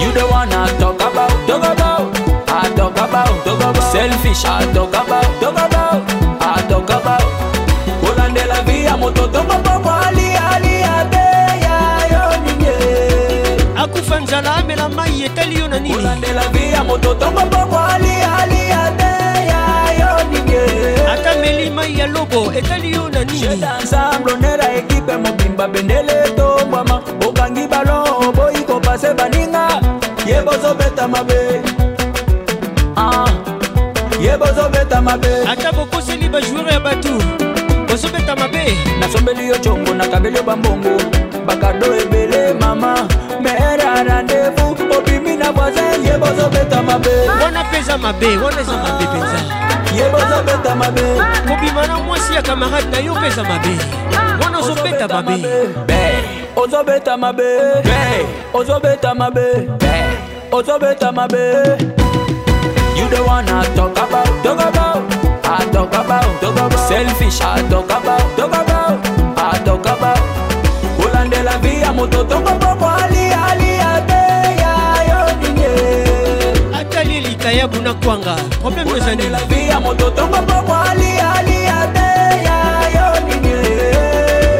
You 0.00 0.10
the 0.12 0.22
one 0.32 0.48
I 0.50 0.66
talk 0.78 0.98
about 1.02 1.30
talk 1.46 1.62
about. 1.62 2.16
I 2.48 2.70
talk 2.74 2.96
about 2.96 3.44
talk 3.44 3.60
about. 3.60 3.82
Selfish 3.92 4.44
I 4.46 4.64
talk 4.72 4.94
about 4.94 5.26
talk 5.40 5.58
about. 5.58 6.02
I 6.40 6.62
talk 6.68 6.88
about. 6.88 7.22
Moto 8.98 9.28
ya 10.36 10.58
yo 15.52 15.68
ninye. 15.68 15.90
Yo 15.90 16.00
lobo 22.12 22.52
etali 22.52 22.92
yo 22.92 23.08
na 23.08 23.24
nini? 23.24 23.62
Ensemble 23.80 24.32
onera 24.32 24.66
ekipe 24.74 25.16
mobimba 25.16 25.68
bendele 25.68 26.30
tobwama 26.36 27.02
okangi 27.26 27.66
balon 27.66 28.32
boyi 28.34 28.64
kopase 28.64 29.14
baninga. 29.14 29.80
Ye 30.26 30.42
bozobeta 30.42 31.08
mabe. 31.08 31.62
Ah, 32.96 33.26
ye 34.20 34.36
bozobeta 34.36 35.00
mabe. 35.02 35.32
Ata 35.48 35.72
bokoseli 35.72 36.28
bajoueur 36.28 36.72
ya 36.72 36.80
bato 36.80 37.14
bozobeta 37.88 38.36
mabe. 38.36 38.76
Nasombeli 39.00 39.48
yo 39.48 39.56
congo 39.58 39.94
nakabeli 39.94 40.36
yo 40.36 40.42
bambongo. 40.42 40.96
Bakado 41.46 41.94
ebele 41.94 42.54
mama 42.60 43.08
mere 43.40 44.04
randevu 44.04 44.76
obimi 44.96 45.36
na 45.36 45.52
voisin 45.52 46.04
ye 46.04 46.18
bozobeta 46.18 46.82
mabe. 46.82 47.28
Wana 47.42 47.64
mpe 47.64 47.78
eza 47.78 47.98
mabe 47.98 48.36
wana 48.36 48.60
eza 48.60 48.76
mabe 48.76 49.04
mpenza 49.04 49.69
ye 50.00 50.10
bozobeta 50.12 50.74
mabe. 50.74 51.02
Kobima 51.48 51.86
na 51.86 51.98
mwasi 51.98 52.34
ya 52.34 52.42
kamarade 52.42 52.90
na 52.90 52.98
yo 52.98 53.14
mpe 53.14 53.26
eza 53.26 53.44
mabe. 53.44 53.78
Wana 54.42 54.58
ozobeta 54.58 55.08
mabe. 55.08 55.68
ozobeta 56.56 57.16
mabe. 57.16 57.44
Ozobeta 58.52 59.14
mabe. 59.14 59.68
Ozobeta 60.52 61.12
mabe. 61.12 61.44
You 62.96 63.08
the 63.08 63.22
one 63.26 63.48
I 63.48 63.64
talk 63.74 63.96
about. 63.96 64.28
Talk 64.44 64.60
about. 64.60 65.02
I 65.44 65.64
talk 65.72 65.94
about. 65.94 66.40
Talk 66.40 66.56
about. 66.56 66.88
Selfish. 66.88 67.40
I 67.40 67.62
talk 67.70 67.86
about. 67.86 68.36
Talk 68.36 68.52
about. 68.52 68.98
I 69.38 69.58
talk 69.64 69.86
about. 69.86 70.18
Kolandela 70.96 71.58
vi 71.62 71.80
ya 71.80 71.92
moto 71.92 72.24
tokopoko 72.24 72.86
ya 77.52 77.68
buna 77.68 77.94
kwanga. 77.94 78.36
Problème 78.62 78.96
ezali 78.96 79.24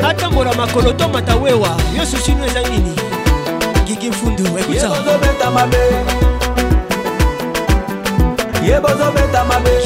atambola 0.08 0.52
makolo 0.54 0.92
to 0.92 1.08
matawewa 1.08 1.76
yo 1.96 2.06
susino 2.06 2.46
eza 2.46 2.62
nini? 2.62 2.94
Gigi 3.86 4.10
mfundu 4.10 4.44
ekuta 4.58 4.90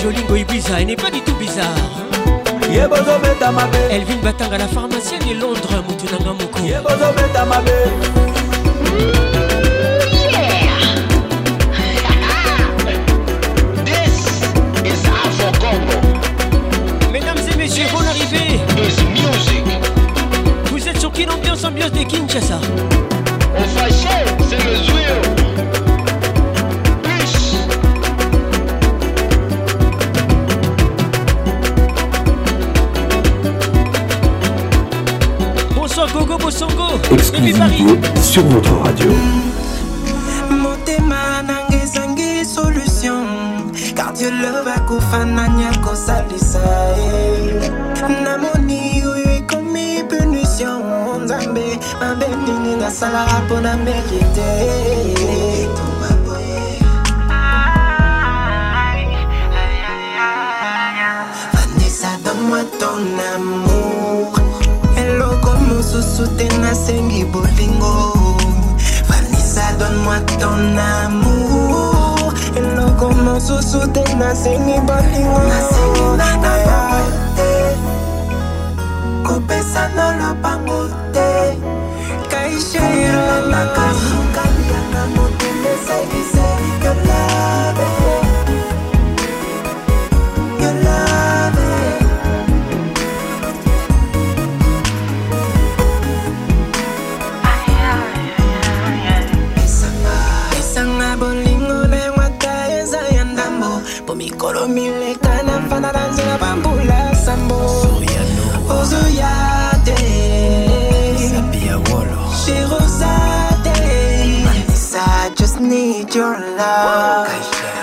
jolingo 0.02 0.36
ibiza 0.36 0.80
e 0.80 0.84
n'est 0.84 0.96
pas 0.96 1.10
du 1.10 1.20
tout 1.20 1.38
bizarre. 1.38 2.04
Elvin 3.90 4.16
batanga 4.22 4.58
la 4.58 4.66
pharmacienne 4.66 5.24
de 5.24 5.34
londres 5.40 5.82
motu 5.86 6.06
nanga 6.06 6.32
moko 6.32 6.58
Kin 21.14 21.30
Ambiance 21.30 21.64
Ambiance 21.64 21.92
de 21.92 22.02
Kinshasa 22.02 22.58
c'est 24.48 24.56
le 24.56 24.94
bonsoir 35.74 36.12
Gogo 36.12 36.36
Bosongo 36.38 36.98
depuis 37.10 37.52
Paris. 37.52 37.82
Exclusivité 37.82 38.20
sur 38.22 38.42
votre 38.44 38.74
radio. 38.82 39.10
motema 40.50 41.42
nanga 41.42 41.76
ezangi 41.82 42.44
solution. 42.44 43.24
Car 43.94 44.12
dieu 44.12 44.30
love 44.30 44.68
akofana 44.76 45.48
nyakosalisa 45.48 46.58
ye 46.96 47.70
namoni 48.24 48.63
oyo 48.63 48.63
ekomi 48.63 48.63
punition 48.63 48.63
nzambe 51.36 51.78
mabe 52.00 52.26
nini 52.28 52.76
nasalaka 52.76 53.40
mpona 53.40 53.76
merite 53.76 54.50
moi 62.48 62.64
ton 62.78 63.18
amour. 63.34 64.32
Eloko 64.96 65.52
mosusu 65.68 66.26
te 66.36 66.46
nasengi 66.58 67.24
bolingo. 67.24 68.12
Vanisa 69.08 69.72
donne-moi 69.78 70.20
ton 70.40 70.78
amour. 70.78 72.34
Eloko 72.56 73.10
mosusu 73.24 73.80
te 73.92 74.02
nasengi 74.14 74.78
bolingo. 74.86 75.40
Kopesana 79.24 80.06
lopango. 80.18 81.03
chero 82.74 83.34
love 116.56 117.28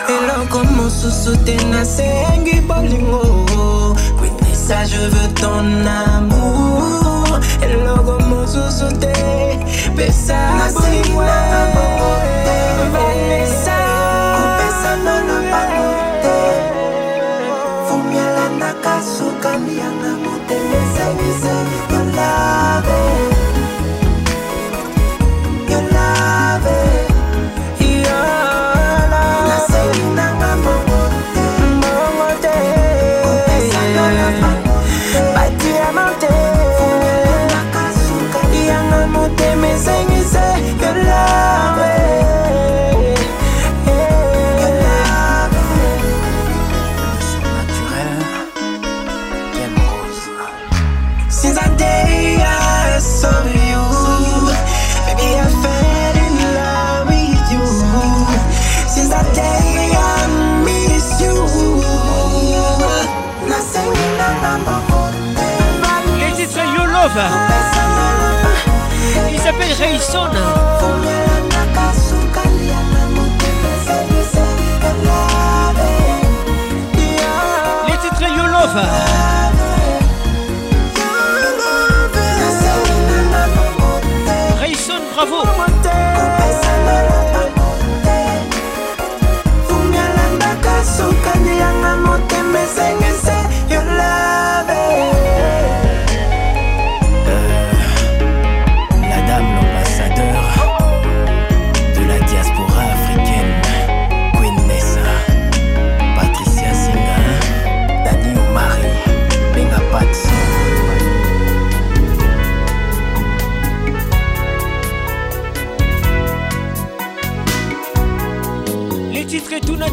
eloko 0.09 0.63
mosusu 0.63 1.37
te 1.45 1.55
nasengi 1.71 2.61
bolingo. 2.61 3.95
Kwinisa 4.17 4.85
je 4.85 4.97
veux 4.97 5.33
ton 5.33 5.85
amour. 5.85 7.39
Eloko 7.61 8.19
mosusu 8.19 8.87
te 8.99 9.13
pesa 9.95 10.37
Love. 67.21 67.51
Il 69.31 69.39
s'appelle 69.39 69.73
Rayson. 69.79 70.29
Les 77.87 77.97
titres 77.97 78.27
You 78.27 78.45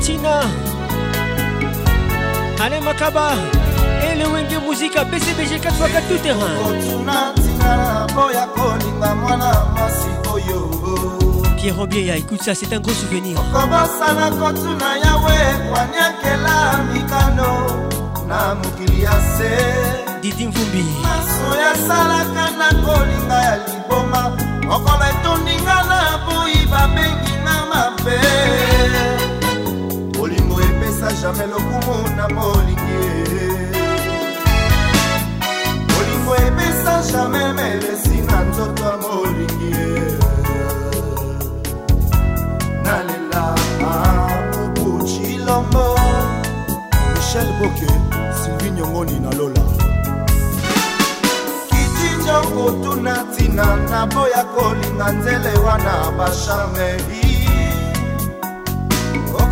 Tunatina. 0.09 0.41
Alain 2.65 2.81
Makaba. 2.81 3.33
Et 4.03 4.17
le 4.19 4.27
Wenge 4.27 4.59
Musica 4.67 5.05
BCBG 5.05 5.61
4x4 5.61 6.09
tout 6.09 6.19
terrain. 6.23 6.55
tunatingana 6.91 8.07
boya 8.15 8.47
kolinga 8.47 9.15
mwana 9.15 9.53
mwasi 9.77 10.09
oyo 10.35 10.71
Pierre 11.57 11.79
Obieya, 11.81 12.17
écoute 12.17 12.41
ça, 12.43 12.55
c'est 12.55 12.73
un 12.73 12.81
gros 12.81 12.93
souvenir. 12.95 13.37
kobosana 13.53 14.31
kotuna 14.31 14.97
yawe 15.05 15.39
kwaniakela 15.71 16.79
mikano 16.95 17.89
na 18.29 18.55
mokili 18.55 19.03
ya 19.03 19.11
se 19.13 19.51
Didi 20.23 20.47
Mvumbi. 20.47 20.85
maso 21.03 21.61
yasalaka 21.61 22.51
na 22.59 22.69
kolinga 22.87 23.35
ya 23.43 23.59
epesa 31.29 31.47
jamai 31.47 31.47
lokumu 31.47 32.17
na 32.17 32.29
molingi 32.29 32.99
bolingo 35.89 36.35
epesa 36.37 37.03
jamai 37.13 37.53
melesi 37.53 38.21
na 38.27 38.41
nzoto 38.45 38.85
ya 38.85 38.97
molingi 38.97 39.75
nalela 42.83 43.55
pupu 44.53 45.05
chilombo 45.07 45.99
michel 47.15 47.47
boke 47.61 47.93
sylvie 48.43 48.71
nyongoni 48.71 49.21
na 49.21 49.31
lola. 49.31 49.63
Kitinjo 51.69 52.41
kotuna 52.55 53.23
ntina 53.23 53.77
na 53.91 54.07
boya 54.07 54.45
kolinga 54.45 55.13
nzele 55.13 55.59
wana 55.59 56.11
bashameri 56.19 57.28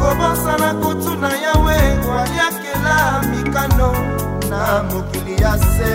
okobosana 0.00 0.74
kotuna 0.74 1.28
yawe 1.36 1.76
waliakela 2.10 3.22
mikano 3.30 3.92
na 4.50 4.82
mokili 4.82 5.42
ya 5.42 5.58
se. 5.58 5.92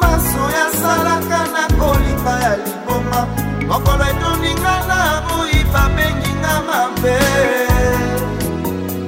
Maso 0.00 0.42
yasalaka 0.58 1.38
na 1.52 1.76
kolinga 1.78 2.30
ya 2.44 2.56
liboma 2.56 3.26
mokolo 3.68 4.04
etoninga 4.04 4.74
na 4.88 5.22
boyi 5.28 5.64
babenginga 5.72 6.62
mabe. 6.68 7.18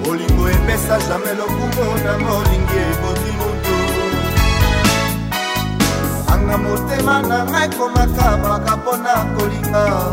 Bolingo 0.05 0.51
epesa 0.51 0.99
jamai 1.09 1.35
lokumu 1.37 1.95
na 2.05 2.19
molingi 2.19 2.79
eboti 2.91 3.31
mutu 3.39 3.77
anga 6.33 6.59
motema 6.59 7.23
na 7.23 7.45
ngai 7.45 7.69
komakabaka 7.69 8.77
mpo 8.77 8.97
na 8.97 9.15
kolinga 9.15 10.11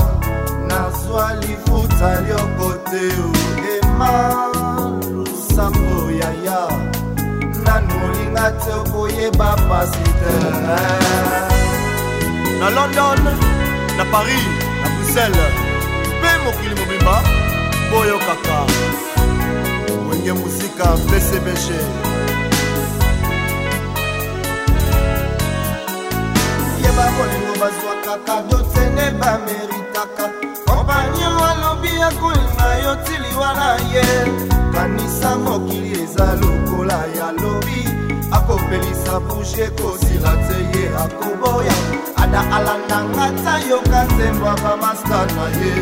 nazwa 0.68 1.34
lifuta 1.36 2.22
lioko 2.22 2.74
te 2.94 3.78
ema 3.78 4.12
lusambo 5.12 6.12
yaya. 6.12 6.60
Nanu 7.66 7.94
olinga 8.06 8.46
te 8.62 8.72
okoyeba 8.82 9.50
pasi 9.68 10.04
te 10.20 10.32
na 12.60 12.70
london 12.70 13.20
na 13.98 14.04
paris 14.12 14.46
na 14.82 14.88
bruxelles. 14.94 15.54
Mpe 16.20 16.30
mokili 16.44 16.76
mobimba 16.80 17.16
boyo 17.92 18.18
kaka. 18.28 18.58
Wenge 20.10 20.34
muzika 20.34 20.86
bcbg 21.08 21.68
yeba 26.94 27.12
bolingo 27.18 27.54
bazwaka 27.60 28.18
kado 28.26 28.58
tene 28.74 29.12
bameritaka 29.20 30.30
kompanio 30.66 31.32
alobi 31.50 31.90
akolinga 32.02 32.68
yo 32.84 32.96
tiliwa 32.96 33.54
na 33.54 33.76
ye. 33.94 34.06
Kanisa 34.74 35.38
mokili 35.38 36.04
eza 36.04 36.26
lokola 36.36 37.06
ya 37.18 37.32
lobi. 37.32 37.90
Akopelisa 38.32 39.20
bushe 39.20 39.70
kosila 39.70 40.34
te 40.48 40.58
ye 40.74 40.90
akoboya. 41.04 41.74
Alandanga 42.56 43.44
ta 43.44 43.60
yoka 43.70 44.04
nzembo 44.04 44.46
ya 44.46 44.56
bamasta 44.56 45.26
na 45.36 45.46
ye. 45.60 45.74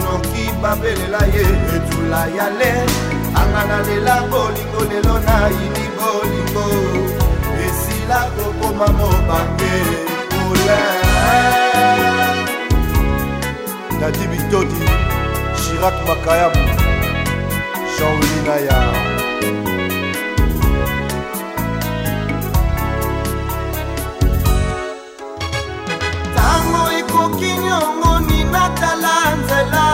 Noki 0.00 0.50
babelela 0.62 1.26
ye 1.34 1.44
etula 1.76 2.26
ya 2.36 2.50
le. 2.58 2.72
Anga 3.34 3.64
nalela 3.68 4.16
bolingo 4.30 4.80
lelo 4.90 5.18
nayini 5.18 5.86
bolingo. 5.96 6.66
Esila 7.64 8.30
kokoma 8.36 8.86
mobange 8.86 10.13
pole 10.54 10.78
dadi 14.00 14.24
bitodi 14.32 14.82
shirak 15.60 15.96
makayabu 16.08 16.62
ekoki 26.98 27.52
nyongoni 27.64 28.44
natala 28.44 29.14
nzela 29.36 29.86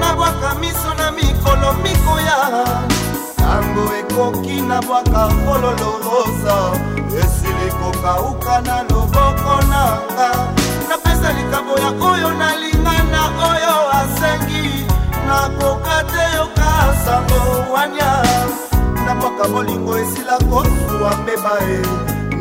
nabwaka 0.00 0.54
miso 0.60 0.94
na 0.98 1.10
mikolo 1.10 1.72
mikoya 1.82 2.38
ntango 3.48 3.84
ekoki 4.00 4.60
nabwaka 4.60 5.28
fololo 5.44 5.90
rosa. 6.04 6.56
Esili 7.18 7.72
kokauka 7.80 8.60
na 8.60 8.82
loboko 8.82 9.54
nanga. 9.70 10.30
Napesa 10.88 11.32
likambo 11.32 11.78
ya 11.78 11.88
oyo 12.10 12.30
nalingana 12.34 13.22
oyo 13.50 13.74
asengi. 13.98 14.84
Nakoka 15.26 16.04
te 16.12 16.36
yoka 16.36 16.94
sango 17.04 17.72
wania 17.72 18.22
nabwaka 19.06 19.48
bolingo 19.48 19.98
esila 19.98 20.36
kozuwa 20.38 21.16
mbeba 21.22 21.52
e. 21.60 21.86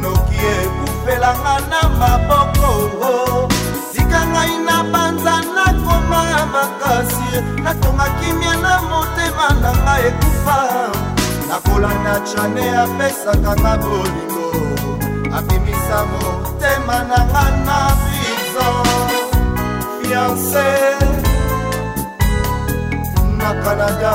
Noki 0.01 0.35
ekufelanga 0.35 1.59
na 1.69 1.89
maboko. 1.99 3.47
Tika 3.93 4.25
ngai 4.25 4.57
na 4.65 4.83
banza 4.83 5.41
nakoma 5.55 6.45
makasi. 6.53 7.61
Natonga 7.63 8.03
kimia 8.19 8.55
na 8.55 8.81
motema 8.81 9.47
na 9.61 9.71
ngai 9.73 10.13
ekufa 10.47 10.91
nakolanda 11.47 12.19
chane 12.25 12.65
apesaka 12.83 13.55
nga 13.55 13.77
bolingo. 13.77 14.47
Abimisa 15.37 16.05
motema 16.11 17.03
na 17.09 17.19
nga 17.29 17.45
na 17.65 17.79
prison 18.01 19.09
fiance 20.01 20.69
na 23.37 23.49
canada 23.63 24.13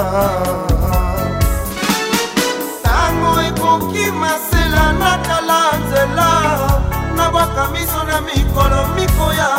ntango 2.81 3.41
ekoki 3.49 4.11
masela 4.21 4.93
natala 4.93 5.61
nzela. 5.79 6.31
Nabwaka 7.17 7.69
miso 7.73 8.03
na 8.05 8.21
mikolo 8.21 8.81
mikoya 8.97 9.51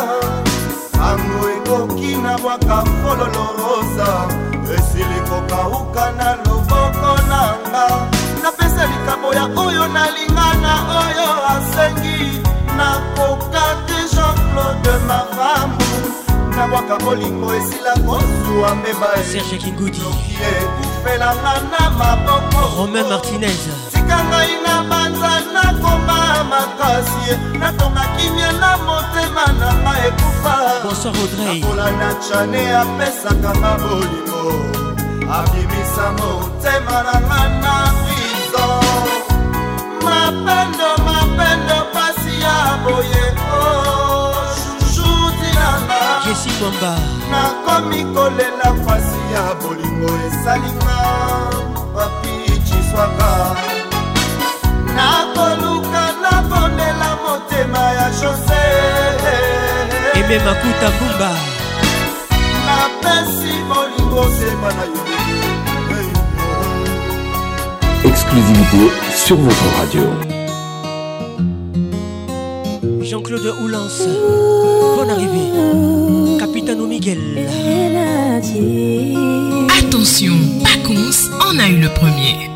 ekoki 1.74 2.16
nabwaka 2.16 2.84
fololo 3.02 3.46
rosa 3.58 4.28
esili 4.74 5.20
kokauka 5.28 6.12
na 6.12 6.36
loboko 6.36 7.12
nanga. 7.28 8.06
Napesa 8.42 8.86
likambo 8.86 9.34
ya 9.34 9.44
oyo 9.44 9.88
nalingana 9.88 10.72
oyo 11.02 11.28
asengi. 11.52 12.40
Nakoka 12.76 13.62
te 13.86 13.94
jean-claude 14.14 14.98
maramu. 15.08 15.78
Nabwaka 16.56 16.98
bolingo 16.98 17.54
esila 17.54 17.92
kozwa 17.92 18.74
mbeba 18.74 19.08
serge 19.32 19.58
kingudi. 19.58 20.02
ekufelanga 20.50 21.54
na 21.70 21.90
maboko. 21.90 22.76
Romain 22.78 23.06
martinez 23.08 23.68
tika 24.04 24.24
ngai 24.24 24.52
na 24.64 24.74
banza 24.90 25.32
nakoma 25.52 26.44
makasi 26.50 27.36
natonga 27.58 28.04
kimia 28.16 28.52
na 28.52 28.76
motema 28.76 29.46
na 29.60 29.72
ngai 29.82 30.08
ekufa. 30.08 30.54
Bonsoir 30.84 31.14
audrey. 31.16 31.60
Nakolanda 31.60 32.10
chane 32.28 32.62
apesaka 32.80 33.50
nga 33.60 33.72
bolingo 33.82 34.44
abimisa 35.36 36.06
motema 36.18 37.02
na 37.06 37.16
nga 37.26 37.42
na 37.62 37.74
prison. 38.04 39.08
Mapendo 40.04 40.90
mapendo 41.06 41.78
pasi 41.94 42.40
ya 42.44 42.56
boye. 42.84 43.24
O 43.52 44.34
shushutinanga 44.54 46.00
jesi 46.24 46.50
mwamba 46.60 46.92
nakomi 47.30 48.04
kolela 48.14 48.68
pasi 48.86 49.20
ya 49.32 49.54
bolingo 49.54 50.10
esalinga 50.26 50.98
papichiswaka 51.94 53.30
nakoluka 53.44 53.83
jose 58.24 58.62
eme 60.14 60.38
makuta 60.44 60.90
mbumba 60.90 61.30
napesi 62.66 63.52
bolingo 63.68 64.24
sema 64.38 64.68
na 64.72 64.84
yo 64.84 65.04
Exclusivité 68.04 68.92
sur 69.16 69.36
votre 69.36 69.64
radio. 69.78 70.02
Jean-Claude 73.02 73.54
Oulance, 73.62 74.02
bonne 74.96 75.10
arrivée. 75.10 76.38
Capitano 76.38 76.86
Miguel. 76.86 77.18
Attention, 79.78 80.34
Pacons 80.62 81.30
en 81.48 81.58
a 81.58 81.68
eu 81.68 81.80
le 81.80 81.88
premier. 81.88 82.53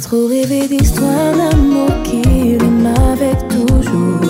Trop 0.00 0.26
rêver 0.28 0.68
d'histoires 0.68 1.34
d'amour 1.36 1.90
qui 2.04 2.22
riment 2.22 2.94
avec 3.12 3.36
toujours. 3.48 4.20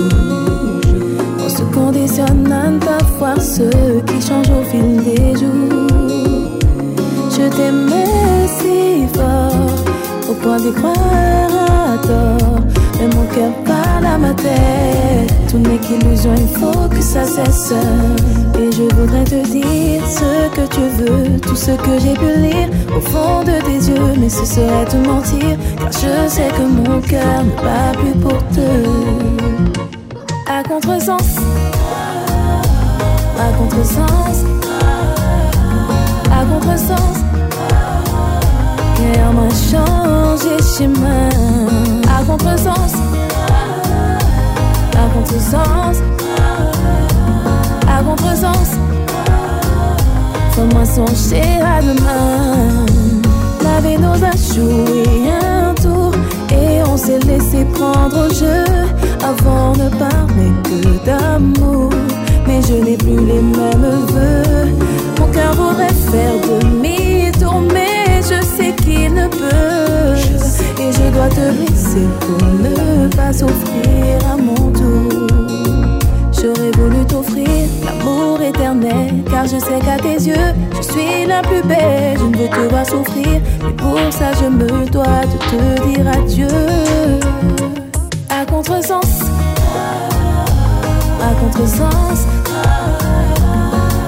On 1.45 1.49
se 1.49 1.63
conditionne 1.75 2.51
à 2.51 2.71
ne 2.71 2.79
pas 2.79 2.99
voir 3.19 3.41
ce 3.41 3.69
qui 4.07 4.27
change 4.27 4.49
au 4.51 4.65
fil 4.65 4.97
des 5.05 5.37
jours. 5.39 6.59
Je 7.31 7.49
t'aimais 7.55 8.49
si 8.59 9.07
fort, 9.15 10.31
au 10.31 10.35
point 10.35 10.57
d'y 10.57 10.73
croire 10.73 11.95
à 11.95 11.99
tort. 11.99 12.58
Mais 12.99 13.07
mon 13.15 13.27
cœur 13.27 13.53
parle 13.65 14.07
à 14.07 14.19
ma 14.19 14.35
tête. 14.35 15.33
Tout 15.49 15.59
n'est 15.59 15.79
qu'illusion, 15.79 16.35
il 16.37 16.49
faut 16.59 16.89
que 16.89 17.01
ça 17.01 17.25
cesse. 17.25 17.73
Et 18.59 18.73
je 18.73 18.83
voudrais 18.83 19.25
te 19.25 19.47
dire 19.47 20.03
ce 20.07 20.49
que 20.55 20.67
tu 20.67 20.81
veux, 20.99 21.41
tout 21.41 21.55
ce 21.55 21.71
que 21.71 21.99
j'ai 22.01 22.15
pu 22.15 22.41
lire 22.41 22.69
au 22.97 23.01
fond 23.01 23.45
de 23.45 23.61
tes 23.67 23.91
yeux. 23.91 24.15
Mais 24.19 24.29
ce 24.29 24.45
serait 24.45 24.85
te 24.87 24.97
mentir, 24.97 25.57
car 25.79 25.93
je 25.93 26.29
sais 26.29 26.49
que 26.49 26.63
mon 26.63 27.01
cœur 27.01 27.45
ne 27.45 27.63
bat 27.63 27.93
plus 27.99 28.19
pour 28.21 28.39
te. 28.55 28.69
À 30.51 30.63
contresens, 30.65 31.37
à 33.39 33.53
contresens, 33.59 34.45
à 36.33 36.45
contresens. 36.45 37.19
Cœur 38.97 39.33
m'a 39.33 39.49
changé 39.51 40.57
chemin 40.77 41.78
à 42.19 42.23
contresens, 42.25 42.95
à 44.93 45.09
contresens, 45.15 46.03
à 47.87 48.03
contresens. 48.03 48.71
Fais-moi 50.53 50.85
songer 50.85 51.61
à 51.63 51.81
demain. 51.81 52.87
La 53.63 53.81
vie 53.81 53.99
nous 53.99 54.25
a 54.25 54.35
joué 54.53 55.31
un 55.31 55.75
tour 55.75 56.13
et 56.51 56.83
on 56.83 56.97
s'est 56.97 57.21
laissé 57.21 57.65
prendre 57.75 58.27
au 58.27 58.35
jeu. 58.35 58.65
Avant 59.23 59.73
ne 59.77 59.89
parler 59.91 60.53
que 60.65 61.05
d'amour, 61.07 61.91
mais 62.47 62.61
je 62.63 62.75
n'ai 62.75 62.97
plus 62.97 63.25
les 63.33 63.43
mêmes 63.43 63.91
voeux. 64.09 64.69
Mon 65.21 65.27
cœur 65.29 65.55
voudrait 65.55 65.99
faire 66.11 66.35
demi-tour, 66.49 67.63
mais 67.73 68.21
je 68.23 68.43
sais 68.45 68.75
qu'il 68.83 69.15
ne 69.15 69.29
peut. 69.29 70.48
Et 70.81 70.93
je 70.93 71.11
dois 71.11 71.29
te 71.29 71.41
laisser 71.61 72.07
pour 72.21 72.49
ne 72.49 73.09
pas 73.09 73.33
souffrir 73.33 74.33
à 74.33 74.37
mon 74.37 74.71
tour. 74.71 75.27
J'aurais 76.33 76.71
voulu 76.79 77.05
t'offrir 77.05 77.69
l'amour 77.85 78.41
éternel, 78.41 79.25
car 79.29 79.45
je 79.45 79.59
sais 79.59 79.81
qu'à 79.85 79.97
tes 79.97 80.25
yeux, 80.29 80.55
je 80.77 80.83
suis 80.83 81.27
la 81.27 81.43
plus 81.43 81.63
belle. 81.63 82.17
Je 82.19 82.25
ne 82.25 82.37
veux 82.37 82.49
te 82.49 82.71
voir 82.71 82.87
souffrir, 82.87 83.41
mais 83.65 83.73
pour 83.73 83.99
ça, 84.11 84.33
je 84.41 84.49
me 84.49 84.87
dois 84.91 85.25
de 85.27 85.39
te 85.51 85.89
dire 85.89 86.07
adieu. 86.07 86.47
À 88.31 88.45
contresens, 88.47 89.23
à 91.21 91.35
contresens, 91.41 92.27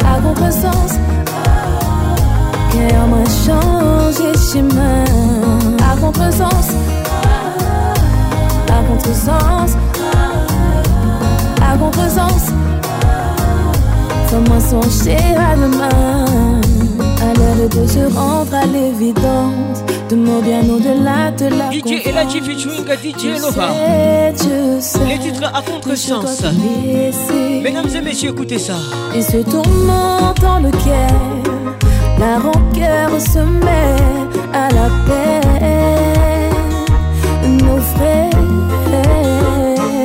à 0.06 0.20
contresens. 0.20 0.98
Cœur 2.70 3.06
m'a 3.09 3.24
changé 3.44 4.32
chemin. 4.52 5.39
À 5.90 5.96
contresens, 5.96 6.68
à 8.68 8.82
contresens, 8.88 9.76
à 11.60 11.76
contresens. 11.76 12.52
Fais-moi 14.28 14.60
songer 14.60 15.16
à 15.36 15.56
demain. 15.56 16.60
À 17.20 17.34
l'heure 17.34 17.68
de 17.68 17.86
se 17.88 18.14
rendre 18.14 18.54
à 18.54 18.66
l'évidence 18.66 19.82
De 20.08 20.14
mots 20.14 20.40
bien 20.40 20.62
au-delà 20.62 21.32
de 21.32 21.46
la 21.46 21.70
DJ 21.72 22.06
Eladji 22.06 22.40
featuring 22.40 22.84
DJ 22.86 23.40
sais 24.80 24.98
Les 25.08 25.18
titres 25.18 25.50
à 25.52 25.60
contresens. 25.60 26.44
Mesdames 27.62 27.88
et 27.92 28.00
messieurs, 28.00 28.30
écoutez 28.30 28.60
ça. 28.60 28.74
Et 29.12 29.22
ce 29.22 29.38
tourment 29.38 30.32
dans 30.40 30.60
lequel 30.60 31.49
la 32.20 32.38
rancœur 32.38 33.10
se 33.18 33.38
met 33.38 33.97
à 34.52 34.68
la 34.74 34.88
paix 35.06 35.40
Nos 37.48 37.80
frères. 37.94 38.30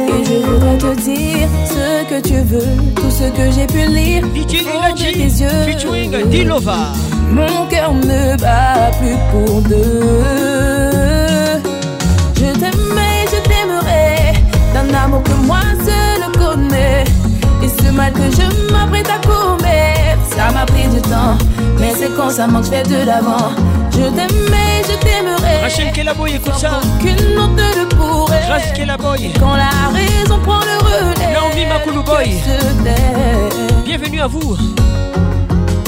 Et 0.08 0.24
je 0.24 0.38
voudrais 0.48 0.78
te 0.78 1.02
dire 1.02 1.50
ce 1.76 2.06
que 2.10 2.22
tu 2.28 2.40
veux 2.52 2.94
Tout 2.96 3.12
ce 3.12 3.26
que 3.38 3.52
j'ai 3.52 3.68
pu 3.68 3.86
lire. 3.92 4.24
DJ 4.34 5.14
tes 5.14 5.32
yeux. 5.42 6.26
Dilova. 6.28 6.94
Mon 7.32 7.68
cœur 7.70 7.94
ne 7.94 8.38
bat 8.38 8.92
plus 9.00 9.18
pour 9.32 9.62
deux. 9.62 10.32
Je 12.36 12.50
t'aimais, 12.60 13.26
je 13.34 13.40
t'aimerai 13.50 14.40
D'un 14.74 14.94
amour 14.98 15.24
que 15.24 15.34
moi 15.46 15.60
seul 15.84 16.22
connais. 16.40 17.04
Et 17.62 17.68
ce 17.68 17.92
mal 17.92 18.14
que 18.14 18.32
je 18.32 18.72
m'apprête 18.72 19.10
à 19.10 19.20
commettre 19.28 20.24
Ça 20.36 20.52
m'a 20.54 20.66
pris 20.66 20.88
du 20.88 21.02
temps 21.02 21.38
Mais 21.80 21.94
c'est 21.98 22.14
constamment 22.16 22.60
que 22.60 22.66
je 22.66 22.72
fais 22.72 22.84
de 22.84 23.06
l'avant 23.06 23.52
Je 23.92 24.02
t'aimais, 24.10 24.82
je 24.88 24.98
t'aimerai 25.00 25.62
Rachel 25.62 25.92
Kelaboy, 25.92 26.36
écoute 26.36 26.56
ça. 26.56 26.80
Qu'une 27.00 27.38
autre 27.38 27.54
ne 27.56 27.82
le 27.82 27.88
pourrait 27.90 28.46
Rachel 28.48 28.74
Kelaboy. 28.74 29.32
Quand 29.40 29.56
la 29.56 29.70
raison 29.94 30.40
prend 30.40 30.60
le 30.60 30.78
relais 30.84 31.34
Naomi 31.34 31.66
Makulu 31.66 32.04
Boy. 32.04 32.38
Je 32.46 33.82
Bienvenue 33.86 34.22
à 34.22 34.28
vous. 34.28 34.58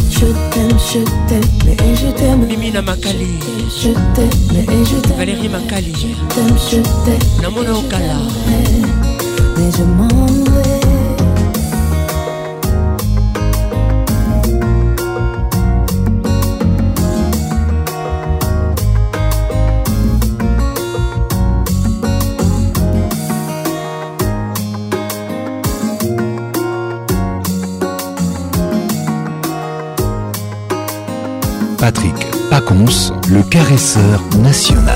Je 0.09 0.25
t'aime, 0.25 0.77
je 0.79 0.99
t'aime, 1.27 1.69
et 1.69 1.95
je 1.95 2.07
t'aime 2.07 2.45
Mimina 2.47 2.81
Makali. 2.81 3.37
Je 3.69 3.89
t'aime, 4.15 4.29
et 4.55 4.85
je 4.85 4.95
t'aime 4.95 5.17
Valérie 5.17 5.49
Makali. 5.49 5.93
t'aime, 6.33 6.57
je 6.71 6.77
t'aime, 7.05 7.41
Namona 7.41 7.73
Okala. 7.73 8.15
mais 9.57 9.71
je 9.77 9.83
m'en 9.83 10.36
Le 32.69 33.43
caresseur 33.43 34.21
national. 34.39 34.93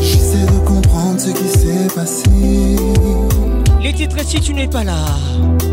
J'essaie 0.00 0.46
de 0.46 0.58
comprendre 0.66 1.20
ce 1.20 1.30
qui 1.30 1.48
s'est 1.48 1.86
passé. 1.94 2.28
Les 3.80 3.92
titres 3.92 4.16
si 4.26 4.40
tu 4.40 4.52
n'es 4.52 4.66
pas 4.66 4.82
là. 4.82 5.04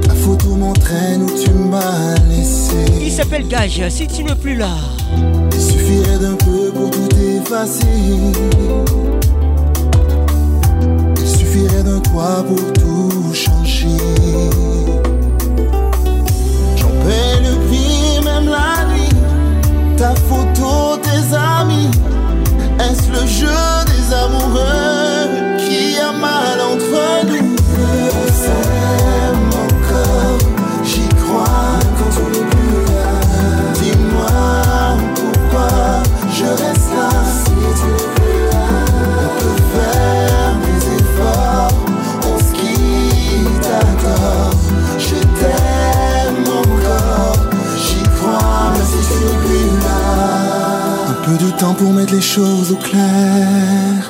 Ta 0.03 0.13
photo 0.13 0.53
m'entraîne 0.55 1.23
où 1.23 1.31
tu 1.31 1.49
m'as 1.49 2.13
laissé. 2.29 2.75
Il 3.01 3.11
s'appelle 3.11 3.47
Gage 3.47 3.89
si 3.89 4.07
tu 4.07 4.23
n'es 4.23 4.35
plus 4.35 4.55
là. 4.55 4.75
Il 5.51 5.59
suffirait 5.59 6.19
d'un 6.19 6.35
peu 6.35 6.71
pour 6.71 6.91
tout 6.91 7.09
effacer. 7.17 7.87
Toit 12.11 12.43
pour 12.47 12.73
tout 12.73 13.33
changer. 13.33 13.87
J'en 16.75 16.87
paie 16.87 17.39
le 17.41 17.55
prix, 17.67 18.23
même 18.23 18.49
la 18.49 18.85
nuit. 18.91 19.15
Ta 19.97 20.13
photo, 20.15 20.97
tes 21.01 21.35
amis. 21.35 21.91
Est-ce 22.79 23.11
le 23.11 23.27
jeu 23.27 23.57
des 23.87 24.13
amoureux? 24.13 24.96
Pour 51.75 51.91
mettre 51.93 52.13
les 52.13 52.21
choses 52.21 52.71
au 52.71 52.75
clair, 52.77 54.06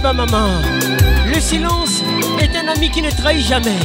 Bamama. 0.00 0.60
Le 1.26 1.40
silence 1.40 2.02
est 2.38 2.56
un 2.56 2.68
ami 2.68 2.90
qui 2.90 3.02
ne 3.02 3.10
trahit 3.10 3.46
jamais. 3.46 3.78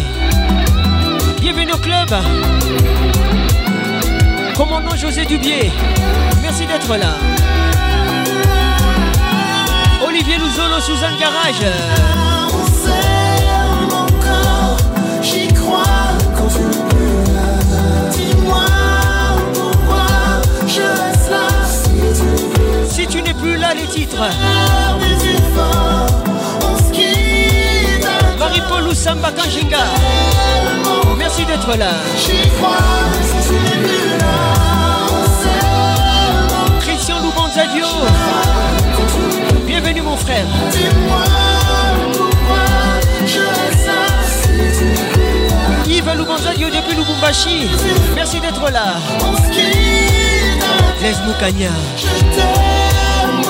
Bienvenue 1.40 1.72
au 1.74 1.78
club. 1.78 2.10
Commandant 4.56 4.96
José 4.96 5.26
Dubier, 5.26 5.72
merci 6.42 6.66
d'être 6.66 6.96
là. 6.98 7.16
Olivier 10.06 10.38
Louzolo, 10.38 10.80
Suzanne 10.82 11.18
Garage. 11.20 11.66
Dis-moi 18.12 18.64
pourquoi 19.54 20.08
je 20.68 20.82
reste 20.82 21.34
si 22.90 23.08
tu 23.08 23.22
n'es 23.22 23.34
plus 23.34 23.58
là. 23.58 23.74
Les 23.74 23.88
titres. 23.88 24.24
Marie-Paul 28.38 28.88
Oussamba 28.88 29.32
Kanjinga. 29.32 29.78
Merci 31.18 31.46
d'être 31.46 31.76
là. 31.78 31.92
Christian 36.82 37.22
Loubanzadio. 37.22 37.86
Bienvenue 39.66 40.02
mon 40.02 40.18
frère. 40.18 40.46
Yves 45.86 46.14
Loubanzadio 46.18 46.70
depuis 46.70 46.96
Lubumbashi. 46.96 47.70
Merci 48.16 48.40
d'être 48.40 48.70
là. 48.72 48.96
Blaise 51.00 51.22
Moukania. 51.26 51.72
Je 51.98 52.08
t'aime 52.36 53.42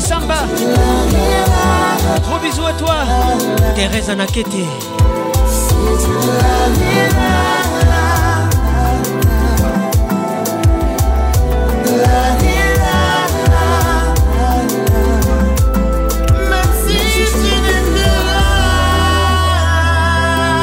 Samba. 0.00 0.44
Gros 2.22 2.38
bisous 2.38 2.66
à 2.66 2.72
toi, 2.74 2.96
Thérèse 3.74 4.10
Anakete. 4.10 4.46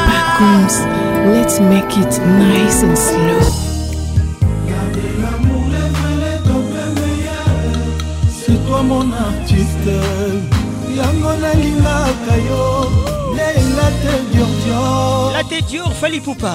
Backgrounds 0.06 1.03
let's 1.32 1.60
make 1.60 1.96
it 1.96 2.18
nice 2.38 2.82
and 2.82 2.96
slow. 2.96 3.40
c'est 8.30 8.66
toi 8.66 8.82
mon 8.82 9.10
artiste 9.12 9.94
yango 10.96 11.32
nalingaka 11.40 12.34
yo 12.48 12.90
leila 13.36 13.88
te 14.02 14.14
diordior 14.32 15.32
La 15.32 15.42
tête 15.44 15.66
Dior 15.66 15.92
Fali 15.92 16.20
Poupa. 16.20 16.54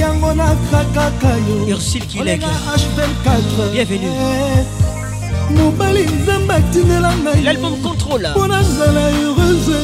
yango 0.00 0.34
nakrakaka 0.34 1.32
yo 1.68 1.76
h24 1.76 3.70
Bienvenue. 3.72 4.12
mobali 5.50 6.02
nzambe 6.06 6.54
atindela 6.54 7.12
ngai 7.22 7.42
L'album 7.42 7.74
Contrôle. 7.82 8.28
mpo 8.30 8.46
nazala 8.46 9.10
heureuse 9.10 9.80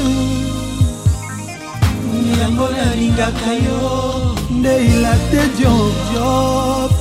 yango 2.40 2.68
nalingaka 2.76 3.52
yo 3.64 4.03
ndeila 4.64 5.12
te 5.30 5.42
diodiop 5.56 6.92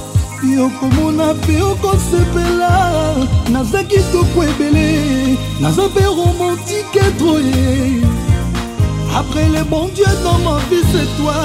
yokomona 0.55 1.33
mpe 1.33 1.61
okosepela 1.61 3.15
naza 3.51 3.83
kitoko 3.83 4.43
ebele. 4.43 5.37
Naza 5.61 5.83
mpe 5.87 6.03
romantike 6.05 7.05
troye. 7.17 8.03
Après 9.15 9.47
le 9.47 9.63
bon 9.63 9.87
dieu 9.95 10.11
dans 10.23 10.39
ma 10.39 10.57
vie 10.69 10.83
c'est 10.91 11.09
toi. 11.17 11.39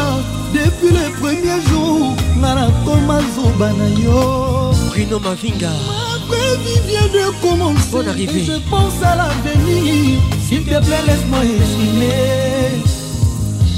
Depuis 0.53 0.93
le 0.99 1.07
premier 1.21 1.61
jour 1.69 2.17
nga 2.41 2.55
nakoma 2.55 3.21
zoba 3.35 3.73
na 3.79 3.89
yo. 4.03 4.73
Bruno 4.91 5.21
Mavinga. 5.21 5.71
Après 6.17 6.57
vie 6.65 6.81
vient 6.89 7.11
de 7.15 7.25
commencer. 7.41 7.91
Bonne 7.93 8.09
arrivée. 8.09 8.41
Et 8.41 8.45
je 8.45 8.59
pense 8.69 8.99
à 9.05 9.15
l'avenir. 9.15 10.19
S'il 10.49 10.65
te 10.65 10.79
plaît 10.85 11.05
laisse-moi 11.07 11.45
exprimer. 11.45 12.83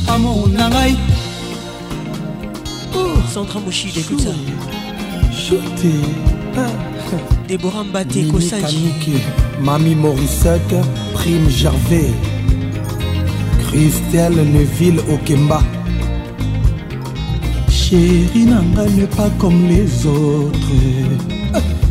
Amour 0.08 0.48
nangai 0.48 0.96
Sandra 3.32 3.60
Mouchid, 3.60 3.96
écoute 3.96 4.20
ça. 4.22 4.30
Chuté 5.32 5.92
Déborah 7.46 7.84
Mbaté, 7.84 8.24
Kosaji. 8.24 8.90
Mamie 9.62 9.94
Morissette 9.94 10.74
Prime 11.12 11.48
Gervais. 11.48 12.10
Christelle 13.68 14.34
Neville 14.34 14.98
Okemba. 15.08 15.62
Chérie 17.68 18.46
Nanga 18.46 18.86
n'est 18.90 19.06
pas 19.06 19.30
comme 19.38 19.68
les 19.68 20.06
autres. 20.06 20.58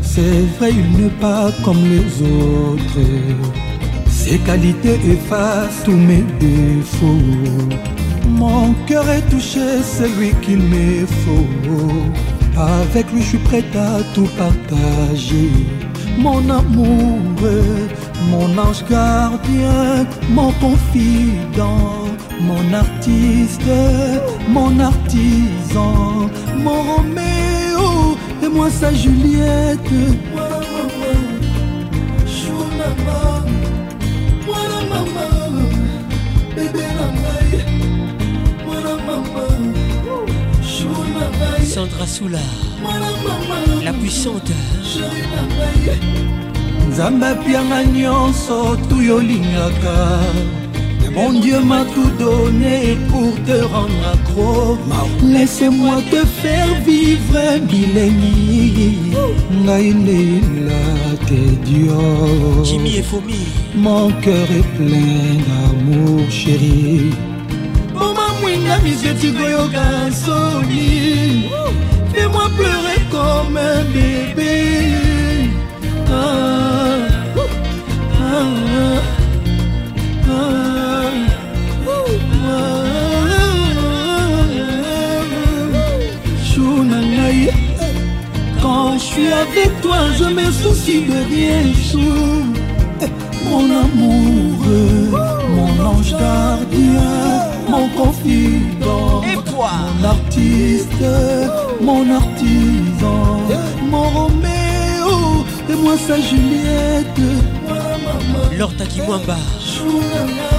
C'est 0.02 0.42
vrai 0.58 0.72
il 0.72 1.02
n'est 1.02 1.16
pas 1.22 1.52
comme 1.64 1.84
les 1.86 2.22
autres. 2.22 3.08
Ses 4.10 4.40
qualités 4.40 5.00
effacent 5.10 5.84
tous 5.86 5.96
mes 5.96 6.24
défauts 6.42 7.99
Mon 8.30 8.74
cœur 8.88 9.10
est 9.10 9.28
touché, 9.30 9.82
c'est 9.84 10.10
lui 10.18 10.32
qu'il 10.42 10.60
me 10.60 11.06
faut. 11.06 11.48
Avec 12.58 13.12
lui 13.12 13.22
je 13.22 13.30
suis 13.30 13.38
prête 13.38 13.76
à 13.76 14.02
tout 14.14 14.30
partager. 14.38 15.52
Mon 16.18 16.50
amour, 16.50 17.20
mon 18.30 18.58
ange 18.58 18.84
gardien, 18.90 20.06
mon 20.30 20.52
confident 20.54 22.10
mon 22.42 22.74
artiste, 22.74 23.62
mon 24.48 24.80
artisan, 24.80 26.30
mon 26.58 26.82
Roméo 26.82 28.18
et 28.44 28.48
moi 28.48 28.70
sa 28.70 28.94
Juliette. 28.94 29.80
Voilà 30.34 30.60
maman, 30.76 31.16
chou 32.26 32.60
maman, 32.80 33.46
voilà 34.46 34.80
maman, 34.90 35.29
Sandra 41.64 42.08
Soula. 42.08 42.40
La 43.84 43.94
puissante. 43.94 44.54
nzambe 46.90 47.28
apianga 47.28 47.84
nyonso 47.86 48.76
tuyolingaka 48.90 50.20
Mon 51.16 51.34
Dieu 51.42 51.60
m'a 51.60 51.84
tout 51.86 52.12
donné 52.20 52.98
pour 53.10 53.34
te 53.46 53.58
rendre 53.74 54.04
accro. 54.14 54.78
Laissez-moi 55.24 55.98
te 56.12 56.24
faire 56.42 56.82
vivre 56.86 57.60
bilengi. 57.70 58.96
Naïnela 59.66 60.86
te 61.28 61.42
Dieu. 61.66 62.64
Jimmy 62.64 62.98
et 62.98 63.04
Fomi. 63.04 63.46
Mon 63.76 64.12
cœur 64.22 64.48
est 64.52 64.70
plein 64.78 65.34
d'amour, 65.48 66.30
chérie. 66.30 67.12
Mwinga 68.82 68.84
miseti 68.84 69.32
koyoka 69.32 70.12
soni. 70.12 71.50
Fais-moi 72.14 72.50
pleurer 72.58 73.02
comme 73.12 73.58
un 73.58 73.84
bébé. 73.94 74.56
Ah, 76.12 76.98
ah, 78.20 78.46
ah. 80.30 80.70
Quand 88.62 88.94
je 88.98 89.04
suis 89.04 89.28
avec 89.28 89.82
toi, 89.82 89.98
je 90.18 90.26
me 90.26 90.52
soucie 90.52 91.02
de 91.06 91.18
rien, 91.30 91.74
chou. 91.74 92.44
Mon 93.50 93.66
amour, 93.66 94.66
mon 95.56 95.86
ange 95.86 96.12
gardien, 96.12 97.49
mon 97.70 97.88
confident, 97.90 99.22
mon 99.22 100.04
artiste, 100.04 101.06
mon 101.82 102.10
artisan, 102.10 103.42
mon 103.90 104.10
Roméo, 104.10 105.46
et 105.70 105.76
moi 105.76 105.96
sa 105.98 106.20
Juliette. 106.20 107.06
Lorta 108.58 108.86
Kimwamba. 108.86 109.38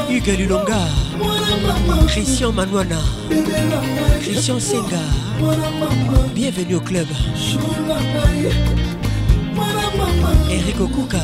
Hugues 0.09 0.39
Lulonga. 0.39 0.79
Christian 2.09 2.53
Manwana. 2.53 2.97
Christian 4.21 4.59
Senga. 4.59 5.05
Bienvenue 6.35 6.77
au 6.77 6.81
club. 6.81 7.07
Eric 10.51 10.81
Okuka. 10.81 11.19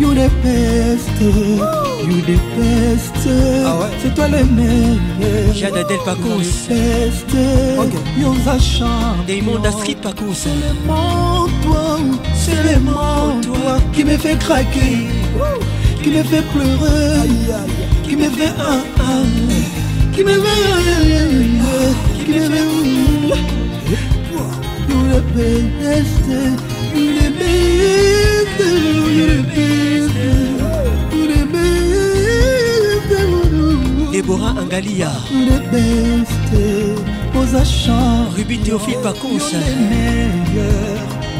You 0.00 0.14
the 0.14 0.30
best, 0.42 1.20
you 1.20 2.22
the 2.22 2.38
best. 2.56 3.14
C'est 4.00 4.14
toi 4.14 4.28
le 4.28 4.44
meilleur. 4.44 5.54
Jada 5.54 5.84
Del 5.84 5.98
Pacos. 6.06 6.68
Best, 6.70 7.30
yo 8.18 8.34
chant. 8.58 9.16
Damon 9.28 9.58
Dastrit 9.58 9.96
Pacos. 9.96 10.32
C'est 10.32 10.48
toi, 10.86 11.98
c'est 12.34 12.62
le 12.64 12.80
toi 13.42 13.78
qui 13.92 14.04
me 14.04 14.16
fait 14.16 14.38
craquer, 14.38 15.08
qui 16.02 16.08
me 16.08 16.22
fait 16.22 16.44
pleurer, 16.54 17.18
qui 18.02 18.16
me 18.16 18.30
fait 18.30 18.54
un 18.58 18.82
un, 19.04 19.26
qui 20.14 20.24
me 20.24 20.32
fait, 20.32 20.64
qui 22.24 22.32
me 22.32 22.40
fait. 22.40 22.70
You 24.88 24.98
the 25.12 25.20
best, 25.34 26.26
you 26.94 27.06
the 27.18 27.28
best, 27.38 28.60
you 28.60 29.26
the 29.26 29.42
best, 29.44 29.79
best. 34.22 34.28
Déborah 34.28 34.54
Angalia. 34.60 35.10
You 35.30 35.46
the 35.46 35.60
best, 35.70 36.30
chant. 37.64 38.30
Ruby 38.36 38.58
Théophile 38.58 38.98
Pacos. 39.02 39.38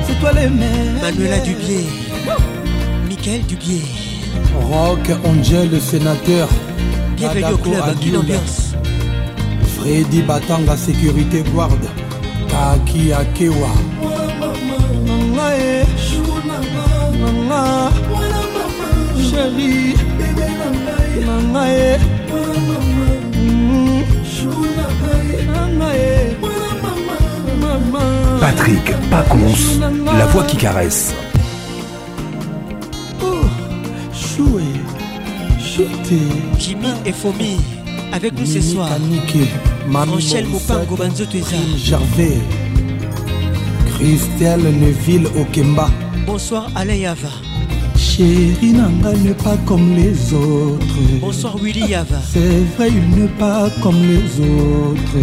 C'est 0.07 0.21
toi 0.21 0.33
le 0.33 0.49
meilleur. 0.51 1.03
Manuela 1.03 1.39
Dubier. 1.41 1.87
Michael 3.09 3.43
Dubier. 3.47 3.83
Rock 4.71 5.11
Angel 5.25 5.71
le 5.71 5.81
sénateur. 5.81 6.49
Bienvenue 7.17 7.53
au 7.55 7.59
club, 7.59 7.99
Guy 8.01 8.17
Ambiance. 8.17 8.73
Freddy 9.77 10.23
Batanga 10.23 10.77
sécurité 10.77 11.43
guard. 11.55 11.71
Taki 12.49 13.13
Akewa. 13.13 13.69
Chérie. 19.31 19.95
Patrick 28.41 28.93
Pacons, 29.11 29.81
la 30.17 30.27
voix 30.27 30.45
qui 30.45 30.57
caresse. 30.57 31.15
Oh, 33.23 33.45
choué, 34.15 34.63
chouté. 35.59 36.21
Jimmy 36.59 36.89
et 37.05 37.13
Fomi, 37.13 37.59
avec 38.13 38.33
nous 38.39 38.47
ce 38.47 38.61
soir. 38.61 38.89
Franchel 39.91 40.47
Mopango 40.47 40.97
Banzo 40.97 41.27
Tuesa. 41.27 41.57
Gervais, 41.77 42.39
Christelle 43.95 44.63
Neville 44.63 45.27
Okemba. 45.39 45.91
Bonsoir 46.27 46.71
Alain 46.75 46.95
Yava. 46.95 47.29
Chérie 47.97 48.73
Nanga 48.73 49.13
n'est 49.19 49.35
pas 49.35 49.59
comme 49.67 49.95
les 49.95 50.33
autres. 50.33 50.87
Bonsoir 51.21 51.57
Willy 51.59 51.91
Yava. 51.91 52.17
C'est 52.33 52.65
vrai, 52.77 52.89
il 52.89 53.21
n'est 53.21 53.29
pas 53.39 53.69
comme 53.83 54.01
les 54.01 54.41
autres. 54.41 55.19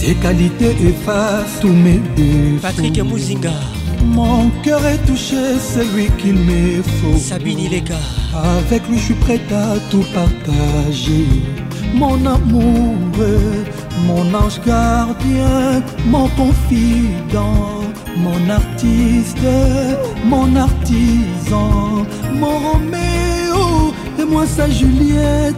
Ses 0.00 0.14
qualités 0.14 0.76
effacent 0.80 1.58
tous 1.60 1.72
mes 1.72 2.00
défauts 2.14 2.62
Patrick 2.62 3.02
Mouzinga. 3.02 3.50
Mon 4.04 4.48
cœur 4.62 4.86
est 4.86 5.04
touché, 5.06 5.58
c'est 5.58 5.84
lui 5.92 6.06
qu'il 6.18 6.34
me 6.34 6.82
faut 6.82 7.18
Sabine 7.18 7.58
Ileka. 7.58 7.98
Avec 8.32 8.88
lui 8.88 8.96
je 8.96 9.06
suis 9.06 9.14
prêt 9.14 9.40
à 9.50 9.76
tout 9.90 10.04
partager 10.14 11.26
Mon 11.94 12.14
amour, 12.26 12.94
mon 14.06 14.34
ange 14.34 14.60
gardien, 14.64 15.82
mon 16.06 16.28
confident 16.28 17.80
Mon 18.18 18.50
artiste, 18.50 19.48
mon 20.24 20.54
artisan 20.54 22.06
Mon 22.34 22.58
Roméo 22.58 23.92
et 24.20 24.24
moi 24.24 24.46
sa 24.46 24.70
Juliette 24.70 25.56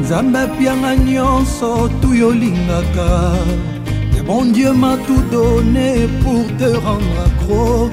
nzambe 0.00 0.38
apianga 0.38 0.96
nyonso 0.96 1.88
tu 2.00 2.08
olingaka 2.24 3.10
Et 4.16 4.22
bon 4.22 4.44
Dieu 4.52 4.72
m'a 4.72 4.96
tout 5.06 5.22
donné 5.30 6.06
pour 6.22 6.46
te 6.56 6.70
rendre 6.86 7.16
accro. 7.26 7.90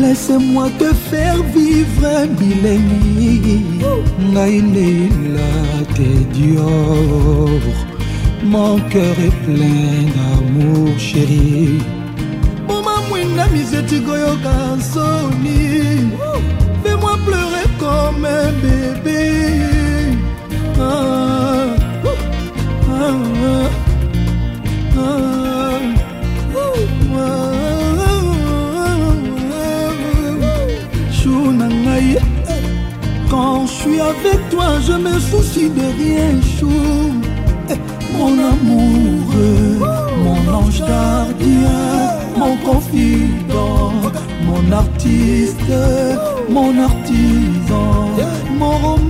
Laisse-moi 0.00 0.68
te 0.78 0.92
faire 1.10 1.40
vivre 1.54 2.26
bilengi 2.38 3.62
Ngai 4.32 4.62
nela 4.62 5.52
te 5.94 6.08
Dior. 6.34 7.60
Mon 8.42 8.78
cœur 8.88 9.16
est 9.26 9.36
plein 9.44 10.06
d'amour 10.14 10.98
chéri 10.98 11.78
Mama 12.66 12.94
mwinda 13.08 13.46
miseti 13.48 14.00
koyoka 14.00 14.78
soni 14.92 16.10
Fais-moi 16.82 17.18
pleurer 17.26 17.68
comme 17.78 18.24
un 18.24 18.50
bébé 18.62 19.79
Quand 33.30 33.64
je 33.66 33.72
suis 33.72 34.00
avec 34.00 34.48
toi 34.50 34.80
je 34.86 34.92
me 34.92 35.18
soucie 35.20 35.70
de 35.70 35.86
rien 36.02 36.40
chou 36.58 36.68
Mon 38.18 38.32
amoureux 38.52 39.78
Mon 40.24 40.52
ange 40.52 40.80
gardien 40.80 41.80
Mon 42.36 42.56
confident 42.56 43.92
Mon 44.46 44.72
artiste 44.72 45.72
Mon 46.48 46.76
artisan 46.78 48.10
Mon 48.58 49.09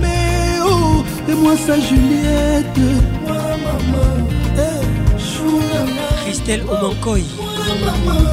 moi 1.41 1.55
sa 1.57 1.79
Juliette 1.79 2.79
Christelle 6.23 6.63
Omankoy. 6.69 7.23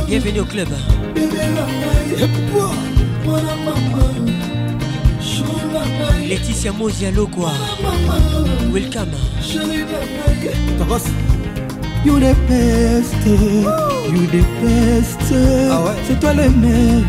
Bienvenue 0.07 0.41
au 0.41 0.45
club. 0.45 0.69
Laetitia 6.29 6.73
Mozialogwa. 6.73 7.53
Welcome. 8.73 9.15
You 12.05 12.21
the 12.21 12.35
best, 12.49 13.27
you 13.27 14.27
the 14.29 14.45
best. 14.63 15.21
C'est 16.07 16.21
toi 16.21 16.33
le 16.35 16.49
meilleur. 16.51 17.05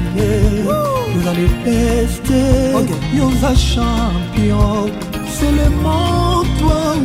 You 1.14 1.28
are 1.28 1.36
the 1.36 1.48
best. 1.64 2.28
You 3.14 3.26
are 3.44 3.56
champion. 3.56 5.19
C'est 5.40 5.52
le 5.52 5.70
monde, 5.70 6.48
toi, 6.60 6.96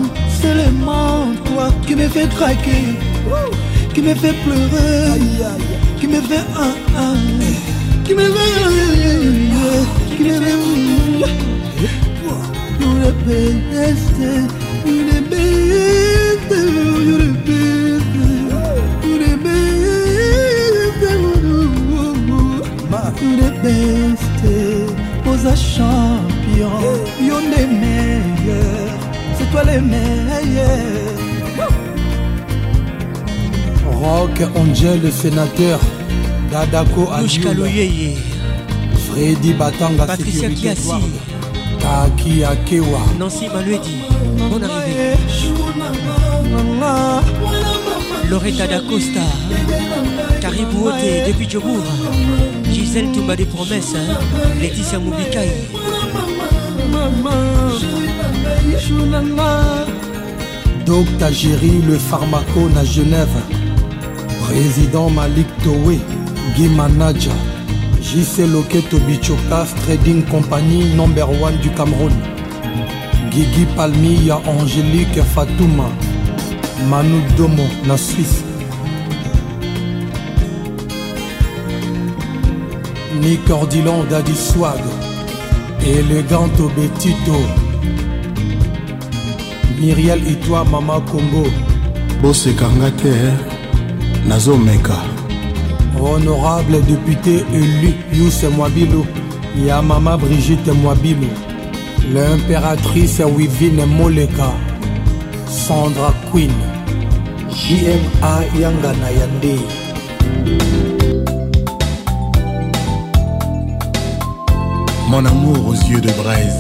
c'est 0.41 0.55
le 0.55 0.71
monde, 0.73 1.37
toi 1.45 1.69
qui 1.87 1.95
me 1.95 2.09
fait 2.09 2.29
craquer, 2.31 2.97
qui 3.95 4.03
me 4.03 4.15
fait 4.15 4.35
pleurer, 4.45 5.13
qui 6.01 6.07
me 6.09 6.21
fait 6.21 6.45
un, 6.57 6.75
un, 6.99 7.17
qui 8.05 8.13
me 8.15 8.23
fait, 8.23 8.57
qui 10.17 10.23
me 10.25 10.41
fait. 10.41 10.59
You 12.81 12.91
the 13.03 13.13
best, 13.25 14.19
you 14.85 14.97
the 15.11 15.19
best, 15.31 16.51
you 17.07 17.15
the 17.19 17.29
best, 17.45 18.01
you 19.05 19.15
the 19.19 19.31
best, 19.45 19.95
you 23.23 23.37
the 23.37 23.51
best, 23.63 24.43
Posa 25.25 25.55
champion, 25.57 26.75
you 27.21 27.37
le 27.39 27.63
meilleur, 27.67 27.94
c'est 27.94 27.94
toi 29.55 29.63
le 29.73 29.81
meilleur. 29.81 30.79
Rock 33.93 34.43
Angel 34.57 35.01
le 35.01 35.11
sénateur, 35.11 35.79
Dadako 36.51 37.09
Loyeye. 37.57 38.17
Freddy 39.09 39.53
Batanga 39.53 40.07
Patricia 40.07 40.49
Kiassi. 40.49 40.81
Edouard, 40.83 41.01
Taki 41.79 42.43
Akewa. 42.45 42.99
Nancy 43.19 43.47
Maluedi. 43.49 43.97
Bonne 44.51 44.65
arrivée. 44.65 45.15
Loretta 48.29 48.67
D'Acosta. 48.67 49.21
Caribou 50.41 50.89
Ote 50.89 51.29
depuis 51.29 51.49
Djobour. 51.49 51.85
Gisèle 52.73 53.13
Toumba 53.13 53.37
des 53.37 53.45
promesses. 53.47 53.95
hein. 53.95 54.19
Laetitia 54.61 54.99
Moubikai. 54.99 55.49
Docteur 60.85 61.33
Géry, 61.33 61.81
le 61.87 61.97
pharmaco 61.97 62.69
à 62.77 62.85
Genève. 62.85 63.29
Président 64.43 65.11
Malik 65.11 65.47
Towe, 65.63 65.95
Guy 66.57 66.69
Manaja. 66.69 67.31
JC 68.03 68.47
Loketo 68.53 68.99
Bichokas 69.07 69.75
Trading 69.85 70.25
Company 70.25 70.93
number 70.97 71.29
one 71.41 71.57
du 71.59 71.71
Cameroun. 71.71 72.13
Guigui 73.31 73.65
Palmilla 73.77 74.41
Angélique 74.47 75.23
Fatouma. 75.35 75.89
Manu 76.89 77.23
Domo 77.37 77.63
na 77.87 77.97
Suisse. 77.97 78.43
Nick 83.23 83.49
Ordilon 83.51 84.05
Daddy 84.11 84.35
Swag. 84.35 84.81
Eleganto 85.81 86.69
Betito. 86.77 87.64
Myriel 89.85 90.27
Itwa 90.27 90.65
Mama 90.65 90.99
Congo. 91.01 91.45
bosekanga 92.23 92.91
te 92.91 93.13
nazomeka 94.29 94.97
Honorable 96.01 96.81
député 96.89 97.45
élu 97.53 97.93
Youssef 98.13 98.51
Mwabilo, 98.57 99.05
ya 99.67 99.83
Mama 99.83 100.17
Brigitte 100.17 100.73
Mwabilo, 100.73 101.29
l'impératrice 102.15 103.25
Wivine 103.25 103.85
Moleka, 103.87 104.53
Sandra 105.47 106.15
Queen, 106.31 106.53
JMA 107.51 108.59
Yangana 108.59 109.11
Yande. 109.13 109.61
mon 115.11 115.25
amour 115.27 115.69
aux 115.69 115.75
yeux 115.91 116.01
de 116.01 116.11
braise 116.23 116.59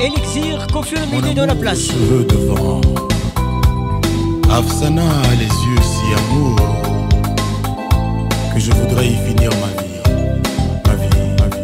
Elixir 0.00 0.66
confirme 0.72 1.10
l'idée 1.12 1.34
de 1.34 1.42
la 1.42 1.54
place. 1.54 1.86
cheveux 1.88 2.24
de 2.24 2.36
vent 2.36 2.80
Afsana 4.50 5.02
a 5.02 5.34
les 5.34 5.44
yeux 5.46 5.82
si 5.82 6.14
amour 6.14 6.56
que 8.54 8.60
je 8.60 8.70
voudrais 8.72 9.08
y 9.08 9.16
finir 9.16 9.50
ma 9.60 9.82
vie 9.82 10.00
ma 10.86 10.94
vie 10.94 11.08
ma 11.40 11.48
vie 11.48 11.62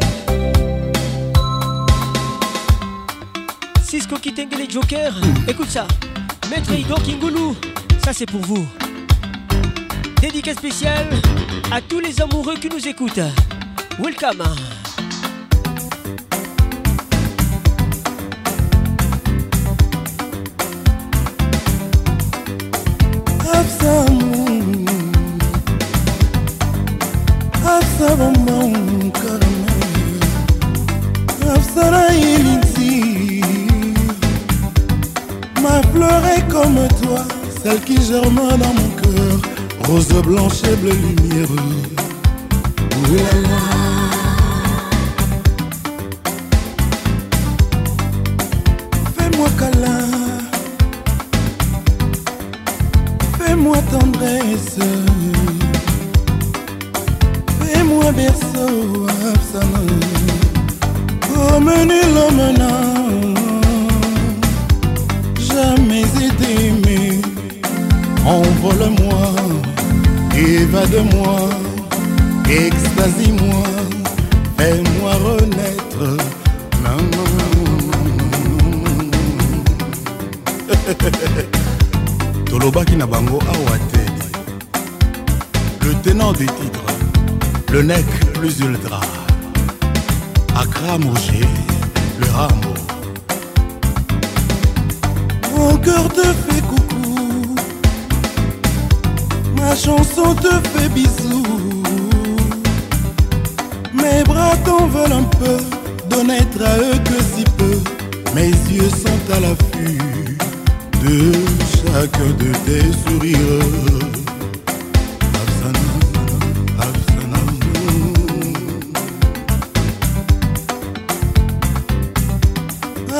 Cisco 3.82 4.16
Kitengele 4.16 4.68
Joker. 4.68 5.14
Écoute 5.46 5.70
ça. 5.70 5.86
Maître 6.50 6.72
Igor 6.72 7.00
Kingulu. 7.02 7.54
Ça, 8.04 8.12
c'est 8.12 8.26
pour 8.26 8.40
vous. 8.40 8.66
Dédicace 10.20 10.56
spéciale 10.56 11.08
à 11.70 11.80
tous 11.80 12.00
les 12.00 12.20
amoureux 12.20 12.56
qui 12.56 12.68
nous 12.68 12.86
écoutent. 12.88 13.20
Welcome. 14.00 14.42
Rose 39.94 40.22
blanche 40.22 40.62
et 40.64 40.76
bleu 40.76 40.90
lumière. 40.90 41.93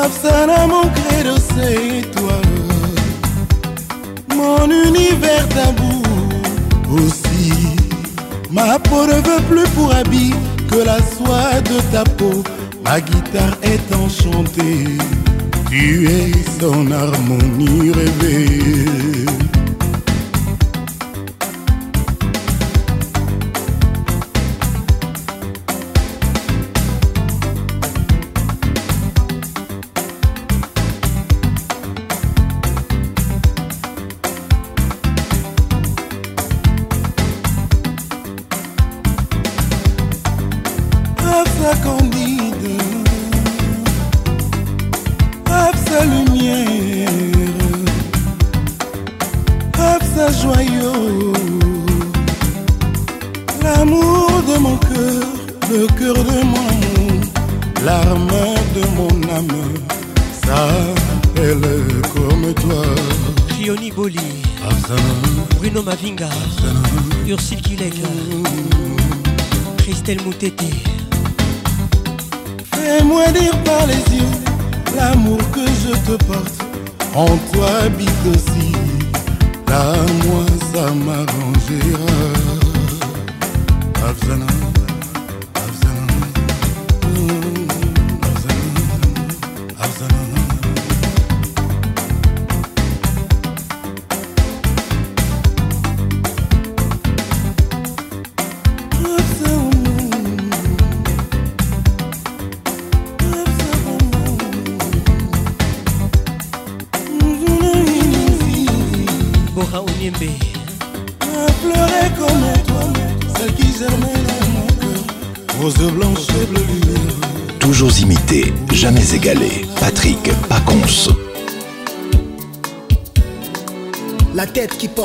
Afsana, 0.05 0.67
mon 0.67 0.87
credo, 0.97 1.35
c'est 1.55 2.11
toi. 2.11 2.39
Mon 4.37 4.71
univers 4.71 5.49
tabou 5.49 6.03
aussi. 6.93 7.53
Ma 8.51 8.79
peau 8.79 9.07
ne 9.07 9.15
veut 9.15 9.43
plus 9.49 9.69
pour 9.75 9.95
habit 9.95 10.35
que 10.71 10.85
la 10.85 10.99
soie 10.99 11.59
de 11.71 11.81
ta 11.91 12.05
peau. 12.19 12.45
Ma 12.85 13.01
guitare 13.01 13.57
est 13.63 13.95
enchantée. 13.95 14.99
Tu 15.71 16.07
es 16.07 16.33
son 16.61 16.91
harmonie 16.91 17.91
rêvée. 17.91 19.25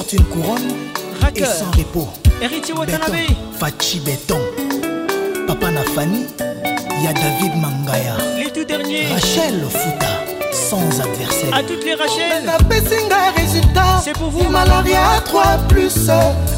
Porte 0.09 0.13
une 0.13 0.23
couronne 0.25 0.71
Racker. 1.21 1.43
et 1.43 1.45
sans 1.45 1.71
repos. 1.71 2.07
Héritier 2.41 2.73
Watanabe, 2.73 3.15
Fachi 3.59 3.99
Béton. 3.99 4.39
Papa 5.47 5.71
na 5.71 5.81
Fanny, 5.95 6.25
il 6.97 7.03
y 7.03 7.07
a 7.07 7.13
David 7.13 7.55
Mangaya. 7.55 8.15
les 8.37 8.51
tout 8.51 8.63
derniers. 8.65 9.07
Rachel 9.07 9.55
Futa, 9.69 10.07
sans 10.51 11.01
adversaire. 11.01 11.53
À 11.53 11.63
toutes 11.63 11.83
les 11.83 11.95
Rachel, 11.95 12.45
napesinga 12.45 13.31
résultat 13.35 14.01
c'est 14.03 14.13
pour 14.13 14.29
vous. 14.29 14.49
malaria 14.49 15.21
3 15.25 15.43
plus 15.67 16.09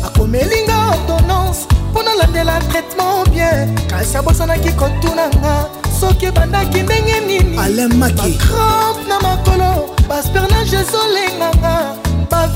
akomelinga 0.03 0.73
ordonnance 0.93 1.67
mpo 1.91 2.03
nalandela 2.03 2.59
traitement 2.69 3.23
bien 3.31 3.67
kasi 3.89 4.17
abosanaki 4.17 4.71
kotunanga 4.73 5.69
soki 5.99 6.25
ebandaki 6.25 6.83
ndenge 6.83 7.19
nini 7.27 7.57
Alain 7.57 7.93
Maki. 7.97 8.15
bacrampe 8.15 9.07
na 9.09 9.19
makolo 9.19 9.93
baspernage 10.07 10.73
ezolenganga 10.73 12.00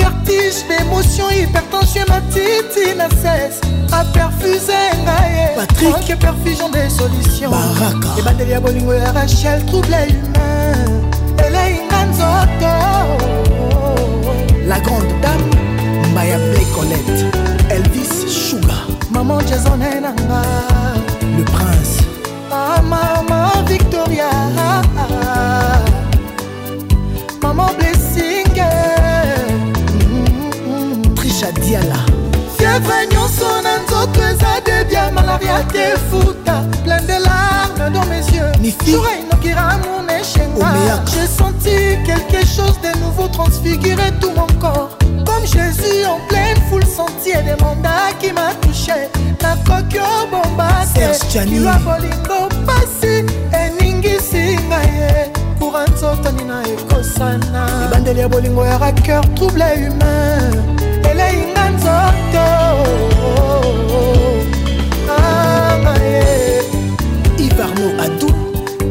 bavertige 0.06 0.66
baémotion 0.68 1.30
hypertension 1.30 2.06
matiti 2.08 2.96
na 2.98 3.08
ses 3.10 3.60
aperfuse 3.92 4.80
ngai 5.04 5.56
Patrick. 5.56 5.96
oke 5.96 6.16
perfusion 6.20 6.70
de 6.70 6.90
solution 6.90 7.50
Baraka. 7.52 8.20
ebandeli 8.20 8.52
ya 8.52 8.60
bolingo 8.60 8.94
ya 8.94 9.12
rachel 9.12 9.66
trouble 9.66 9.96
humain 10.10 11.02
eleinga 11.46 12.06
nzoto 12.06 12.76
La 14.68 14.80
grande 14.80 15.14
dame, 15.22 16.14
Maya 16.16 16.40
Blake 16.40 16.72
Colette. 16.74 17.26
Elvis 17.70 18.26
Sugar, 18.28 18.88
maman 19.12 19.40
jason 19.48 19.80
enanga 19.80 20.42
le 21.38 21.44
prince. 21.44 21.95
Malaria 35.46 35.64
te 35.72 35.98
futa? 36.10 36.64
Plein 36.84 37.02
de 37.02 37.24
larmes 37.24 37.94
dans 37.94 38.06
mes 38.06 38.26
yeux. 38.36 38.52
Nifi. 38.60 38.92
jour 38.92 39.06
inokira 39.22 39.78
mon 39.78 40.08
échenga 40.08 41.04
j'ai 41.12 41.28
senti 41.28 41.98
quelque 42.06 42.46
chose 42.46 42.80
de 42.82 42.98
nouveau 43.00 43.28
transfigurer 43.28 44.12
tout 44.20 44.32
mon 44.32 44.48
corps. 44.60 44.98
Comme 45.26 45.46
Jésus 45.46 46.06
en 46.06 46.20
pleine 46.28 46.58
foule 46.70 46.86
senti 46.86 47.30
et 47.32 47.44
demanda 47.44 48.12
qui 48.20 48.32
m'a 48.32 48.54
touché. 48.62 49.10
Nakoki 49.42 50.00
obomba 50.00 50.70
Serge 50.94 51.20
te 51.20 51.34
Chani. 51.34 51.52
kilwa 51.52 51.74
bolingo 51.86 52.50
pasi 52.66 53.26
eningisi 53.54 54.58
ngai 54.68 54.88
ye 55.00 55.32
pour 55.60 55.74
nzoto 55.94 56.32
nina 56.32 56.62
ekosana. 56.64 57.66
Bandeli 57.92 58.20
ya 58.20 58.28
bolingo 58.28 58.66
ya 58.66 58.78
raker 58.78 59.22
trouble 59.36 59.64
humain. 59.64 60.54
Eleinga 61.04 61.70
nzoto 61.70 63.15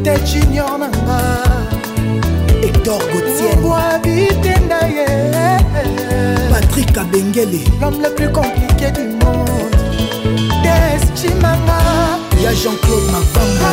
te 0.05 0.13
junior 0.23 0.77
nanga 0.77 1.19
hector 2.61 3.01
gotienboa 3.11 3.97
bitenda 4.03 4.79
ye 4.97 5.07
patrik 6.51 6.97
abengele 6.97 7.61
l'homme 7.81 8.03
le 8.03 8.09
plus 8.13 8.31
compliqué 8.31 8.91
du 8.91 9.05
monde. 9.17 9.75
Deschimanga 10.63 11.79
ya 12.43 12.53
jean-claude 12.53 13.07
mavanga 13.11 13.71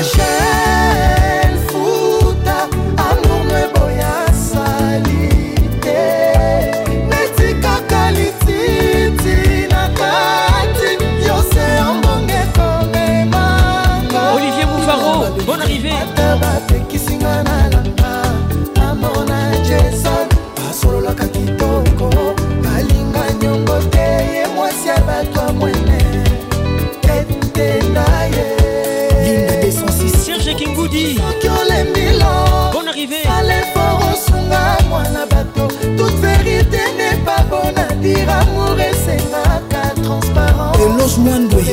Kingoudi, 30.93 31.17
soki 31.17 31.49
olembilo 31.49 32.33
bonne 32.73 32.89
arrivée. 32.89 33.25
alefort 33.39 34.03
osunga 34.12 34.77
mwana 34.89 35.27
bato 35.27 35.69
toute 35.97 36.21
vérité 36.21 36.81
n'est 36.99 37.21
pas 37.25 37.43
bonne 37.49 37.79
à 37.79 37.95
dire. 37.95 38.29
Amour 38.29 38.79
esengaka 38.79 39.95
transparent 40.03 40.73
eloge 40.85 41.19
mwandwe 41.19 41.65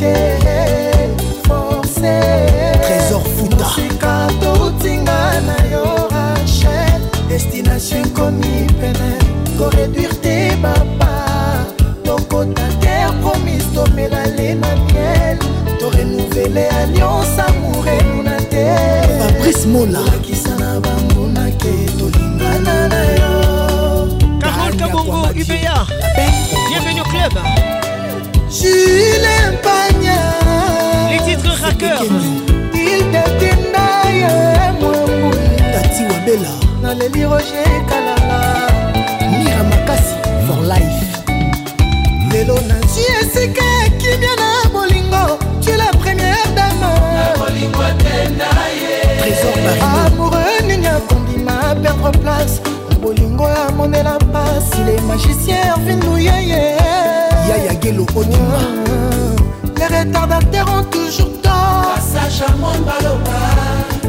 te 0.00 0.14
forcé. 1.46 2.20
Trésor 2.82 3.22
futa 3.36 3.64
sika 3.74 4.28
toutinga 4.40 5.20
na 5.48 5.58
yo 5.72 5.84
rachel 6.14 7.00
destination 7.28 8.04
ekomi 8.04 8.66
pene 8.80 9.10
koréduire 9.58 10.14
te 10.22 10.54
bapa 10.62 11.12
tokota 12.04 12.68
terre 12.80 13.12
promise 13.22 13.66
tomela 13.74 14.24
le 14.36 14.54
na 14.54 14.72
miel. 14.86 15.38
Torenouvele 15.80 16.64
alliance 16.82 17.38
amour 17.38 17.86
enuna 17.86 18.27
te 18.58 19.18
fabrice 19.18 19.66
mola. 19.66 20.00
Olakisa 20.00 20.54
na 20.58 20.80
bambuna 20.80 21.50
ke 21.60 21.72
tolingana 21.98 22.88
na 22.92 23.02
yo. 23.20 24.08
Carole 24.40 24.76
Kabongo, 24.76 25.20
UBA. 25.42 25.76
Bienvenue 26.68 27.00
au 27.00 27.08
club. 27.12 27.34
Jules 28.50 29.58
Pagna. 29.62 30.18
Les 31.10 31.20
titres 31.26 31.60
rackers. 31.62 32.02
il 32.74 33.02
detinda 33.12 33.86
ye 34.20 34.32
mwambui 34.80 35.56
tati 35.72 36.02
wabela. 36.10 36.52
Naleli 36.82 37.24
roger 37.24 37.70
kalala. 37.88 38.40
Mira 39.30 39.62
makasi 39.70 40.14
for 40.46 40.60
life. 40.72 41.04
Lelo 42.32 42.54
nazwi 42.68 43.04
esika 43.20 43.64
amoureux 50.06 50.62
ndenge 50.64 50.88
akondima 50.88 51.74
perdre 51.82 52.10
place. 52.20 52.60
Bolingo 53.00 53.46
amonela 53.46 54.18
pasi 54.32 54.82
le 54.84 55.00
magicien 55.02 55.56
ervinuyeye 55.76 56.76
yayagelo 57.48 58.06
onima 58.16 58.60
les 59.78 59.86
retardateurs 59.86 60.68
ont 60.68 60.84
toujours 60.90 61.30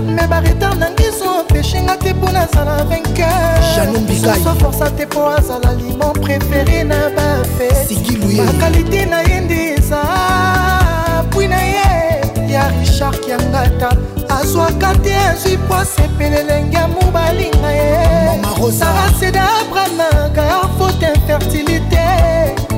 me 0.07 0.27
baretar 0.27 0.75
na 0.75 0.89
biso 0.89 1.43
peshinga 1.47 1.95
te 1.97 2.13
mpo 2.13 2.31
nazala 2.31 2.83
vainqueurso 2.83 4.55
forsa 4.59 4.89
te 4.89 5.05
mpo 5.05 5.27
azala 5.27 5.73
limon 5.75 6.13
préféré 6.13 6.83
na 6.83 7.09
bafe 7.15 7.69
bakalité 8.37 9.05
na 9.05 9.21
ye 9.21 9.41
nde 9.41 9.75
eza 9.77 10.68
richard 12.79 13.19
kiangata 13.19 13.89
azwaka 14.29 14.93
te 15.03 15.15
azwi 15.15 15.57
poase 15.67 16.01
epele 16.03 16.39
elenge 16.39 16.77
ya 16.77 16.87
mobalinga 16.87 17.71
ye 17.71 17.99
saraseda 18.79 19.43
abramaka 19.61 20.41
ya 20.45 20.61
faute 20.77 21.07
infertilité. 21.15 22.05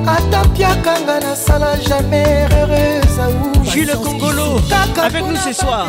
Ata 0.07 0.47
piakanga 0.55 1.19
nasala 1.19 1.75
jamais 1.87 2.47
heureuse 2.51 3.19
au 3.19 3.63
Jules 3.63 3.95
Congolo, 4.03 4.59
avec 5.03 5.23
nous 5.27 5.35
ce 5.35 5.53
soir. 5.53 5.87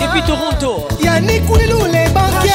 Depuis 0.00 0.22
Toronto. 0.22 0.86
yannick 1.00 1.48
wilu 1.50 1.78
le 1.94 2.10
banquier 2.12 2.52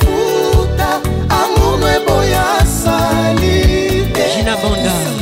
futa 0.00 1.00
amour 1.28 1.78
no 1.78 1.86
eboya 1.86 2.64
sali 2.64 4.04
Gina 4.34 4.56
Banda. 4.56 5.21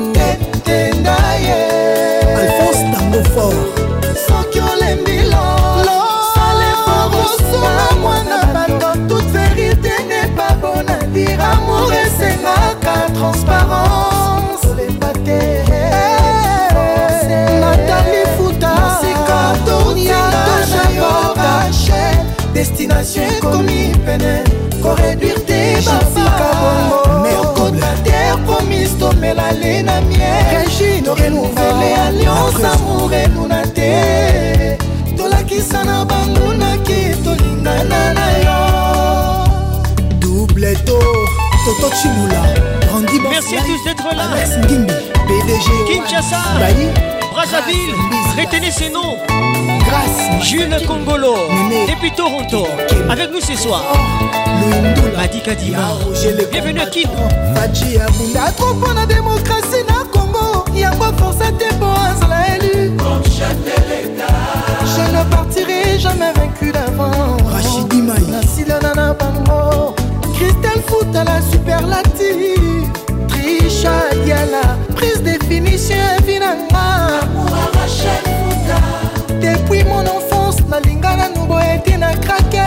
amour 11.49 11.93
esengaka 12.03 12.95
transparence 13.17 14.67
olemba 14.71 15.11
te 15.25 15.39
natali 17.61 18.21
futa 18.37 18.73
sika 19.01 19.41
toniatoyo 19.65 21.11
rachel 21.41 22.17
destination 22.53 23.25
ekomi 23.37 23.81
pene 24.05 24.33
koréduire 24.83 25.41
te 25.49 25.61
babakota 27.23 27.91
terre 28.03 28.37
promise 28.45 28.95
tomela 28.99 29.51
le 29.61 29.73
na 29.83 30.01
miel 30.01 30.67
torenuvele 31.05 31.89
alliance 32.05 32.65
amour 32.73 33.13
enuna 33.13 33.61
te 33.75 34.40
toto 41.65 41.89
chimula 41.95 42.41
grandi 42.87 43.19
Merci 43.29 43.57
à 43.57 43.61
tous 43.61 43.83
d'être 43.83 44.15
là. 44.15 44.23
alex 44.33 44.57
ngimbi 44.67 44.93
pdg 45.27 45.67
Kinshasa, 45.87 46.37
Bailly, 46.59 46.87
Brazzaville, 47.31 47.95
retenez 48.37 48.71
ces 48.71 48.89
noms. 48.89 49.17
grâce 49.85 50.43
Jules 50.45 50.75
Congolo, 50.87 51.35
depuis 51.87 52.11
Toronto, 52.11 52.67
avec 53.09 53.31
nous 53.31 53.41
ce 53.41 53.55
soir. 53.55 53.83
Madi 55.15 55.41
Kadima, 55.41 55.97
bienvenue 56.51 56.81
à 56.81 56.85
Kin. 56.87 57.09
faji 57.55 57.97
abunda 57.99 58.51
trop 58.57 58.73
mpo 58.73 58.93
na 58.93 59.05
démocratie 59.05 59.83
na 59.87 60.03
congo 60.11 60.65
yango 60.75 61.05
force 61.17 61.51
te 61.57 61.73
mpo 61.75 61.85
azala 61.85 62.57
élu 62.57 62.91
je 64.83 65.17
ne 65.17 65.23
partirai 65.29 65.99
jamais 65.99 66.33
vaincu 66.33 66.71
d'avant 66.71 67.37
na 68.95 69.13
bango 69.13 69.95
christel 70.41 70.81
futa 70.87 71.23
la 71.23 71.41
superlative. 71.41 72.89
Trisha 73.27 73.93
diala 74.25 74.77
prise 74.95 75.21
définition 75.21 75.97
evinanga 76.17 77.21
depuis 79.41 79.83
mon 79.83 80.05
enfance 80.05 80.61
nalinga 80.69 81.15
nanu 81.15 81.45
boye 81.47 81.81
te 81.85 81.97
na 81.97 82.13
krake 82.15 82.61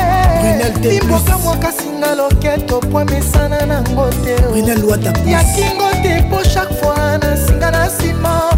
limboka 0.83 1.39
mwakasinga 1.39 2.15
loketo 2.15 2.81
po 2.81 3.01
emesana 3.01 3.67
nango 3.67 4.07
te 4.25 4.35
ya 5.31 5.45
kingo 5.55 5.91
te 6.03 6.23
po 6.31 6.43
chaque 6.43 6.75
fois 6.81 7.19
nasinga 7.23 7.71
na 7.71 7.87
nsima 7.87 8.54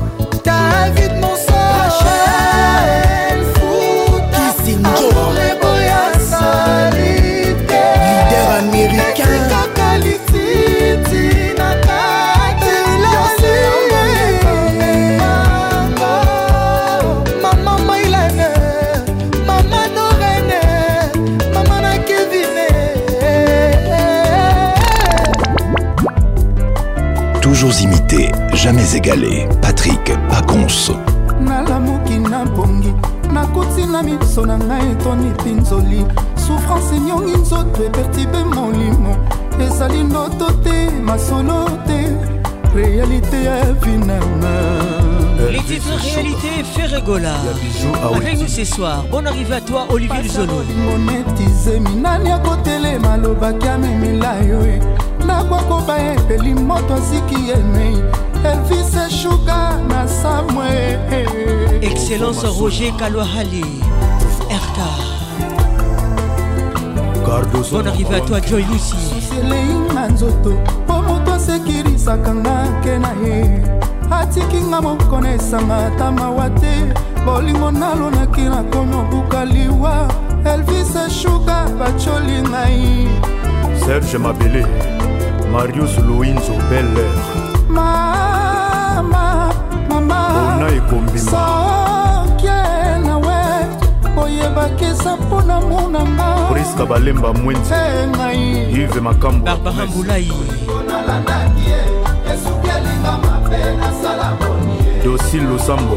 égalé. 28.97 29.49
Patrick 29.62 30.12
Pacons. 30.28 30.93
nalamuki 31.41 32.19
nakuti 33.33 33.86
na 33.86 34.03
miso 34.03 34.47
na 34.47 34.59
ngai 34.59 34.91
etoni 34.91 35.31
mpinzoli 35.31 36.05
souffrance 36.47 36.97
enyongi 36.97 37.36
nzoto 37.36 37.85
epertibe 37.85 38.45
molimo 38.45 39.17
ezali 39.61 40.03
ndoto 40.03 40.47
te 40.65 40.91
masolo 41.03 41.69
te 41.86 42.17
réalité 42.75 43.45
ya 43.45 43.73
vinanga 43.83 45.07
Les 45.53 45.62
titres 45.62 45.97
réalité 46.03 46.49
fait 46.75 46.97
rigola. 46.97 47.35
Avec 48.15 48.41
nous 48.41 48.49
ce 48.49 48.65
soir. 48.65 49.05
Bonne 49.11 49.27
arrivée 49.28 49.55
à 49.55 49.61
toi, 49.61 49.86
Olivier 49.91 50.19
minani 51.81 52.31
akotelema 52.33 53.12
amemela 53.15 54.35
yo 54.43 54.59
moto 56.55 56.95
emei 57.55 58.26
elvis 58.44 58.97
eshuka 59.06 59.78
na 59.89 60.08
samwe 60.08 60.98
Excellence 61.82 62.47
Roger 62.60 62.92
Kalouahali. 62.98 63.65
RK. 64.50 64.78
Bonne 67.73 67.89
arrivée 67.89 68.15
à 68.16 68.20
toi, 68.20 68.39
Joy 68.40 68.65
Lucy. 68.70 68.97
elei 69.40 69.94
na 69.94 70.08
nzoto 70.08 70.50
mpo 70.84 71.02
moto 71.02 71.32
asekirisaka 71.32 72.34
nga 72.34 72.66
ke 72.84 72.98
na 72.98 73.12
ye 73.24 73.62
atiki 74.10 74.56
nga 74.56 74.81
moko 74.81 75.20
na 75.20 75.34
esanga 75.34 75.76
ata 75.86 76.10
mawa 76.12 76.50
te 76.50 76.74
bolingo 77.26 77.70
nalonaki 77.70 78.40
nakomi 78.40 78.94
obuka 78.94 79.44
liwa 79.44 80.08
elvis 80.44 80.97
eshuka 81.06 81.66
bacoli 81.78 82.42
ngai 82.42 83.08
serge 83.86 84.18
mabele 84.18 84.66
marius 85.52 85.98
luinzo 85.98 86.52
beller 86.70 87.12
mama 87.68 88.06
ekombima 90.65 91.31
sokie 91.31 92.60
nawe 93.07 93.36
oyebaki 94.17 94.85
eza 94.85 95.17
mpo 95.17 95.43
na 95.43 95.60
monanga 95.60 96.36
priska 96.52 96.86
balemba 96.86 97.33
mwenzi 97.33 97.75
e 97.75 98.07
ngai. 98.07 98.73
Ive 98.73 99.01
makambo. 99.01 99.44
Barbara 99.47 99.86
mbulai 99.86 100.33
esuki 102.33 102.68
elinga 102.76 103.12
mabe 103.25 103.76
nasala 103.81 104.33
boni 104.39 104.76
dosi 105.05 105.39
lusambo. 105.41 105.97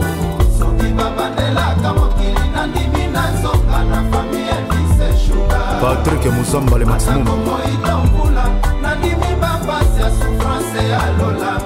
Soki 0.60 0.88
babandelaka 0.94 1.94
mokili 1.94 2.50
nandimi 2.56 3.08
nazonga 3.14 3.84
na 3.90 4.04
fami 4.12 4.38
elise 4.38 5.20
shuga 5.28 5.60
patrik 5.82 6.26
musambale 6.34 6.86
maximum. 6.86 7.26
Moida 7.26 7.98
mbula 7.98 8.46
nandimi 8.82 9.36
bapasi 9.42 10.02
ya 10.02 10.10
souffrance 10.12 10.90
ya 10.90 11.02
lolango 11.18 11.59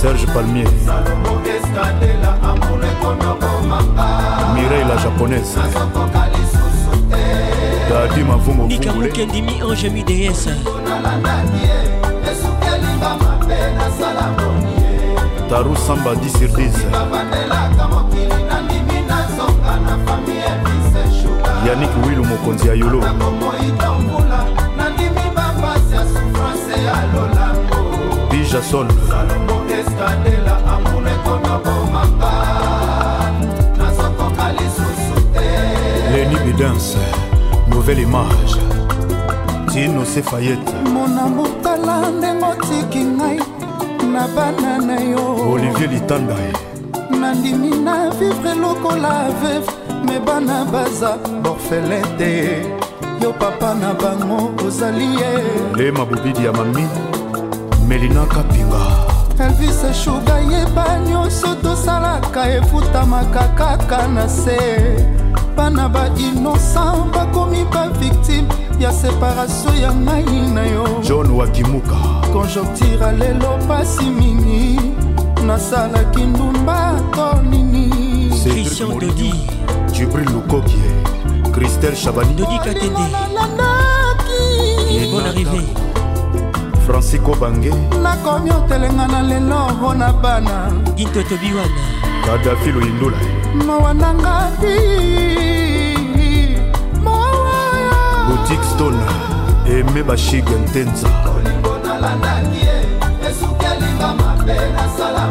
serge 0.00 0.24
palmier. 0.32 0.64
Mireille 4.54 4.88
la 4.88 4.96
japonaise. 4.96 5.58
Dadi 7.90 8.24
mavungukendimi 8.24 9.60
ange 9.60 9.90
mids 9.90 10.48
taru 15.50 15.76
samba 15.76 16.14
10 16.14 16.38
sur 16.38 16.48
10 16.48 16.70
yanik 21.66 21.90
wilu 22.06 22.24
mokonzi 22.24 22.68
ya 22.68 22.74
yolo. 22.74 23.00
Ya 26.84 27.06
lola. 27.14 27.49
Te 28.50 28.58
leni 36.12 36.36
bidance 36.44 36.98
nouvelle 37.68 38.00
image. 38.02 38.56
Tino 39.72 40.04
sefayete 40.04 40.72
mona 40.92 41.26
motala 41.26 42.10
ndenge 42.10 42.44
otiki 42.44 42.98
ngai 42.98 43.40
na 44.12 44.26
bana 44.34 44.78
na 44.78 45.00
yo. 45.00 45.52
Olivier 45.52 45.90
litanda 45.90 46.34
nandimi 47.10 47.70
na 47.70 48.10
vivre 48.10 48.54
lokola 48.54 49.30
veve 49.40 49.70
me 50.04 50.18
bana 50.18 50.64
baza 50.64 51.18
borfelin 51.42 52.18
te 52.18 52.62
yo 53.22 53.32
papa 53.32 53.74
na 53.74 53.94
bango 53.94 54.50
ozali 54.66 55.14
ye. 55.20 55.30
Lema 55.76 56.04
bobidi 56.04 56.44
ya 56.44 56.52
mami 56.52 56.88
melina 57.90 58.24
kapinga. 58.26 58.82
Elvis 59.44 59.84
eshuga 59.90 60.38
yeba 60.38 60.98
nyonso 60.98 61.54
tosalaka 61.62 62.42
efutamaka 62.56 63.48
kaka 63.58 64.06
na 64.08 64.28
se. 64.28 64.58
Bana 65.56 65.88
bainocent 65.88 67.10
bakomi 67.12 67.64
bavictime 67.72 68.46
ya 68.78 68.92
separatio 68.92 69.74
ya 69.82 69.92
ngai 69.92 70.40
na 70.54 70.62
yo. 70.66 70.86
John 71.02 71.30
wakimuka. 71.30 71.96
Conjonctira 72.32 73.12
lelo 73.12 73.58
pasi 73.68 74.04
mingi 74.04 74.80
nasalaki 75.46 76.22
ndumba 76.22 77.00
to 77.14 77.42
nini. 77.42 78.30
Christian 78.44 78.98
Dodi. 78.98 79.34
jibril 79.92 80.30
lukokie 80.30 80.90
christelle 81.52 81.96
chabani. 81.96 82.34
Dodi 82.34 82.58
Katende. 82.58 83.06
Bonne 85.10 85.26
arrivée. 85.26 85.89
Francisco 86.90 87.34
bange. 87.40 87.70
Nakomi 88.02 88.50
otelenga 88.50 89.06
na 89.06 89.22
lelo 89.22 89.68
mpo 89.68 89.94
na 89.94 90.12
bana. 90.12 90.70
Ginto 90.96 91.22
Tobiwana. 91.22 92.00
kadafi 92.26 92.72
loyindula 92.72 93.16
mawa 93.66 93.94
na 93.94 94.14
ngai 94.14 94.80
boutique 98.28 98.64
stone 98.74 99.00
eme 99.66 100.02
bashige 100.02 100.54
ntenza 100.64 101.08
olingo 101.36 101.78
nalandaki 101.84 102.58
ye 102.66 102.76
esuki 103.30 103.66
elinga 103.72 104.08
mabe 104.14 104.54
nasala 104.76 105.24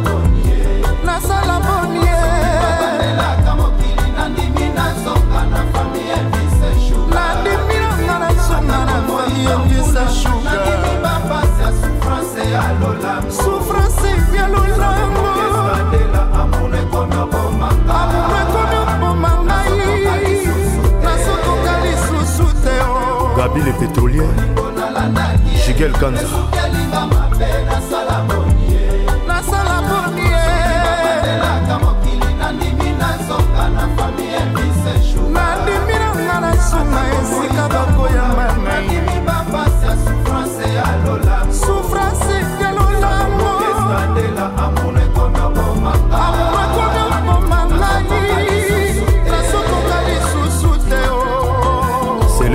pétrolière 23.80 24.25
jigel 25.66 25.91
kanza. 25.93 26.27
Nasala 29.27 29.82
nandimi 35.33 35.93
nanga 35.99 36.40
na 36.41 36.51
nsima 36.53 37.01
esika 37.19 37.67
bakoyamba 37.74 38.45
nai 38.66 38.90
souffrance 39.91 40.66
yalolango 40.75 41.59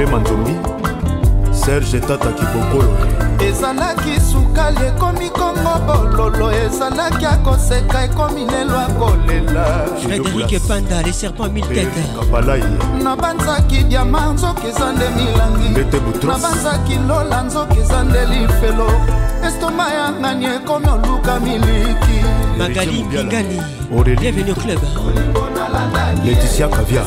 manzombi 0.07 0.54
serge 1.81 2.01
tata 2.07 2.33
kibokolo 2.33 2.97
ezalaki 3.49 4.21
sukali 4.21 4.87
ekomi 4.87 5.31
kongo 5.31 5.75
bololo 5.87 6.51
ezalaki 6.53 7.27
akoseka 7.27 8.05
ekomi 8.05 8.47
lelo 8.47 8.79
akolela. 8.79 9.65
Frédéric 10.03 10.61
Panda, 10.69 11.03
mille 11.53 11.67
têtes. 11.67 12.07
kapalai 12.17 12.63
nabanzaki 13.03 13.85
diama 13.89 14.33
nzoki 14.35 14.67
eza 14.67 14.93
nde 14.93 15.09
milangi. 15.17 15.69
Nabanzaki 16.27 16.97
lola 17.09 17.43
nzoki 17.43 17.79
eza 17.79 18.05
nde 18.05 18.21
lifelo. 18.31 18.91
Estoma 19.47 19.89
ya 19.95 20.13
ngani 20.13 20.47
ekomi 20.47 20.89
oluka 20.89 21.41
miliki. 21.41 22.19
Magali 22.59 23.03
Mbingani. 23.03 23.59
Au 23.93 24.03
club. 24.55 24.81
laeticia 26.25 26.69
caviar 26.69 27.07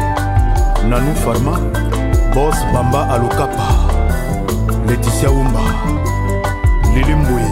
nanu 0.89 1.15
farma 1.23 1.57
bos 2.33 2.55
bamba 2.73 3.09
alokapa 3.13 3.67
leticia 4.87 5.29
wumba 5.29 5.59
lilimbwe 6.93 7.43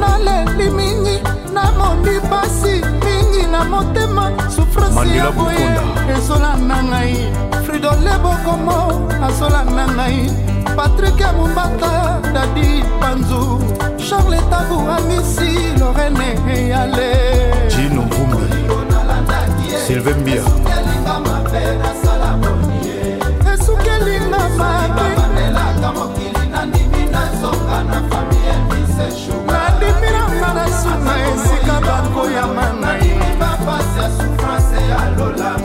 naleli 0.00 0.70
mingi 0.70 1.16
namondi 1.54 2.20
pasi 2.30 2.74
mingi 3.04 3.46
na 3.52 3.64
motema 3.64 4.32
Mandela 4.94 5.24
ya 5.24 5.30
boye 5.32 5.58
Bukonda. 5.58 6.12
ezolanda 6.16 6.82
ngai. 6.82 7.14
Fridole 7.66 8.12
bokomo 8.22 9.08
azolanda 9.26 9.86
ngai. 9.94 10.30
Patrik 10.76 11.20
ya 11.20 11.32
mombata 11.32 12.20
dadi 12.34 12.82
panzu 13.00 13.60
charle 14.08 14.38
tabu 14.50 14.78
amisi 14.90 15.78
lorene 15.78 16.28
eyale. 16.54 17.12
Jino 17.68 18.02
mvumbi 18.02 18.46
sylvain 19.86 20.16
mbia 20.20 20.42
na 31.08 31.14
esika 31.32 31.76
bakoyama 31.86 32.66
ngai 32.80 33.10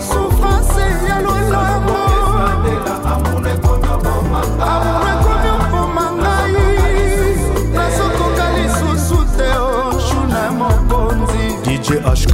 souffrance 0.10 0.86
ya 1.10 1.18
lolango 1.26 2.00
amour 3.12 3.48
ekomi 3.48 3.90
opoma 5.64 6.06
ngai 6.12 6.54
nazokoka 7.76 8.46
lisusu 8.56 9.20
te 9.38 9.50
oshuna 9.58 10.42
mokonzi. 10.52 11.46
Dj 11.66 11.88
hk 12.04 12.34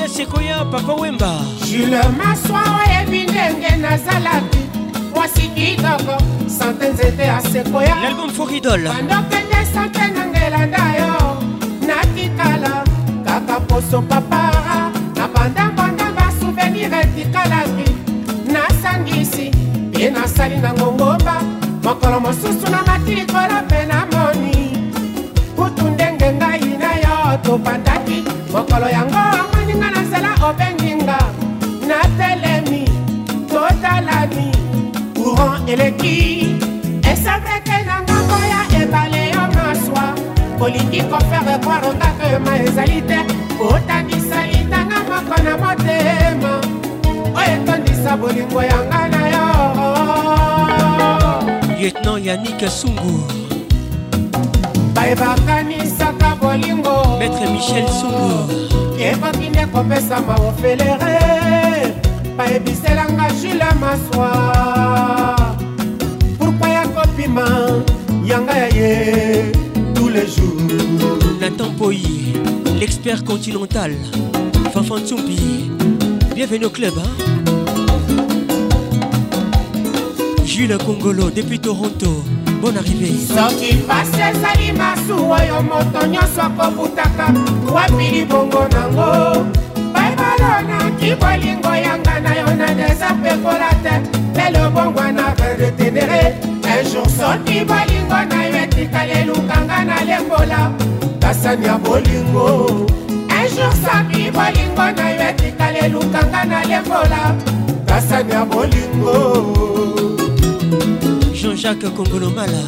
ya 0.00 0.08
sekoya 0.08 0.64
papa 0.64 0.94
wemba. 0.94 1.32
Jule 1.70 2.02
maswa 2.18 2.62
oyebi 2.80 3.22
ndenge 3.22 3.76
nazalaki. 3.76 4.58
Mwasi 5.14 5.48
kitoko 5.48 6.39
sante 6.60 6.88
nzete 6.92 7.22
ya 7.22 7.40
sekoya 7.40 7.94
l'album 8.02 8.30
foridol. 8.30 8.82
Bandokende 8.84 9.60
sante 9.74 10.04
nangelanda 10.16 10.84
yo 11.00 11.12
natikala 11.88 12.84
kaka 13.24 13.60
poso 13.68 14.02
papara. 14.02 14.92
Na 15.16 15.28
bandambanda 15.28 16.06
basouvenir 16.16 16.92
etikalaki 16.94 17.88
nasangisi 18.52 19.50
mpe 19.90 20.10
nasali 20.10 20.56
na 20.56 20.72
ngongomba 20.72 21.36
mokolo 21.84 22.20
mosusu 22.20 22.66
na 22.70 22.82
mati 22.86 23.14
likolo 23.14 23.56
mpe 23.66 23.80
namoni 23.90 24.56
kutu 25.56 25.84
ndenge 25.90 26.32
ngai 26.32 26.64
na 26.82 26.90
yo 27.04 27.38
tobandaki 27.42 28.24
mokolo 28.52 28.88
yango 28.88 29.18
amoninga 29.40 29.90
na 29.90 30.00
nzela 30.02 30.32
obenginga 30.48 31.18
natelemi 31.88 32.84
totalani 33.50 34.48
courant 35.14 35.68
eleki 35.68 36.39
olingi 40.70 41.02
kofere 41.02 41.58
kwaro 41.64 41.92
kaka 41.92 42.36
ema 42.36 42.58
ezali 42.58 43.02
te. 43.02 43.18
Otangisa 43.60 44.46
litanga 44.46 44.98
moko 45.08 45.42
na 45.42 45.56
motema. 45.56 46.60
Oyo 47.36 47.52
etondisa 47.54 48.16
bolingo 48.16 48.62
yanga 48.62 49.08
na 49.08 49.28
yo. 49.34 49.44
Lieutenant 51.78 52.24
yanik 52.24 52.68
sungu. 52.68 53.22
Bayebakanisaka 54.94 56.36
bolingo. 56.40 57.18
Maître 57.18 57.46
michel 57.52 57.88
sungu. 57.88 58.30
Ekoki 59.00 59.48
nde 59.50 59.66
kopesama 59.66 60.34
ofelere 60.34 61.18
bayebiselanga 62.36 63.30
jule 63.42 63.70
maswa. 63.80 64.30
Pourkua 66.38 66.68
ya 66.68 66.88
kopima 66.88 67.46
yanga 68.24 68.52
ya 68.52 68.68
ye 68.68 69.52
les 70.12 70.26
jours. 70.26 70.56
Nathan 71.40 71.70
poi 71.76 71.92
l'expert 72.78 73.24
continental. 73.24 73.92
Fanfan 74.72 75.00
tsumbi 75.04 75.70
bienvenue 76.34 76.66
au 76.66 76.70
club 76.70 76.94
hein? 76.98 77.24
jules 80.44 80.76
congolo 80.84 81.30
depuis 81.30 81.58
toronto. 81.58 82.24
Bonne 82.60 82.76
arrivée. 82.76 83.14
Soki 83.26 83.76
pasi 83.88 84.20
ezali 84.20 84.72
masu 84.72 85.14
oyo 85.14 85.62
moto 85.62 86.06
nyonso 86.06 86.42
akobutaka. 86.42 87.32
Wapi 87.72 88.10
libongo 88.12 88.66
nango? 88.72 89.46
Baebalonaki 89.94 91.14
bolingo 91.20 91.72
yanga 91.74 92.20
na 92.20 92.34
yo 92.40 92.56
na 92.56 92.74
deza 92.74 93.14
pekola 93.22 93.70
te 93.82 93.94
lelo 94.36 94.70
bongwa 94.70 95.12
na 95.12 95.34
redetenere 95.34 96.34
un 96.64 96.84
jour 96.90 97.08
soki 97.08 97.64
bolingo 97.64 98.20
na 98.28 98.44
yo 98.44 98.49
sikale 98.80 99.24
lukanga 99.24 99.84
nalembola 99.84 100.72
kasani 101.20 101.66
ya 101.66 101.78
bolingo. 101.78 102.86
Ejour 103.28 103.72
sami 103.84 104.30
bolingo 104.36 104.86
na 104.96 105.10
yo 105.10 105.28
etikale 105.28 105.88
lukanga 105.88 106.44
nalembola 106.44 107.36
kasani 107.86 108.32
ya 108.32 108.44
bolingo. 108.44 109.16
Jean-jacques 111.34 111.90
kongolomala. 111.96 112.62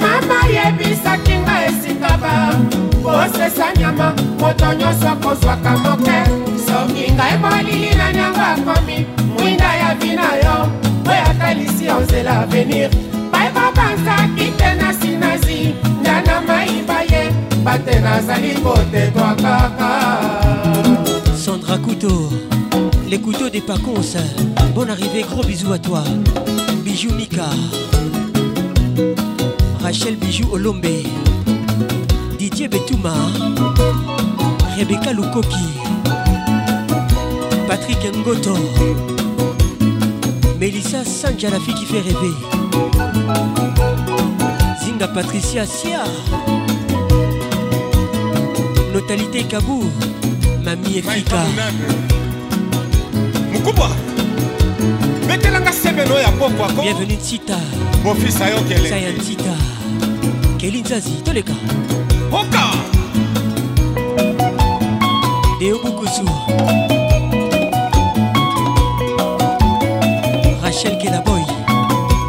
Mama 0.00 0.38
yebisaki 0.54 1.34
nga 1.42 1.56
esikaba 1.66 2.34
kosesa 3.02 3.66
nyama. 3.78 4.19
Moto 4.50 4.74
nyonso 4.74 5.08
akozwaka 5.08 5.70
moke 5.78 6.18
soki 6.66 7.12
ngai 7.12 7.38
molili 7.38 7.94
na 7.94 8.12
nyango 8.12 8.40
akomi 8.40 9.06
mwinda 9.38 9.74
ya 9.74 9.94
vina 9.94 10.34
yo 10.44 10.68
oyo 11.10 11.22
atalisi 11.30 11.84
yo 11.84 12.00
nzela 12.00 12.40
avenir 12.40 12.90
bayeba 13.32 13.72
banzaki 13.76 14.50
te 14.58 14.74
na 14.74 14.94
sinazi 14.94 15.74
ndana 16.00 16.40
mayiba 16.40 17.02
ye 17.02 17.32
bate 17.64 18.00
nazali 18.00 18.54
kotetwa 18.54 19.34
kaka 19.34 19.90
Sandra 21.36 21.78
Couteau, 21.78 22.28
les 23.08 23.18
couteaux 23.18 23.48
des 23.48 23.62
Paconce. 23.62 24.18
Bonne 24.74 24.90
arrivée, 24.90 25.22
gros 25.22 25.42
bisous 25.42 25.72
à 25.72 25.78
toi. 25.78 26.02
Bijou 26.84 27.14
Mika. 27.14 27.48
Rachel 29.82 30.16
Bijou 30.16 30.52
Olombe. 30.52 30.84
Didier 32.38 32.68
Betouma. 32.68 33.14
Rebecca 34.80 35.12
Lukoki. 35.12 35.66
Patrick 37.68 38.02
Ngoto. 38.16 38.56
Mélissa 40.58 41.04
Sanja, 41.04 41.50
la 41.50 41.60
fille 41.60 41.74
qui 41.74 41.84
fait 41.84 42.00
rêver. 42.00 42.34
Zinga 44.82 45.08
Patricia 45.08 45.66
Sia. 45.66 46.04
Notalité 48.94 49.44
Kabou. 49.44 49.84
Mami 50.64 50.98
Efika. 50.98 51.44
mokubwa 53.52 53.90
betelanga 55.26 55.72
sebeno 55.72 56.18
ya 56.18 56.30
popo 56.32 56.64
ako 56.64 56.82
Bienvenue 56.82 57.16
Tita. 57.16 57.58
bofisa 58.04 58.48
yokele 58.50 58.88
Saya 58.88 59.12
Tita. 59.12 59.54
Kelly 60.58 60.82
Nzazi, 60.82 61.10
toleka. 61.24 61.52
Bukusu. 66.10 66.24
Rachel 70.62 70.98
Kenaboy. 70.98 71.42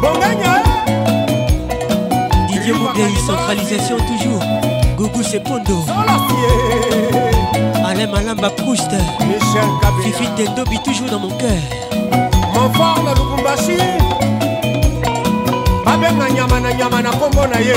bonganya 0.00 0.62
Didier 2.48 2.74
Moubei, 2.74 3.14
centralisation 3.26 3.98
toujours. 4.06 4.42
Gougou 4.96 5.22
Sepondo. 5.22 5.82
Alain 7.84 8.06
Malamba 8.06 8.50
Proust. 8.50 8.90
Fifi 10.02 10.26
Tendobi 10.36 10.78
toujours 10.84 11.08
dans 11.10 11.18
mon 11.20 11.30
cœur. 11.30 11.50
monfort 12.54 13.02
na 13.04 13.14
lubumbashi 13.14 13.76
babenga 15.84 16.30
nyama 16.30 16.60
na 16.60 16.72
nyama 16.72 17.02
na 17.02 17.10
nkombo 17.10 17.46
na 17.46 17.58
ye 17.60 17.74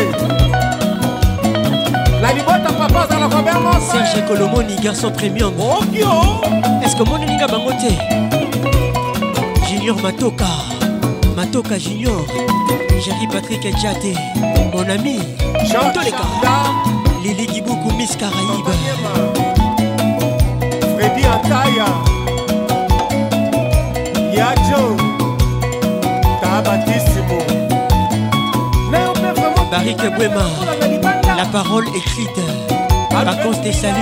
la 2.22 2.32
libota 2.34 2.72
papa 2.78 3.02
azala 3.04 3.28
robert 3.28 3.60
mose 3.62 3.92
serge 3.92 4.26
kolomoni 4.28 4.76
garçon 4.84 5.12
premium. 5.12 5.54
Oh, 5.60 5.80
Okio 5.84 6.10
eske 6.84 7.04
monelinga 7.10 7.48
bango 7.48 7.72
te 7.72 7.92
junior 9.70 9.96
matoka. 10.02 10.48
Matoka 11.36 11.78
junior. 11.78 12.26
Jerry 13.04 13.28
patrik 13.28 13.64
jate 13.82 14.14
mon 14.74 14.90
ami. 14.90 15.20
Toleka 15.94 16.26
lili 17.24 17.46
kibuku 17.48 17.92
miss 17.98 18.16
caraïbe. 18.16 18.74
Fredi 20.96 21.26
antaya 21.26 21.88
yajo 24.38 24.96
tabatisi 26.42 27.15
Bwema, 30.04 30.46
la 31.38 31.46
parole 31.46 31.88
écrite. 31.96 32.40
Vacances 33.12 33.62
des 33.62 33.74
saluts. 33.74 33.96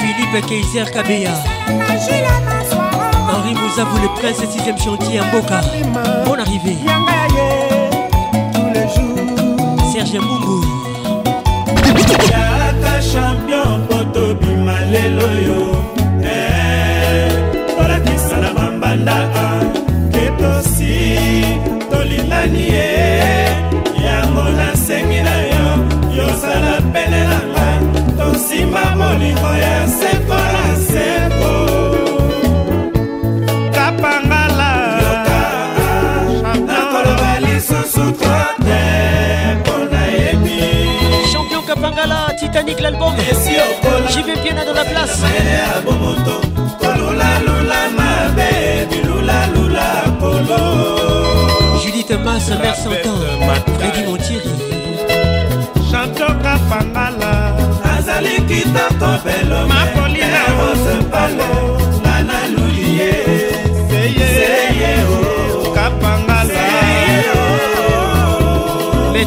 Philippe 0.00 0.46
Kaiser 0.46 0.90
Kabea. 0.90 1.30
Henri 3.30 3.54
Mouzavou, 3.54 3.98
le 4.02 4.08
prince 4.20 4.40
6ème 4.40 4.82
chantier 4.82 5.18
à 5.20 5.24
Mboka. 5.24 5.60
Bonne 6.26 6.40
arrivée. 6.40 6.76
Serge 9.92 10.14
Mungu. 10.14 10.73
Champion 13.14 13.86
po 13.88 13.98
tobima 14.14 14.76
lelo 14.92 15.28
yo. 15.48 15.60
Eh, 16.34 17.30
tolakisa 17.76 18.36
na 18.42 18.50
bambanda 18.56 19.18
ke 20.12 20.24
tosi 20.40 20.94
tolingani 21.90 22.64
ye. 22.74 22.90
Yango 24.06 24.44
nasengi 24.58 25.20
na 25.26 25.36
yo 25.52 25.66
yosala 26.18 26.74
pene 26.92 27.20
na 27.30 27.38
ngai 27.52 27.78
tosimba 28.18 28.84
molingo 28.98 29.52
ya 29.64 29.76
seko 29.98 30.38
na 30.54 30.66
seko. 30.88 31.54
Kapangala 33.76 34.72
nakoloba 36.68 37.32
lisusu 37.44 38.06
to 38.20 38.34
te 38.66 38.82
mpo 39.58 39.74
nayebi 39.92 40.53
Champion 41.74 41.90
Kapangala, 41.90 42.26
Titanic 42.38 42.80
l'album. 42.80 43.14
J'y 44.10 44.22
vais 44.22 44.36
bien 44.42 44.54
dans 44.64 44.72
la 44.72 44.84
place. 44.84 45.22
Judith 51.82 52.10
Mass, 52.24 52.48
mère 52.48 52.76
Santan. 52.76 53.18
Freddy 53.78 54.04
Montieri. 54.06 54.74
champion 55.90 56.34
kapangala 56.42 57.32
azali 57.96 58.36
kitoko 58.48 59.10
belo 59.24 59.60
makolina 59.70 60.42
rose 60.58 60.94
palo 61.10 61.83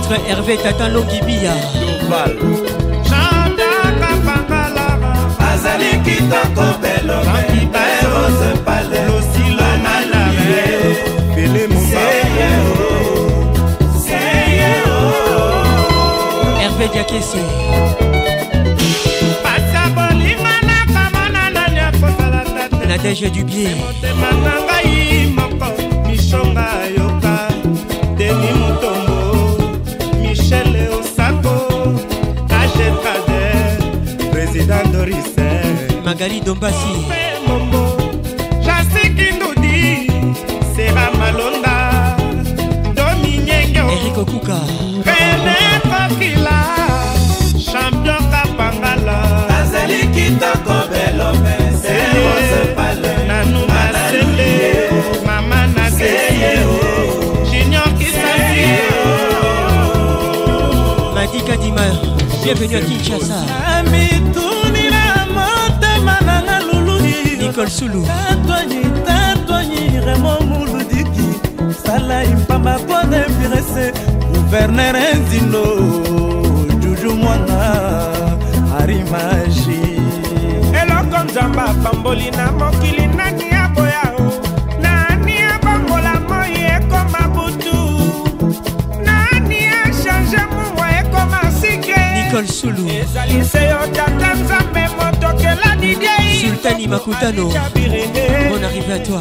maître 0.10 0.22
Hervé 0.30 0.58
Tata 0.58 0.90
Longibia 0.90 1.54
chandaka 3.08 4.12
pangalama 4.26 5.14
azali 5.52 5.92
kitoko 6.06 6.66
belobeiba 6.82 7.84
erose 8.02 8.52
pale 8.66 9.00
losilo 9.08 9.68
malame 9.84 10.64
pele 11.36 11.68
mombaa 11.68 13.08
hervé 16.62 16.88
diakese 16.94 17.42
pasa 19.44 19.82
bolima 19.96 20.54
nakamona 20.68 21.50
nani 21.56 21.80
akosala 21.80 22.44
tate 22.56 22.86
nadege 22.88 23.30
dubie 23.30 23.70
motema 23.76 24.32
na 24.44 24.54
ngai 24.66 25.28
moko 25.38 25.70
mishonga 26.08 26.68
yoka 26.98 27.36
denimo 28.18 28.67
président 34.68 34.92
dorise 34.92 35.36
Magali 36.04 36.42
Dombasi. 36.42 37.08
mombo 37.48 37.98
jasiki 38.66 39.32
ndudi 39.36 40.12
sera 40.76 41.12
malonda 41.20 42.16
dominyenge 42.96 43.80
Eric 43.80 44.18
Okuka. 44.18 44.60
rene 45.06 45.58
kokila 45.90 46.60
champion 47.72 48.24
kapangala 48.32 49.48
azali 49.60 50.08
kitoko 50.14 50.76
belome 50.92 51.56
nanu 53.28 53.60
masele 53.68 54.52
mama 55.26 55.68
nadeye 55.68 56.58
junior 57.52 57.90
kisasi 57.98 58.68
Madika 61.16 61.58
Dima. 61.58 62.18
Bienvenue 62.44 62.78
à 62.78 62.82
Kinshasa. 62.82 63.44
Nicole 67.58 68.06
muludiki 70.46 71.28
sala 71.84 72.24
impamba 72.24 72.78
pone 72.88 73.22
pirese 73.38 73.86
guverner 74.32 74.96
nzindo 75.18 75.64
juju 76.82 77.16
mwana 77.16 77.60
arimaji 78.80 79.82
eloko 80.82 81.24
nzambe 81.26 81.62
apamboli 81.62 82.32
na 82.32 82.52
mokili 82.52 83.08
nani 83.08 83.50
aboya 83.52 84.04
o? 84.20 84.32
Nani 84.82 85.36
abongola 85.54 86.14
moi 86.30 86.54
ekoma 86.76 87.22
butu? 87.34 87.78
Nani 89.06 89.60
achange 89.84 90.42
mowa 90.54 90.88
ekoma 91.00 91.42
sike? 91.62 91.98
Nicole 92.24 92.48
Soulou. 92.48 92.88
ezali 92.90 93.44
se 93.46 93.64
yo 93.66 93.80
tata 93.96 94.34
nzambe 94.34 94.84
motokela 94.98 95.76
didiei 95.82 96.27
Tani 96.58 96.88
Makutano, 96.88 97.50
bonne 98.50 98.64
arrivée 98.64 98.94
à 98.94 99.00
toi. 99.00 99.20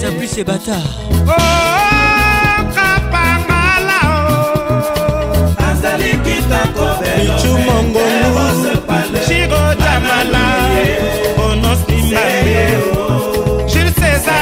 Ça 0.00 0.10
plus 0.10 0.26
ces 0.26 0.44
bâtards. 0.44 0.76
Chirodamala, 9.26 10.46
Bonos 11.36 11.80
Nimbabe, 11.88 13.68
Jules 13.68 13.92
César. 13.98 14.34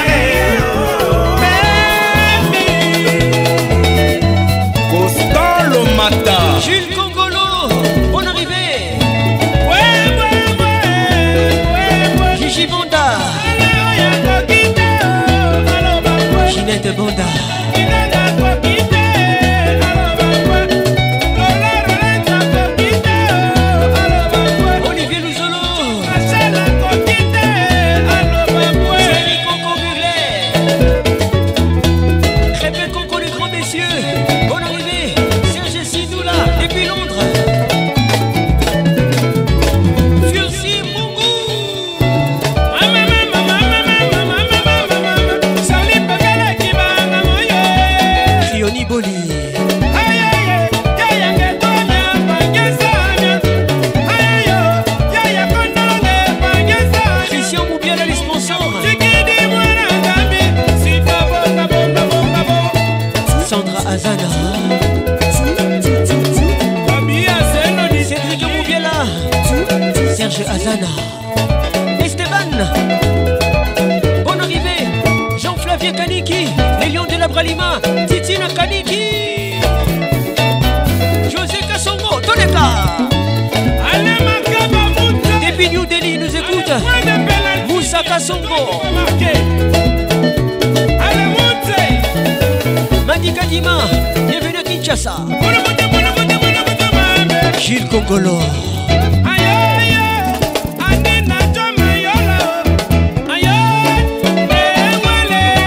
Jules 6.61 6.96
Gigi 12.57 12.69
Bonda. 12.69 13.19
Ginette 16.49 16.93
Bonda. 16.95 17.56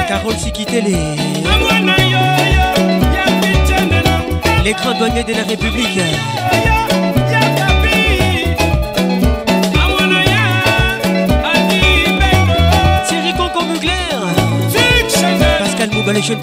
Carole 0.08 0.38
Sikitele. 0.38 0.95
Les 4.64 4.74
grands 4.74 4.93
de 4.93 5.34
la 5.34 5.43
République. 5.43 6.00
Thierry 13.08 13.34
Conco 13.38 13.66
Mugler 13.66 13.92
Pascal 15.59 15.90
Mouba 15.92 16.14
les 16.14 16.22
jeunes 16.22 16.40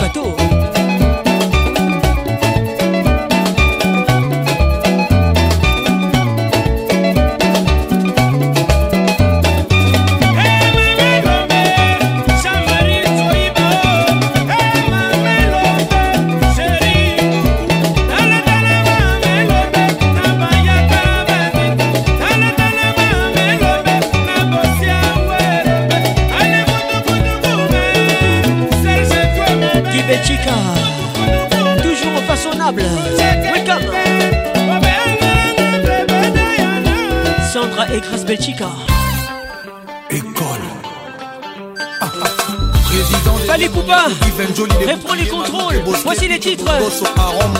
Poupa 44.36 44.92
Reprends 44.92 45.15
les 45.15 45.26
contrôles 45.28 45.82
Voici 46.05 46.28
les 46.28 46.39
titres 46.39 46.70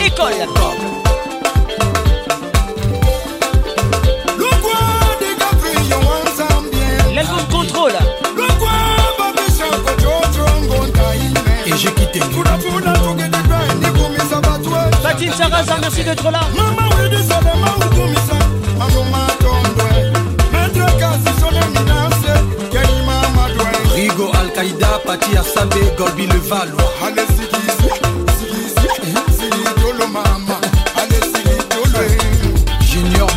École 0.05 0.33
L'album 7.15 7.45
Contrôle 7.49 7.93
Et 11.65 11.71
j'ai 11.77 11.91
quitté 11.93 12.19
Fatine 15.01 15.33
Saraza, 15.33 15.77
merci 15.81 16.03
d'être 16.03 16.29
là 16.29 16.41
Pati 25.07 25.37
Asabe, 25.37 25.95
Golbi 25.97 26.27
le 26.27 26.37
Valois. 26.37 26.83
Junior 32.81 33.29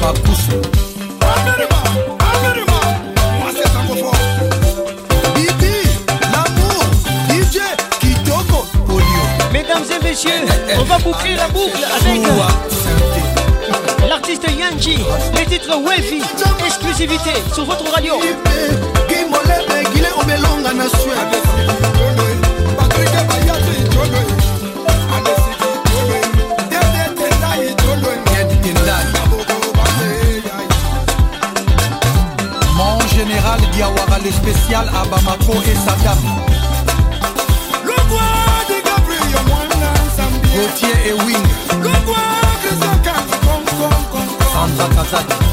Mesdames 9.52 9.84
et 9.90 10.05
messieurs, 10.05 10.31
on 10.76 10.82
va 10.82 10.99
boucler 10.99 11.36
la 11.36 11.47
boucle 11.49 11.84
avec 11.94 12.20
l'artiste 14.08 14.42
Yanji, 14.58 14.99
les 15.36 15.47
titres 15.47 15.76
Wavy, 15.76 16.20
exclusivité 16.66 17.31
sur 17.55 17.65
votre 17.65 17.89
radio. 17.92 18.15
Mon 32.76 32.98
général 33.08 33.60
Diawara, 33.72 34.18
le 34.24 34.30
spécial 34.30 34.88
à 34.88 35.04
Bamako 35.04 35.54
et 35.66 35.74
Saddam. 35.74 36.18
Gauthier 40.54 40.94
et 41.08 41.12
Wing. 41.12 41.46
Sandra 44.52 44.86
Kazadi. 44.94 45.50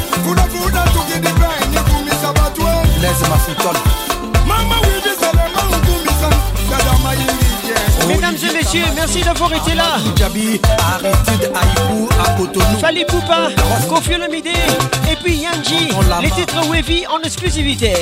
Messieurs, 8.77 8.93
merci 8.95 9.21
d'avoir 9.21 9.53
été 9.53 9.73
là. 9.75 9.97
Djabi, 10.15 10.59
Aristide 10.93 11.51
Aïkou 11.53 12.09
à 12.23 12.37
Cotonou. 12.37 12.79
Fali 12.79 13.05
Poupa, 13.05 13.49
Kofi 13.89 14.15
Olomide 14.15 14.47
et 14.47 15.15
puis 15.23 15.37
Yanji, 15.37 15.89
les 16.21 16.31
titres 16.31 16.67
Wavy 16.69 17.05
en 17.07 17.21
exclusivité. 17.21 17.93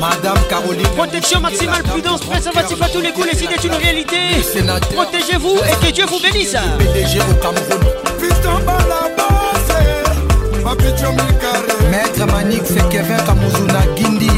Madame 0.00 0.38
Caroline. 0.48 0.86
Protection 0.96 1.40
maximale, 1.40 1.82
prudence, 1.82 2.20
préservatif 2.20 2.80
à 2.80 2.88
tous 2.88 3.00
les 3.00 3.12
coups, 3.12 3.26
les 3.32 3.36
signes 3.36 3.50
est 3.50 3.64
une 3.64 3.74
réalité. 3.74 4.16
Protégez-vous 4.94 5.56
et 5.56 5.86
que 5.86 5.92
Dieu 5.92 6.04
vous 6.06 6.20
bénisse. 6.20 6.56
PDG 6.78 7.20
au 7.20 7.34
Cameroun. 7.34 7.80
Maître 11.90 12.26
Manik, 12.32 12.62
c'est 12.64 12.88
Kevin 12.90 13.16
Kamuzuna 13.26 13.80
Guindie. 13.96 14.28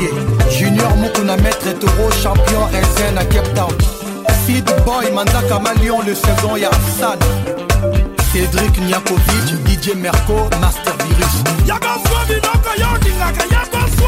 Junior 0.50 0.96
Mukuna, 0.96 1.36
Maître 1.36 1.72
Toro, 1.78 2.10
champion 2.22 2.64
RSN 2.66 3.18
à 3.18 3.24
Cape 3.24 3.52
Town. 3.54 3.99
Sid 4.50 4.64
Boy, 4.84 5.12
Manzaka 5.14 5.60
Malion, 5.60 6.00
le 6.04 6.12
second 6.12 6.56
Yafsan. 6.56 7.16
Cédric 8.32 8.80
Niakovic, 8.80 9.46
DJ 9.64 9.94
Merco, 9.94 10.50
Master 10.60 10.92
Virus. 11.06 11.44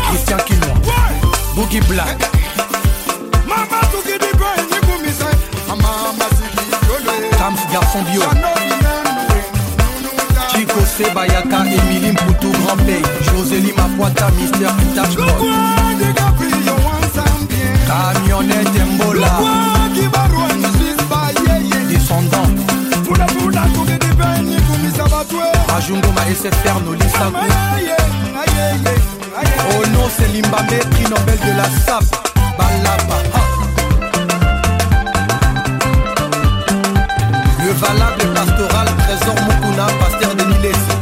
Christian 0.09 0.37
Kinois. 0.45 0.75
Boogie 1.55 1.81
Black. 1.83 2.19
Camps 7.39 7.63
Garçon 7.73 8.03
Bio. 8.11 8.23
Chico 10.49 10.81
Sebayaka, 10.97 11.59
Emily 11.67 12.11
Mpoutou, 12.11 12.51
Grand 12.65 12.85
Pays. 12.85 13.03
Josélie 13.33 13.73
Mapoita, 13.77 14.29
Mister 14.33 14.73
Touchboy. 14.97 15.53
Camionnette 17.87 18.81
Mbola. 18.95 19.73
Bajungo 25.73 26.13
ma 26.13 26.21
SFR 26.27 26.83
Nolisaku. 26.85 27.47
Oh 29.71 29.87
non, 29.95 30.07
c'est 30.15 30.29
Limbambe, 30.29 30.79
prix 30.91 31.05
Nobel 31.05 31.39
de 31.39 31.57
la 31.57 31.65
SAP. 31.65 32.05
Balaba. 32.59 33.19
ha. 33.33 33.41
Le 37.65 37.73
valable 37.73 38.35
pastoral, 38.35 38.89
trésor 38.99 39.35
Mukuna, 39.47 39.87
pasteur 39.99 40.35
de 40.35 40.45
Niles. 40.45 41.02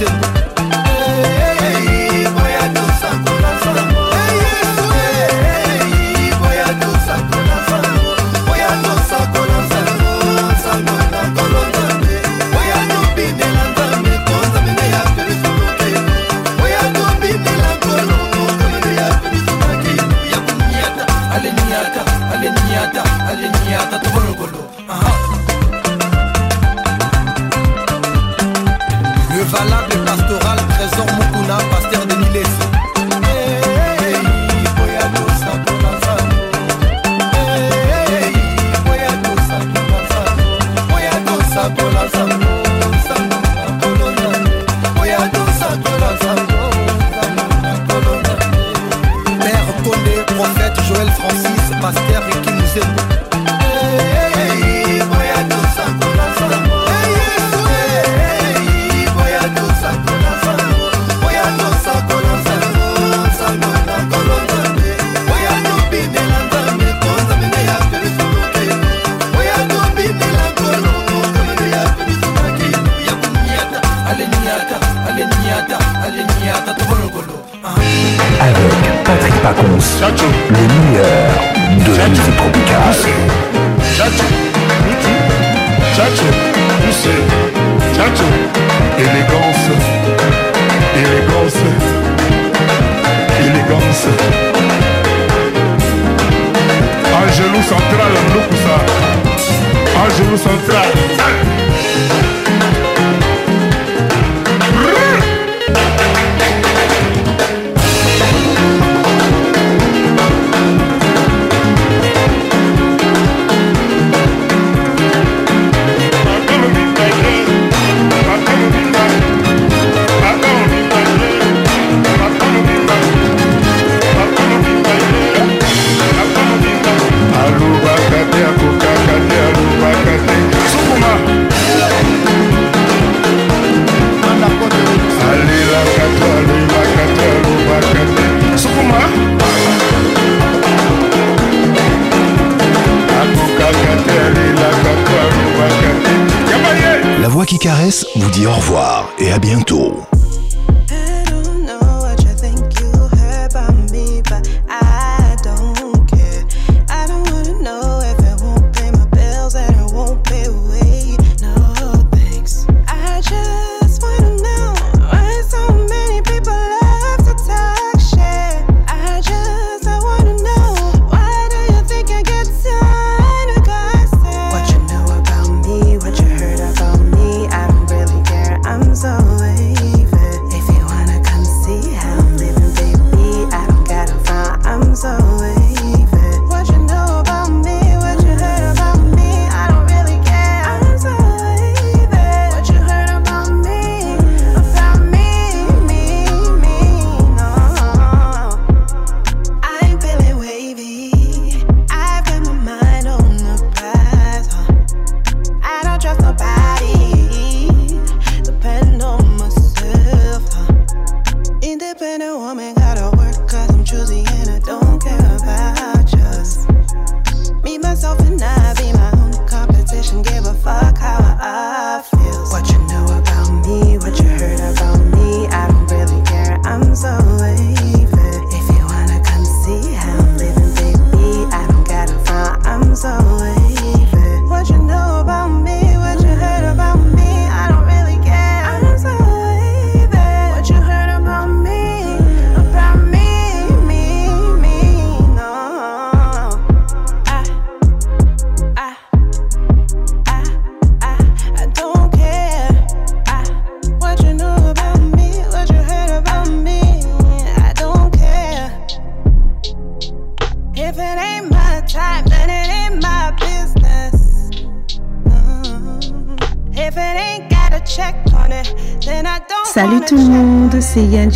reason 0.00 0.37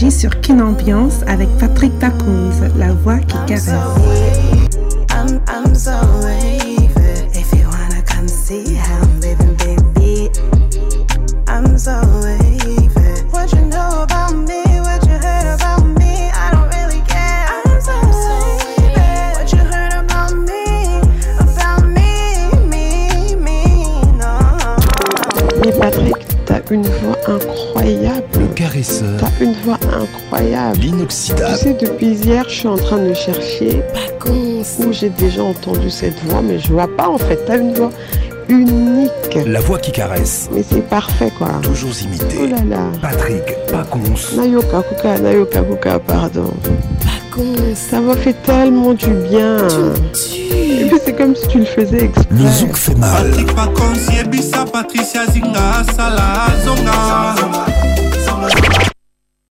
Jardim 0.02 0.10
suis 32.62 32.68
en 32.68 32.76
train 32.76 32.98
de 32.98 33.12
chercher 33.12 33.82
où 34.24 34.92
j'ai 34.92 35.08
déjà 35.08 35.42
entendu 35.42 35.90
cette 35.90 36.22
voix, 36.26 36.42
mais 36.42 36.60
je 36.60 36.72
vois 36.72 36.86
pas 36.96 37.08
en 37.08 37.18
fait. 37.18 37.40
T'as 37.44 37.58
une 37.58 37.74
voix 37.74 37.90
unique. 38.48 39.10
La 39.46 39.58
voix 39.58 39.78
qui 39.78 39.90
caresse. 39.90 40.48
Mais 40.54 40.62
c'est 40.62 40.88
parfait 40.88 41.32
quoi. 41.36 41.48
Toujours 41.62 41.90
imité. 42.04 42.36
Oh 42.40 42.46
là 42.46 42.62
là. 42.68 42.84
Patrick 43.00 43.42
Pacons. 43.66 44.36
Nayoka 44.36 44.80
Kuka, 44.82 45.18
Nayoka 45.18 45.60
Kuka, 45.62 45.98
pardon. 45.98 46.52
Pacons. 47.00 47.74
Ça 47.74 47.98
m'a 48.00 48.14
fait 48.14 48.36
tellement 48.44 48.94
du 48.94 49.10
bien. 49.28 49.56
C'est 51.04 51.14
comme 51.14 51.34
si 51.34 51.48
tu 51.48 51.58
le 51.58 51.64
faisais 51.64 52.04
exprès. 52.04 52.26
Le 52.30 52.48
zouk 52.48 52.76
fait 52.76 52.94
mal. 52.94 53.28
Patrick 53.28 53.52
Patricia 54.72 55.26
Zinga, 55.26 55.82
Sala, 55.96 56.46